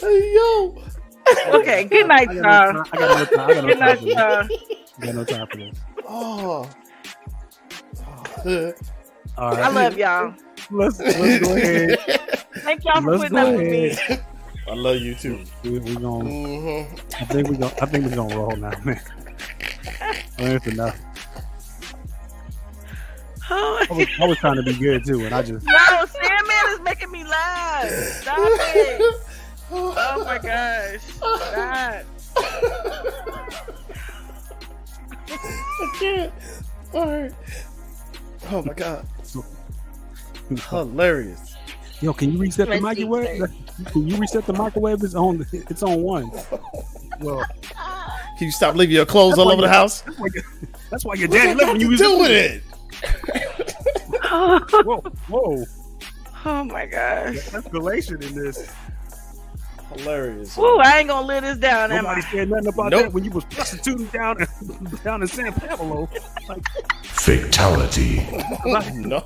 [0.00, 0.76] Hey yo.
[1.52, 2.42] Okay, good night, I y'all.
[2.42, 2.86] got no time.
[2.92, 3.50] I got no time.
[3.50, 4.14] I got no Good time night, for this.
[4.14, 4.48] y'all.
[4.98, 5.78] I got no time for this.
[6.08, 6.70] Oh.
[9.38, 9.64] All right.
[9.64, 10.34] I love y'all.
[10.70, 11.98] Let's let's go ahead.
[12.64, 13.90] Thank y'all for Let's putting go up with me.
[13.90, 14.24] ahead.
[14.68, 15.44] I love you too.
[15.62, 16.24] We, we gonna.
[16.24, 17.74] hmm I think we gonna.
[17.80, 19.00] I think we gonna roll now, man.
[20.38, 21.00] That's enough.
[23.48, 25.64] Oh, I was, I was trying to be good too, and I just.
[25.66, 27.88] no, Sandman is making me laugh.
[27.90, 29.06] Stop it.
[29.70, 31.00] Oh my gosh.
[31.02, 32.04] Stop.
[35.80, 36.32] I can't.
[36.94, 37.32] All right.
[38.50, 39.06] Oh my god.
[40.70, 41.55] Hilarious.
[42.02, 43.42] Yo, can you reset the microwave?
[43.86, 45.02] Can you reset the microwave?
[45.02, 45.46] It's on.
[45.52, 46.30] It's on one.
[47.20, 47.44] Well,
[48.38, 50.02] Can you stop leaving your clothes all over the house?
[50.02, 50.44] that's why, your-
[50.90, 52.62] that's why your daddy left when you was doing with it?
[54.84, 55.64] Whoa, whoa!
[56.48, 57.34] Oh my gosh.
[57.50, 58.70] Escalation in this.
[59.96, 60.56] Hilarious.
[60.56, 63.02] Woo, I ain't gonna live this down, Nobody said nothing about Nope.
[63.02, 64.46] that when you was prostituting down in,
[65.04, 66.08] down in San Pablo.
[66.48, 66.62] Like,
[67.02, 68.24] Fatality.
[68.94, 69.24] no.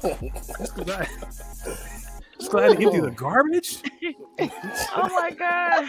[2.40, 3.78] Just cause I, just 'cause I had to empty the garbage.
[4.96, 5.88] Oh my god.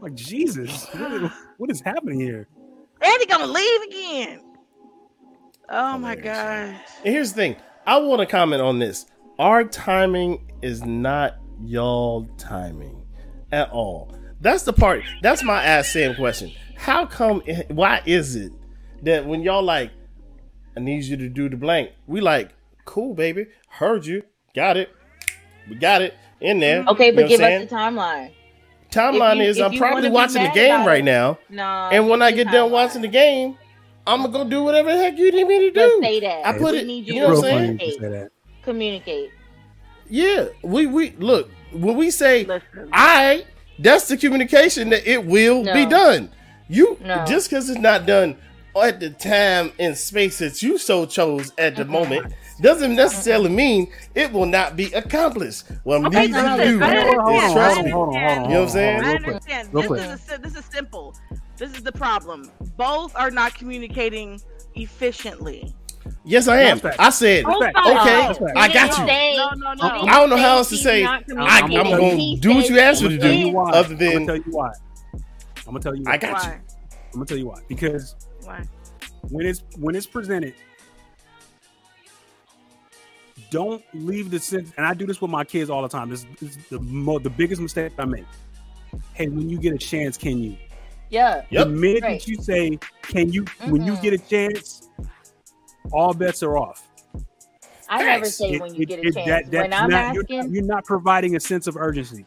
[0.00, 2.46] Like Jesus, what, what is happening here?
[3.02, 4.40] Andy gonna leave again.
[5.68, 6.76] Oh my god!
[7.04, 7.56] And here's the thing.
[7.86, 9.06] I want to comment on this.
[9.38, 13.04] Our timing is not y'all timing
[13.52, 14.14] at all.
[14.40, 15.02] That's the part.
[15.22, 16.52] That's my ask Sam question.
[16.76, 17.42] How come?
[17.68, 18.52] Why is it
[19.02, 19.90] that when y'all like,
[20.76, 22.50] I need you to do the blank, we like,
[22.84, 24.22] cool, baby, heard you,
[24.54, 24.90] got it,
[25.68, 26.84] we got it in there.
[26.88, 27.66] Okay, but give I'm us saying?
[27.68, 28.30] the timeline.
[28.90, 31.88] timeline you- is I'm probably watching the game right it, now, No.
[31.92, 33.56] and when I get done watching the game,
[34.06, 36.02] I'm gonna go do whatever the heck you need me to Just do.
[36.02, 36.46] say that.
[36.46, 36.86] I put We it.
[36.86, 37.78] need You you know what I'm saying?
[37.78, 38.30] funny you say that.
[38.62, 39.30] Communicate.
[40.08, 42.88] Yeah, we we look when we say Listen.
[42.92, 43.44] I,
[43.78, 46.30] that's the communication that it will be done.
[46.68, 47.24] You No.
[47.26, 48.36] just because it's not done
[48.82, 52.32] at the time and space that you so chose at the moment
[52.62, 55.64] doesn't necessarily mean it will not be accomplished.
[55.84, 57.90] What I Okay, need no, you to do is understand, Hold on, trust me.
[57.90, 59.04] on, hold on, hold on, You know what I'm saying?
[59.04, 59.70] I Real quick, understand.
[59.72, 59.98] real This quick.
[59.98, 61.16] is, a, this is simple.
[61.58, 62.52] This is the problem.
[62.76, 64.42] Both are not communicating
[64.74, 65.74] efficiently.
[66.24, 66.80] Yes, I am.
[66.98, 68.26] I said oh That's okay.
[68.26, 68.52] That's fact.
[68.56, 69.12] I got you.
[69.30, 70.08] No, no, no.
[70.08, 71.16] I don't know how else to say.
[71.36, 73.50] I, I'm gonna do what you asked me to I'm gonna tell you do.
[73.50, 73.72] why.
[73.72, 74.70] Other I'm gonna than tell you why.
[75.66, 76.04] I'm gonna tell you.
[76.06, 76.14] Why.
[76.14, 76.52] I got you.
[77.14, 77.60] I'm gonna tell you why.
[77.68, 78.64] Because Why?
[79.30, 80.54] when it's when it's presented,
[83.50, 84.72] don't leave the sense.
[84.76, 86.10] And I do this with my kids all the time.
[86.10, 88.24] This, this is the mo- the biggest mistake I make.
[89.14, 90.56] Hey, when you get a chance, can you?
[91.10, 91.42] Yeah.
[91.50, 91.66] Yep.
[91.66, 92.20] The minute Right.
[92.20, 94.28] that you say, "Can you?" When you get a mm-hmm.
[94.54, 94.88] chance,
[95.92, 96.86] all bets are off.
[97.88, 99.26] I never say It- when you it- get a it- chance.
[99.28, 102.26] that- that's when I'm not- you're- asking, you're, not providing a sense of urgency.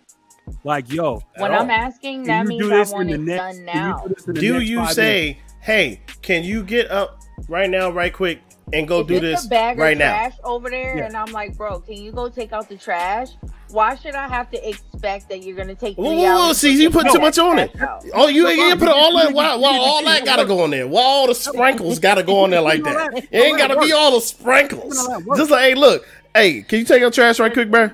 [0.64, 3.40] Like, yo, when I'm asking, that means do I this in want the it next-
[3.42, 3.98] done you now.
[4.00, 5.54] do this in the Do you say, minutes?
[5.62, 8.40] "Hey, can you get up right now, right quick,
[8.74, 11.06] and go if do this a bag right of now?" trash over there, Yeah.
[11.06, 13.30] and I'm like, bro, can you go take out the trash?
[13.70, 16.58] Why should I have to expect that you're gonna take three Ooh, hours?
[16.58, 17.72] see, you put too much on it.
[17.82, 18.04] out?
[18.14, 19.32] Oh, you ain't put all that.
[19.34, 20.88] Why, why all that gotta go on there?
[20.88, 23.14] Why all the sprinkles gotta go on there like that?
[23.32, 25.08] It ain't gotta be all the sprinkles.
[25.38, 26.06] Just like, hey, look,
[26.36, 27.84] hey, can you take your trash right quick, bro?
[27.84, 27.94] You know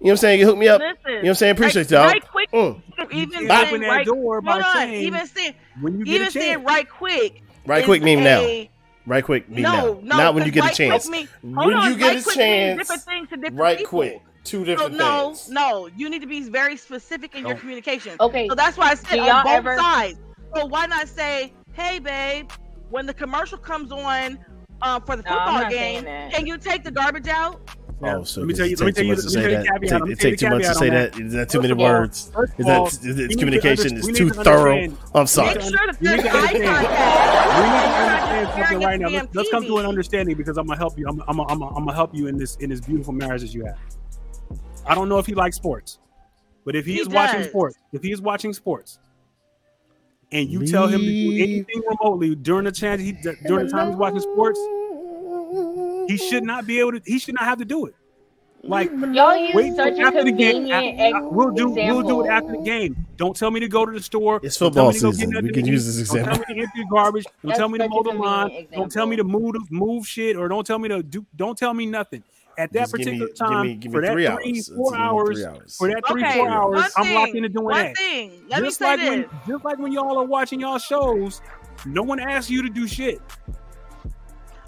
[0.00, 0.40] what I'm saying?
[0.40, 0.80] You hook me up.
[0.80, 1.52] Listen, you know what I'm saying?
[1.52, 2.06] Appreciate right, y'all.
[2.08, 2.82] Right quick, Mm.
[3.12, 6.14] even saying Open that right, door by hold on, saying, even saying, when you get
[6.16, 7.42] even saying right quick.
[7.66, 8.40] Right is quick mean now.
[9.06, 9.84] A- Right quick mean No, now.
[10.02, 11.08] no, Not when you get a right quick chance.
[11.08, 13.90] mean- when on, you get right a chance, different things to different right people.
[13.98, 14.22] quick.
[14.44, 15.48] Two So different no, things.
[15.50, 18.16] no, no, you need to be very specific in your communication.
[18.20, 20.18] Okay, So that's why I said on both ever- sides.
[20.56, 22.50] So why not say, "Hey, babe,
[22.90, 24.38] when the commercial comes on
[24.82, 27.60] um, for the football not game, can you take the garbage out?"
[28.04, 29.24] Oh, so Let me tell you- it let me take tell too you- much to
[29.24, 29.62] let me say tell you that.
[29.62, 29.80] the caveat.
[29.80, 31.12] Take- It tell you take too much to say that.
[31.12, 31.20] that.
[31.22, 32.18] Is that too many all- words?
[32.18, 34.72] Is of all, that is you it- need to communication is too to thorough?
[34.74, 35.54] understand- I'm sorry.
[35.54, 36.52] Make sure that We need to eye understand.
[36.52, 36.92] We need to
[37.52, 39.08] and you're not understand something right now.
[39.08, 41.06] Let's, let's come to an understanding because I'm gonna help you.
[41.08, 43.64] I'm, I'm, I'm, I'm gonna help you in this in this beautiful marriage that you
[43.66, 43.78] have.
[44.86, 45.98] I don't know if he likes sports,
[46.64, 48.98] but if he, He is watching sports, if he is watching sports,
[50.32, 53.12] and you tell him to do anything remotely during the chance he
[53.46, 54.58] during the time he's watching sports,
[56.08, 57.00] he should not be able to.
[57.04, 57.94] He should not have to do it.
[58.64, 60.70] Like Y'all use wait such a after the game.
[60.70, 63.06] after- uh, we'll do we'll do it after the game.
[63.16, 64.38] Don't tell me to go to the store.
[64.40, 65.44] It's Don't tell football me to season.
[65.44, 66.34] We can use this example.
[66.34, 67.24] Don't tell me to empty the garbage.
[67.24, 68.40] Don't That's tell me to such mow the lawn.
[68.42, 71.26] convenient Don't tell me to move move shit or don't tell me to do.
[71.34, 72.22] Don't tell me nothing.
[72.56, 74.52] At that Just give me- particular give time, me- give me for that three three,
[74.54, 74.68] hours.
[74.76, 75.76] four hours, three hours.
[75.78, 77.96] for that three, Okay, four hours, one I'm locked into doing one that.
[77.96, 78.42] thing.
[78.48, 79.08] Let me just say like this.
[79.08, 81.40] when, just like when y'all are watching y'all shows,
[81.86, 83.20] no one asks you to do shit.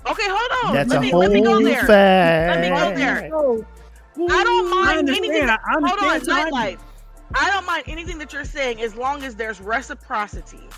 [0.07, 0.75] Okay, hold on.
[0.75, 1.87] That's let a me, whole let me go there.
[1.87, 2.49] fact.
[2.51, 3.25] Let me go there.
[4.31, 5.25] I don't mind understand.
[5.25, 5.49] anything.
[5.49, 6.79] I hold on, understand nightlife.
[7.35, 10.69] I don't mind anything that you're saying as long as there's reciprocity.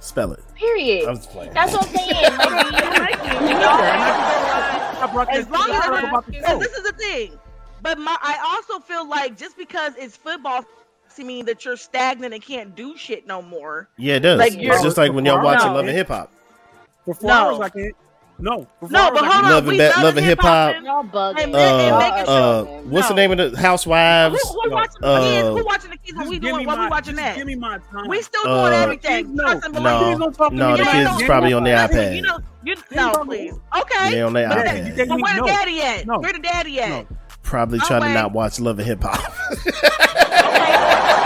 [0.00, 0.40] Spell it.
[0.54, 1.08] Period.
[1.08, 1.54] I'm just playing.
[1.54, 2.38] That's what I'm saying.
[3.02, 3.80] Like, you, do y'all
[5.02, 7.38] ever As long as talk it's, about the because this is the thing.
[7.82, 10.64] But my, I also feel like just because it's football,
[11.08, 13.88] doesn't mean that you're stagnant and can't do shit no more.
[13.96, 14.38] Yeah, it does.
[14.38, 15.74] Like, it's just like when y'all watching No.
[15.74, 16.32] Love and Hip Hop.
[17.04, 17.34] For four No.
[17.34, 17.96] hours, I can't.
[18.42, 19.50] No, No, but hold on.
[19.50, 20.74] Love and we Ba- love Love Hip Hop.
[20.82, 21.42] y'all bugging.
[21.44, 21.98] And then- and Uh,
[22.32, 24.36] uh, sure- what's the name of the Housewives?
[24.42, 25.48] Who, who watching the Uh, kids?
[25.48, 27.36] Who watching the kids when we doing what we watching that?
[27.36, 28.08] Give me my time.
[28.08, 29.34] We still Uh, doing everything.
[29.36, 30.18] no, Trust No, believe.
[30.18, 31.20] don't talk to no, the kids that.
[31.20, 32.16] is probably on their Listen, iPad.
[32.16, 33.54] You know, you no, please.
[33.78, 34.10] Okay.
[34.10, 34.96] They on their but, iPad.
[34.98, 36.06] You but where the daddy at?
[36.06, 37.06] Where the daddy at?
[37.44, 39.20] Probably trying to not watch Love and Hip Hop.
[40.52, 40.72] Okay.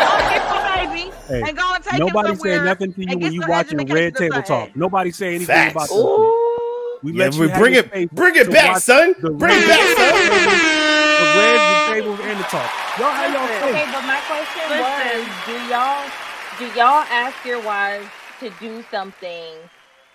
[0.06, 3.00] Go get your baby Hey, and go and take Nobody him somewhere said nothing to
[3.10, 4.74] you when you watching Red Table Talk.
[4.76, 5.72] Nobody say anything Facts.
[5.72, 5.96] about this.
[6.96, 7.00] Ooh.
[7.02, 9.14] We Yeah, let you we bring it, bring it back, son.
[9.20, 10.76] Bring it back, son.
[11.18, 12.70] The reds, the tables, and the talk.
[12.98, 15.20] Y'all have y'all Okay, but my question Listen.
[15.20, 16.10] was, do y'all
[16.58, 18.06] do y'all ask your wives
[18.40, 19.54] to do something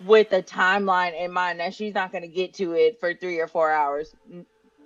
[0.05, 3.39] with a timeline in mind that she's not going to get to it for three
[3.39, 4.13] or four hours?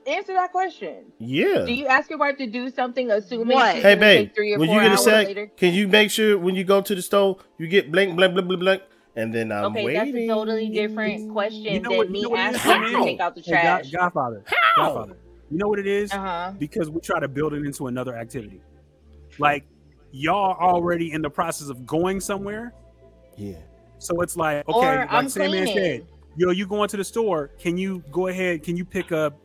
[0.07, 1.11] Answer that question.
[1.19, 1.65] Yeah.
[1.65, 3.75] Do you ask your wife to do something assuming What?
[3.75, 5.51] she's Hey, babe, three or when four you get a hours sec, later?
[5.57, 8.47] can you make sure when you go to the store, you get blank, blank, blank,
[8.47, 8.81] blank, blank,
[9.15, 10.11] and then I'm Okay, waiting.
[10.13, 12.65] that's a totally different question You know than what- you me know what it is,
[12.65, 13.91] asking to take out the Hey, God- trash.
[13.91, 14.43] Godfather.
[14.77, 15.17] Godfather.
[15.51, 16.11] You know what it is?
[16.11, 16.51] Uh huh.
[16.57, 18.61] Because we try to build it into another activity.
[19.39, 19.65] Like
[20.11, 22.73] y'all already in the process of going somewhere.
[23.37, 23.55] Yeah.
[23.99, 26.01] So it's like, Or okay, like I'm Sandman cleaning.
[26.01, 27.51] said, yo, you going to the store?
[27.59, 28.63] Can you go ahead?
[28.63, 29.37] Can you pick up?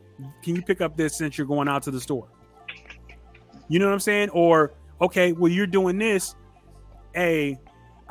[0.42, 2.28] Can you pick up this since you're going out to the store?
[3.68, 4.30] You know what I'm saying?
[4.30, 6.34] Or okay, well, you're doing this.
[7.14, 7.58] Hey,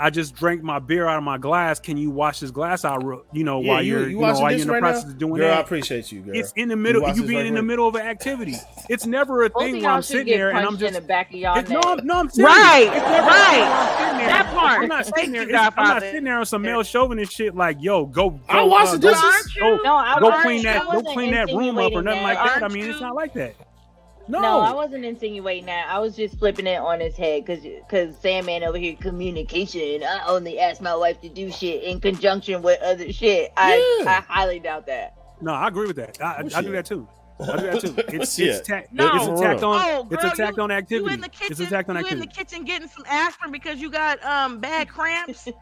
[0.02, 1.78] I just drank my beer out of my glass.
[1.80, 3.04] Can you wash this glass out?
[3.04, 4.80] real- You know, Yeah, while you, you're you you know, while you're in the right
[4.82, 5.10] process now?
[5.12, 6.36] of doing girl, I appreciate you, girl.
[6.38, 7.02] It's in the middle.
[7.02, 8.56] watch You, being right in the middle of an activity.
[8.88, 11.02] It's never a Both thing of where I'm sitting there and I'm punched in just
[11.02, 12.56] the back of y'all it- no, I'm, no, I'm serious.
[12.56, 13.98] Right, It's never right.
[14.00, 14.20] I'm.
[14.30, 14.82] That part.
[14.84, 15.50] I'm not sitting there.
[15.50, 18.30] you, I'm not sitting there on some male chauvinist shit like, yo, go.
[18.30, 19.54] go I wash uh, the dishes.
[19.60, 20.86] Go, No, I go wasn't- clean that.
[20.86, 22.60] Go clean that room up or nothing like that.
[22.62, 22.64] that.
[22.64, 23.56] I mean, it's not like that.
[24.30, 25.88] No, No, I wasn't insinuating that.
[25.90, 30.04] I was just flipping it on his head because because Sandman over here communication.
[30.04, 33.52] I only ask my wife to do shit in conjunction with other shit.
[33.58, 34.10] I Yeah.
[34.12, 35.16] I highly doubt that.
[35.42, 36.22] no, I agree with that.
[36.22, 37.08] I, I, I do that too.
[37.42, 37.96] I do that too.
[38.22, 38.48] It's Shit.
[38.50, 39.10] it's, ta- No.
[39.16, 39.82] it's attacked on.
[39.84, 41.52] Oh, it's girl, attacked you- on You in the kitchen?
[41.52, 44.90] it's attacked on you in the kitchen getting some aspirin because you got um bad
[44.90, 45.48] cramps?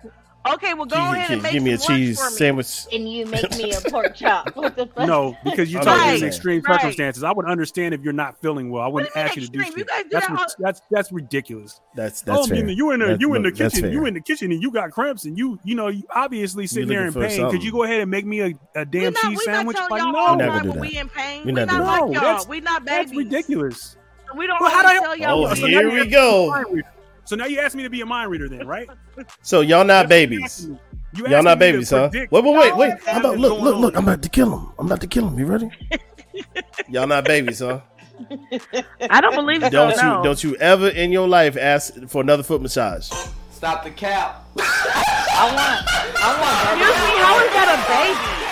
[0.53, 2.35] Okay, well go Can you- ahead and make give me a cheese for me.
[2.37, 2.85] sandwich.
[2.93, 4.55] And you make me a pork chop.
[4.55, 5.07] What the fuck?
[5.07, 6.75] No, because you're talking just in extreme Right.
[6.79, 7.23] circumstances.
[7.23, 8.83] I would understand if you're not feeling well.
[8.83, 9.59] I wouldn't do you ask you to do?
[9.59, 11.81] You guys do That's, that all- that's that's ridiculous.
[11.95, 12.57] That's oh, that's oh, fair.
[12.69, 14.91] you, in the you in the look, kitchen, you in the kitchen, and you got
[14.91, 17.51] cramps, and you you know you obviously sitting there in looking for pain.
[17.51, 19.77] Could you go ahead and make me a, a damn not, cheese sandwich?
[19.89, 20.79] Like no, We're the not time gonna do that.
[20.79, 21.45] we in pain.
[21.45, 22.01] We're not not doing that.
[22.01, 22.21] like y'all.
[22.21, 23.25] that's- We not that's babies.
[23.25, 23.97] ridiculous.
[24.35, 25.29] We don't Well, how do tell y'all.
[25.39, 26.81] Oh, what So we now here we ask me to be go.
[27.31, 27.35] A mind reader.
[27.35, 28.89] So now you asked me to be a mind reader, then, right?
[29.41, 30.69] So y'all not That's babies.
[31.13, 32.09] You Y'all not babies, huh?
[32.13, 32.93] Wait, wait, wait, wait.
[33.07, 33.95] I'm about look, look, look.
[33.95, 34.71] I'm about to kill him.
[34.77, 35.39] I'm about to kill him.
[35.39, 35.69] You ready?
[36.89, 37.81] y'all not babies, huh?
[39.09, 39.69] I don't believe so.
[39.69, 40.17] Don't no.
[40.17, 43.11] you don't you ever in your life ask for another foot massage?
[43.51, 44.43] Stop the cap.
[44.59, 45.85] I want.
[46.19, 46.81] I want.
[46.81, 48.47] Excuse me, how is that a baby?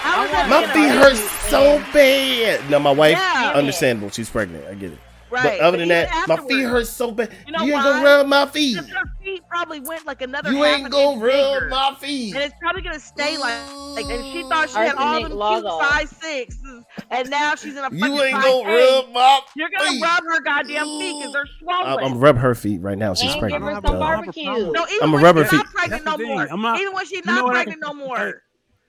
[0.00, 0.96] How is that My feet baby?
[0.96, 1.16] hurt
[1.50, 2.70] so bad.
[2.70, 3.52] No, my wife, Yeah.
[3.54, 4.10] understandable.
[4.10, 4.64] She's pregnant.
[4.66, 4.98] I get it.
[5.30, 5.42] Right.
[5.58, 7.30] But other than even that, my feet hurt so bad.
[7.46, 7.92] You know You ain't why?
[7.92, 8.76] gonna rub my feet.
[8.76, 10.50] Because her feet probably went like another.
[10.52, 11.68] You half ain't gonna inch rub bigger.
[11.68, 12.34] my feet.
[12.34, 13.54] And it's probably gonna stay like
[13.94, 14.04] like.
[14.06, 15.82] And she thought she had all Arsenic them log cute off.
[15.92, 18.90] size sixes, and now she's in a fucking You ain't gonna eight.
[19.04, 21.48] rub my You're gonna rub her goddamn feet because they're I'm,
[21.86, 22.04] swollen.
[22.04, 23.14] I'm rub her feet right now.
[23.14, 23.64] She's And give pregnant.
[23.64, 24.44] her some a- I have a barbecue.
[24.72, 25.56] no, even I'm a when rubber she's feet.
[25.58, 26.48] not pregnant no more.
[26.50, 28.16] I'm not- even when she's not what I- pregnant no more.
[28.16, 28.32] Hey,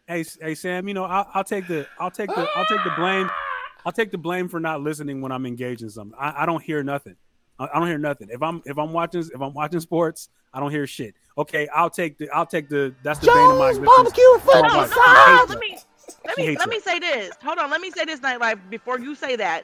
[0.07, 2.91] Hey, hey Sam, you know I'll, I'll take the I'll take the I'll take the
[2.97, 3.29] blame.
[3.85, 6.17] I'll take the blame for not listening when I'm engaged in something.
[6.19, 7.15] I, I don't hear nothing.
[7.57, 8.29] I, I don't hear nothing.
[8.31, 11.15] If I'm if I'm watching if I'm watching sports, I don't hear shit.
[11.37, 13.91] Okay, I'll take the I'll take the that's the bane of my existence.
[13.95, 14.87] barbecue Oh, No, no, God.
[14.87, 15.77] no, She hates let me
[16.25, 16.69] let me let that.
[16.69, 17.33] me say this.
[17.43, 19.63] Hold on, let me say this nightlife before you say that.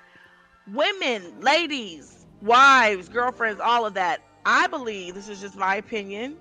[0.74, 4.22] Women, ladies, wives, girlfriends, all of that.
[4.46, 6.38] I believe this is just my opinion.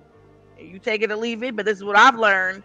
[0.59, 2.63] You take it or leave it, but this is what I've learned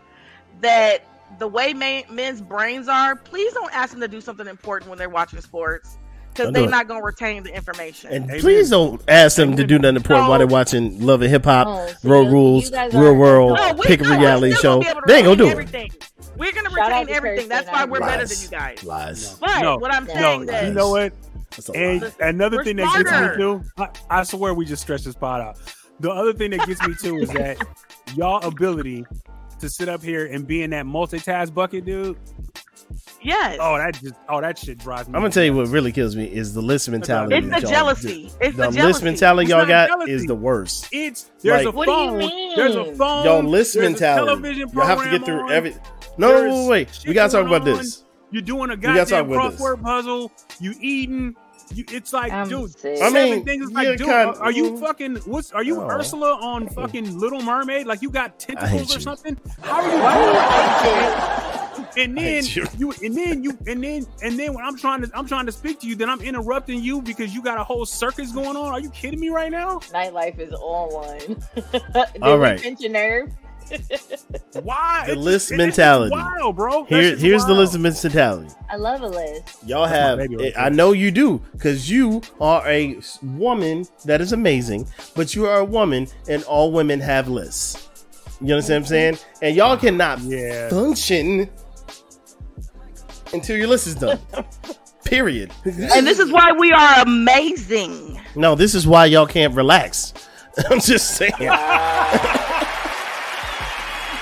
[0.61, 1.05] that
[1.39, 4.99] the way men, men's brains are, please don't ask them to do something important when
[4.99, 5.97] they're watching sports
[6.33, 8.11] because they're not going to retain the information.
[8.13, 8.41] And Amen.
[8.41, 11.67] please don't ask them to do nothing important while they're watching Love and Hip Hop,
[11.69, 14.81] Oh, so Road you- Rules, Real World, oh, No, Pick a Reality Show.
[14.81, 16.11] gonna be able to They ain't gonna do retain it.
[16.37, 17.49] We're going to retain everything.
[17.49, 18.85] That's why we're better than you guys.
[18.85, 19.35] Lies.
[19.41, 21.13] But No, what I'm no, saying No, that you know what?
[21.75, 22.13] And lie.
[22.21, 25.41] another We're thing that gets me too, I, I swear we just stretched this pot
[25.41, 25.59] out.
[25.99, 27.59] The other thing that gets me too is that
[28.15, 29.05] y'all ability
[29.61, 32.17] to sit up here and be in that multitask bucket, dude.
[33.23, 33.59] yes.
[33.61, 35.15] Oh, that just oh that shit drives me.
[35.15, 37.37] I'm gonna tell you what really kills me is the list mentality.
[37.37, 38.09] It's the that y'all jealousy.
[38.09, 38.35] do.
[38.41, 38.83] It's the the jealousy.
[38.83, 40.13] list mentality It's y'all got jealousy.
[40.13, 40.89] is the worst.
[40.93, 42.19] It's there's Like- a What do you phone.
[42.19, 42.57] mean?
[42.57, 43.25] There's a phone.
[43.25, 44.27] Y'all list mentality.
[44.73, 45.71] Y'all have to get through on, every.
[46.19, 47.05] No, no, there's wait, wait.
[47.07, 47.79] We gotta talk going about on.
[47.79, 48.05] this.
[48.33, 49.61] You're doing a gotta talk goddamn about this.
[49.61, 50.33] crossword puzzle.
[50.61, 51.35] You eating.
[51.73, 53.01] You, it's like, I'm dude, sick.
[53.01, 53.65] I seven mean, things.
[53.67, 55.17] It's like, dude, kind- are you fucking?
[55.19, 55.53] What's?
[55.53, 55.89] Are you Oh.
[55.91, 57.87] Ursula on fucking Little Mermaid?
[57.87, 59.37] Like you got tentacles or something?
[59.63, 61.41] How are you?
[61.97, 62.67] And then you.
[62.79, 65.53] you, and then you, and then, and then when I'm trying to, I'm trying to
[65.53, 68.73] speak to you, then I'm interrupting you because you got a whole circus going on.
[68.73, 69.79] Are you kidding me right now?
[69.93, 71.19] Nightlife is all one.
[71.73, 73.33] Did All pinch your nerve?
[74.63, 75.03] Why?
[75.07, 76.11] The It's- list it's- it's mentality.
[76.13, 76.85] wild, bro.
[76.85, 78.49] Here, shit's here's the list mentality.
[78.71, 79.43] I love a list.
[79.67, 80.19] Y'all That's have.
[80.19, 85.35] baby right I know you do, because you are a woman that is amazing, but
[85.35, 87.89] you are a woman, and all women have lists.
[88.41, 89.15] You understand what I'm saying?
[89.15, 89.45] Mm-hmm.
[89.45, 90.69] And y'all cannot Yeah.
[90.71, 91.49] function
[93.33, 94.19] until your list is done.
[95.05, 95.51] Period.
[95.65, 98.21] And this is why we are amazing.
[98.37, 100.13] No, this is why y'all can't relax.
[100.71, 101.33] I'm just saying.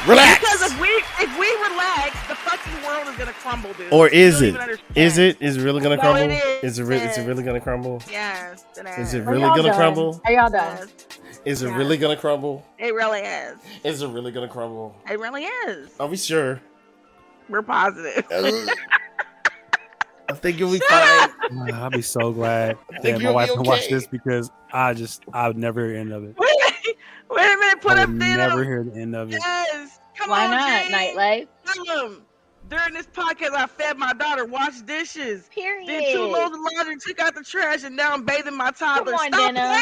[0.09, 0.39] Relax.
[0.41, 0.89] Because if we
[1.21, 3.93] if we relax, the fucking world is gonna crumble, dude.
[3.93, 4.49] Or is don't it?
[4.49, 4.97] even understand.
[4.97, 5.37] Is it?
[5.41, 6.31] Is it really gonna No, crumble?
[6.31, 7.03] it Is it really?
[7.03, 7.19] Is it is.
[7.19, 8.03] It really gonna crumble?
[8.11, 9.27] Yes, it Is it is.
[9.27, 9.75] Are really gonna done?
[9.77, 10.21] crumble?
[10.25, 10.79] Are y'all done?
[10.79, 11.77] Yes, Is it Yeah.
[11.77, 12.65] really gonna crumble?
[12.79, 13.57] It really is.
[13.85, 14.97] Is it really gonna crumble?
[15.11, 15.91] It really is.
[16.01, 16.61] Are we sure?
[17.49, 18.25] We're positive.
[20.31, 21.31] I think you'll be fine.
[21.73, 25.49] I'll be so glad that my wife be can watch this because I just I
[25.49, 26.37] would never hear end of it.
[27.31, 27.81] Wait, wait a minute.
[27.81, 29.39] Put I up would the never hear the end of it.
[29.41, 29.99] Yes.
[30.17, 30.83] Come Why on, not?
[30.85, 30.93] Jane.
[30.93, 31.47] Nightlife.
[31.67, 32.23] Tell 'em.
[32.69, 35.87] During this podcast, I fed my daughter, washed dishes, Period.
[35.87, 39.15] did two loads of laundry, took out the trash, and now I'm bathing my toddler.
[39.15, 39.79] on, Stop Dana.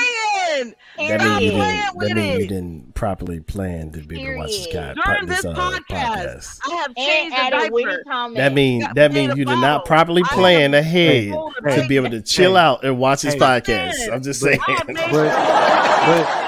[0.47, 0.74] playing.
[1.09, 1.97] That mean you playing didn't.
[1.97, 5.27] with That mean you didn't properly plan to be able to watch this guy During
[5.27, 6.60] this this uh, podcast, podcast.
[6.64, 8.35] I have And changed the diaper.
[8.36, 11.62] That mean Got that made mean you did not properly plan have ahead told to
[11.62, 12.60] babe, be able to chill Hey.
[12.60, 13.40] out and watch this Hey.
[13.40, 14.12] podcast.
[14.12, 14.60] I'm just saying.
[14.68, 16.45] I have made But- but- I shower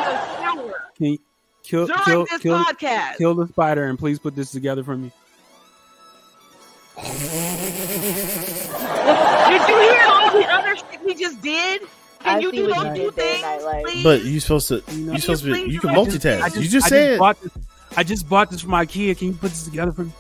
[0.99, 1.19] Can you
[1.62, 3.16] kill during kill this kill, podcast.
[3.16, 5.11] kill the spider and please put this together for me?
[6.97, 7.05] Did
[9.69, 11.83] you hear all the other shit we just did?
[12.20, 13.45] Can I you do those two things,
[13.85, 14.03] please?
[14.03, 14.83] But you supposed to.
[14.93, 15.53] You know- You supposed to.
[15.53, 16.43] Be, you can I just- multitask.
[16.43, 17.19] I just, you just I said.
[17.20, 17.53] bought this.
[17.97, 19.16] I just bought this for my kid.
[19.19, 20.12] Can you put this together for me?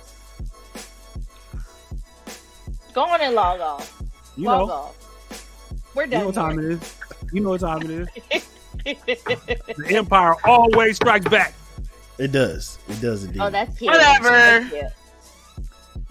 [2.94, 4.02] Go on and log off.
[4.36, 5.90] You log know, off.
[5.94, 6.12] We're done.
[6.12, 6.96] you know what time it is.
[7.32, 8.48] You know what time it is.
[8.94, 11.54] The Empire always strikes back.
[12.18, 12.78] It does.
[12.88, 13.40] It does indeed.
[13.40, 13.92] Oh, that's cute.
[13.92, 14.28] Whatever.
[14.30, 14.84] That's cute.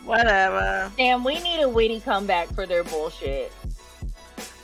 [0.06, 0.91] Whatever.
[0.98, 3.52] Damn, we need a witty comeback for their bullshit.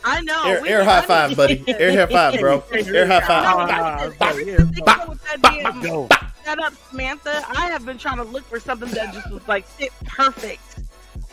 [0.06, 0.44] I know.
[0.46, 1.64] air, air high five, need- buddy.
[1.68, 2.64] Air high five, bro.
[2.72, 4.48] Air high five.
[4.48, 4.58] Yeah.
[4.58, 6.08] Stick with that damn- Go.
[6.46, 7.44] Shut up, Samantha.
[7.50, 10.62] I have been trying to look for something that just was like fit perfect.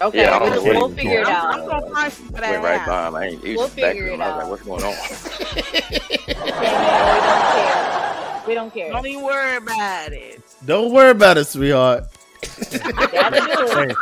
[0.02, 1.55] Okay, Yeah, we'll, we'll figure it out.
[1.60, 2.51] I'm gonna find for that.
[2.51, 2.89] Went right ass.
[2.89, 3.14] by him.
[3.14, 3.44] I ain't.
[3.44, 4.14] He We'll just back figure there.
[4.14, 4.94] it I was like, "What's going on?"
[6.31, 8.47] We don't care.
[8.48, 8.90] We don't care.
[8.90, 10.40] Don't even worry about it.
[10.64, 12.05] Don't worry about it, sweetheart.
[12.43, 13.97] Gotta do it.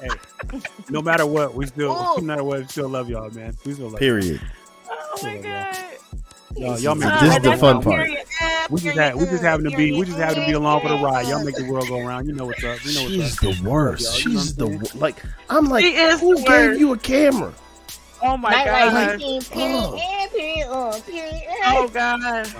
[0.00, 0.60] Hey, hey.
[0.90, 2.20] No matter what, we still, Ooh.
[2.20, 3.56] no matter what, we still love y'all, man.
[3.66, 4.40] We still love Period.
[4.88, 5.76] Oh my god.
[6.56, 6.78] Y'all.
[6.78, 7.84] Y'all make This is the fun go part.
[7.86, 8.06] round.
[8.06, 8.26] Period.
[8.40, 9.10] Yeah, We just period.
[9.10, 11.26] have, we just having to be, we just having to be along for the ride.
[11.28, 12.26] Y'all make the world go around.
[12.26, 12.84] You know what's up.
[12.84, 13.40] You know what's She's up.
[13.62, 14.02] the worst.
[14.24, 15.22] Y'all, She's the I'm like.
[15.50, 17.52] I'm like, She is who gave you a camera?
[18.24, 19.12] Oh my Nightlight god.
[19.14, 19.98] routine, period, Oh.
[19.98, 21.42] and period, uh, period.
[21.64, 22.54] Oh god.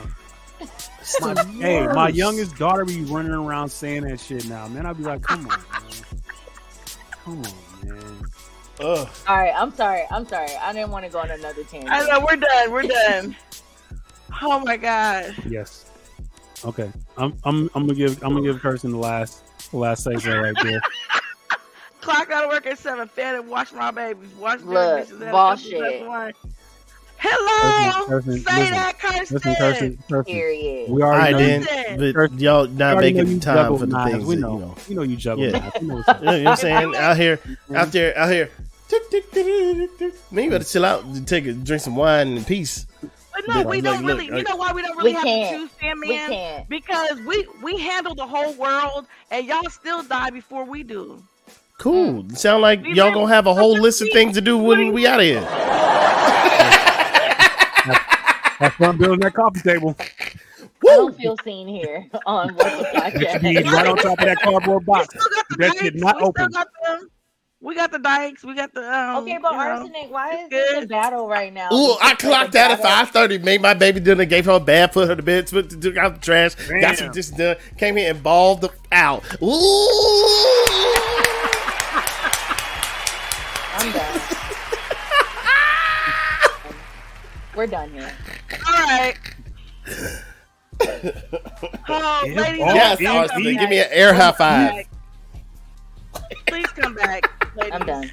[1.20, 4.86] My, hey, my youngest daughter be running around saying that shit now, man.
[4.86, 5.59] I'd be like, come on, man.
[7.24, 8.23] come on, man.
[8.81, 9.09] Ugh.
[9.28, 10.02] All right, I'm sorry.
[10.10, 10.51] I'm sorry.
[10.60, 11.93] I didn't want to go on another tangent.
[11.93, 12.70] I know we're done.
[12.73, 13.36] We're done.
[14.41, 15.35] Oh my god.
[15.49, 15.91] Yes.
[16.65, 16.91] Okay.
[17.17, 20.39] I'm, I'm, I'm gonna give, I'm gonna give Kirsten the last, the last say so
[20.41, 20.81] right there.
[22.01, 23.07] Clock out of work at seven.
[23.09, 24.31] Fed and wash my babies.
[24.35, 25.19] Wash their Look, dishes.
[25.31, 26.37] bullshit.
[27.19, 28.07] Hello.
[28.09, 29.35] Kirsten, Say listen, that, Kirsten.
[29.37, 30.25] Listen, Kirsten, Kirsten.
[30.35, 30.91] Period.
[30.91, 34.13] We I already know you- didn't, but y'all not making time for the knives.
[34.13, 34.75] things We that know, you know.
[34.89, 35.59] you know you juggle Yeah.
[35.59, 35.77] knives.
[35.81, 36.21] We know what's up.
[36.21, 36.97] You know what I'm saying?
[36.97, 37.39] Out here,
[37.75, 38.51] out there, out here.
[38.89, 40.15] tick, tick, tick, tick, tick.
[40.33, 42.87] Man, you better chill out and take a drink some wine in peace.
[43.47, 44.31] But no, we don't look, really.
[44.31, 45.51] I- you uh, know why we don't really We have can't.
[45.51, 46.69] to choose Sam We can't.
[46.69, 51.23] Because we we handle the whole world, and y'all still die before we do.
[51.78, 52.23] Cool.
[52.23, 52.31] Hmm.
[52.35, 55.20] Sound like y'all gonna have a whole list of things to do when we out
[55.20, 55.40] of here.
[58.60, 59.97] That's why I'm building that coffee table.
[59.98, 63.73] I don't feel seen here on what's the Get your knees podcast.
[63.73, 65.09] right on top of that cardboard box.
[65.09, 66.51] Still got the That shit not we open.
[66.52, 66.69] Still got
[67.01, 67.09] the,
[67.63, 68.43] we got the dikes.
[68.45, 68.83] We got the.
[68.83, 69.63] Um, Okay, but you know.
[69.65, 70.89] arsenic, why is this a Good.
[70.89, 71.69] battle right now?
[71.73, 73.39] Ooh, I is like a clocked out at five thirty.
[73.39, 74.25] Made my baby dinner.
[74.25, 74.93] Gave her a bath.
[74.93, 75.47] Put her to bed.
[75.47, 76.55] Took, took out the trash.
[76.57, 77.13] Got some Damn.
[77.13, 77.57] dishes done.
[77.79, 79.23] Came here and balled the out.
[79.43, 79.89] Ooh.
[83.75, 84.21] I'm done.
[87.57, 88.13] We're done here.
[88.67, 89.15] All right.
[91.89, 93.53] Oh, Yeah, ladies, Yes, yeah, Austin, yeah.
[93.61, 94.85] give me an air high five.
[96.47, 97.73] Please come back, ladies.
[97.73, 98.11] I'm done.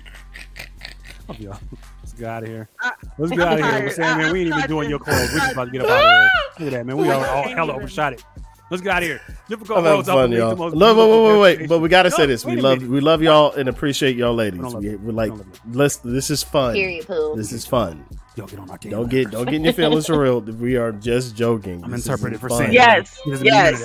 [1.27, 1.59] Love y'all.
[2.01, 2.69] Let's get out of here.
[2.81, 3.69] I- Let's get I'm out of here.
[3.71, 3.91] tired.
[3.93, 5.29] Sam, man, I- we ain't even doing your clothes.
[5.33, 6.29] We're just about to get up out of here.
[6.59, 6.97] Look at that, man.
[6.97, 8.23] We all, all hella overshot it.
[8.71, 9.19] Let's get out of here.
[9.47, 10.07] Difficult I'm having roads.
[10.09, 10.55] fun, y'all.
[10.55, 11.69] No, wait, wait, wait, wait.
[11.69, 14.61] But we got to say this: we love, we love y'all and appreciate y'all, ladies.
[14.61, 15.95] don't love We, we're like, We don't love let's.
[15.97, 16.75] This is fun.
[16.75, 17.33] Period, poo.
[17.35, 18.05] This is fun.
[18.35, 18.77] Yo, get on my.
[18.77, 20.39] Don't get, don't get in your feelings for real.
[20.41, 21.83] We are just joking.
[21.83, 22.65] I'm This is interpreting for fun.
[22.65, 22.71] Sam.
[22.73, 23.81] Yes, He doesn't mean none of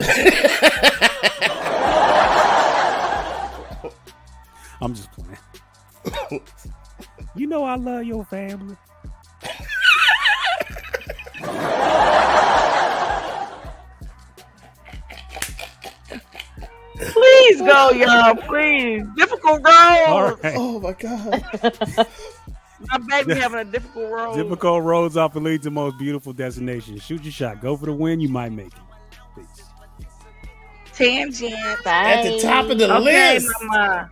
[4.80, 4.90] that shit.
[4.90, 6.42] I'm just playing.
[7.36, 8.76] you know I love your family.
[16.96, 18.34] Please go, y'all.
[18.34, 19.04] Please.
[19.16, 20.04] Difficult road.
[20.08, 20.54] All right.
[20.56, 22.06] Oh my god.
[22.90, 24.34] My baby having a difficult road.
[24.36, 27.02] Difficult roads often lead to most beautiful destinations.
[27.02, 27.60] Shoot your shot.
[27.60, 28.20] Go for the win.
[28.20, 28.72] You might make it.
[29.36, 29.64] Peace.
[30.92, 31.54] Tangent.
[31.86, 32.98] At the top of the Bye.
[32.98, 33.48] Okay, list.
[33.62, 34.06] mama.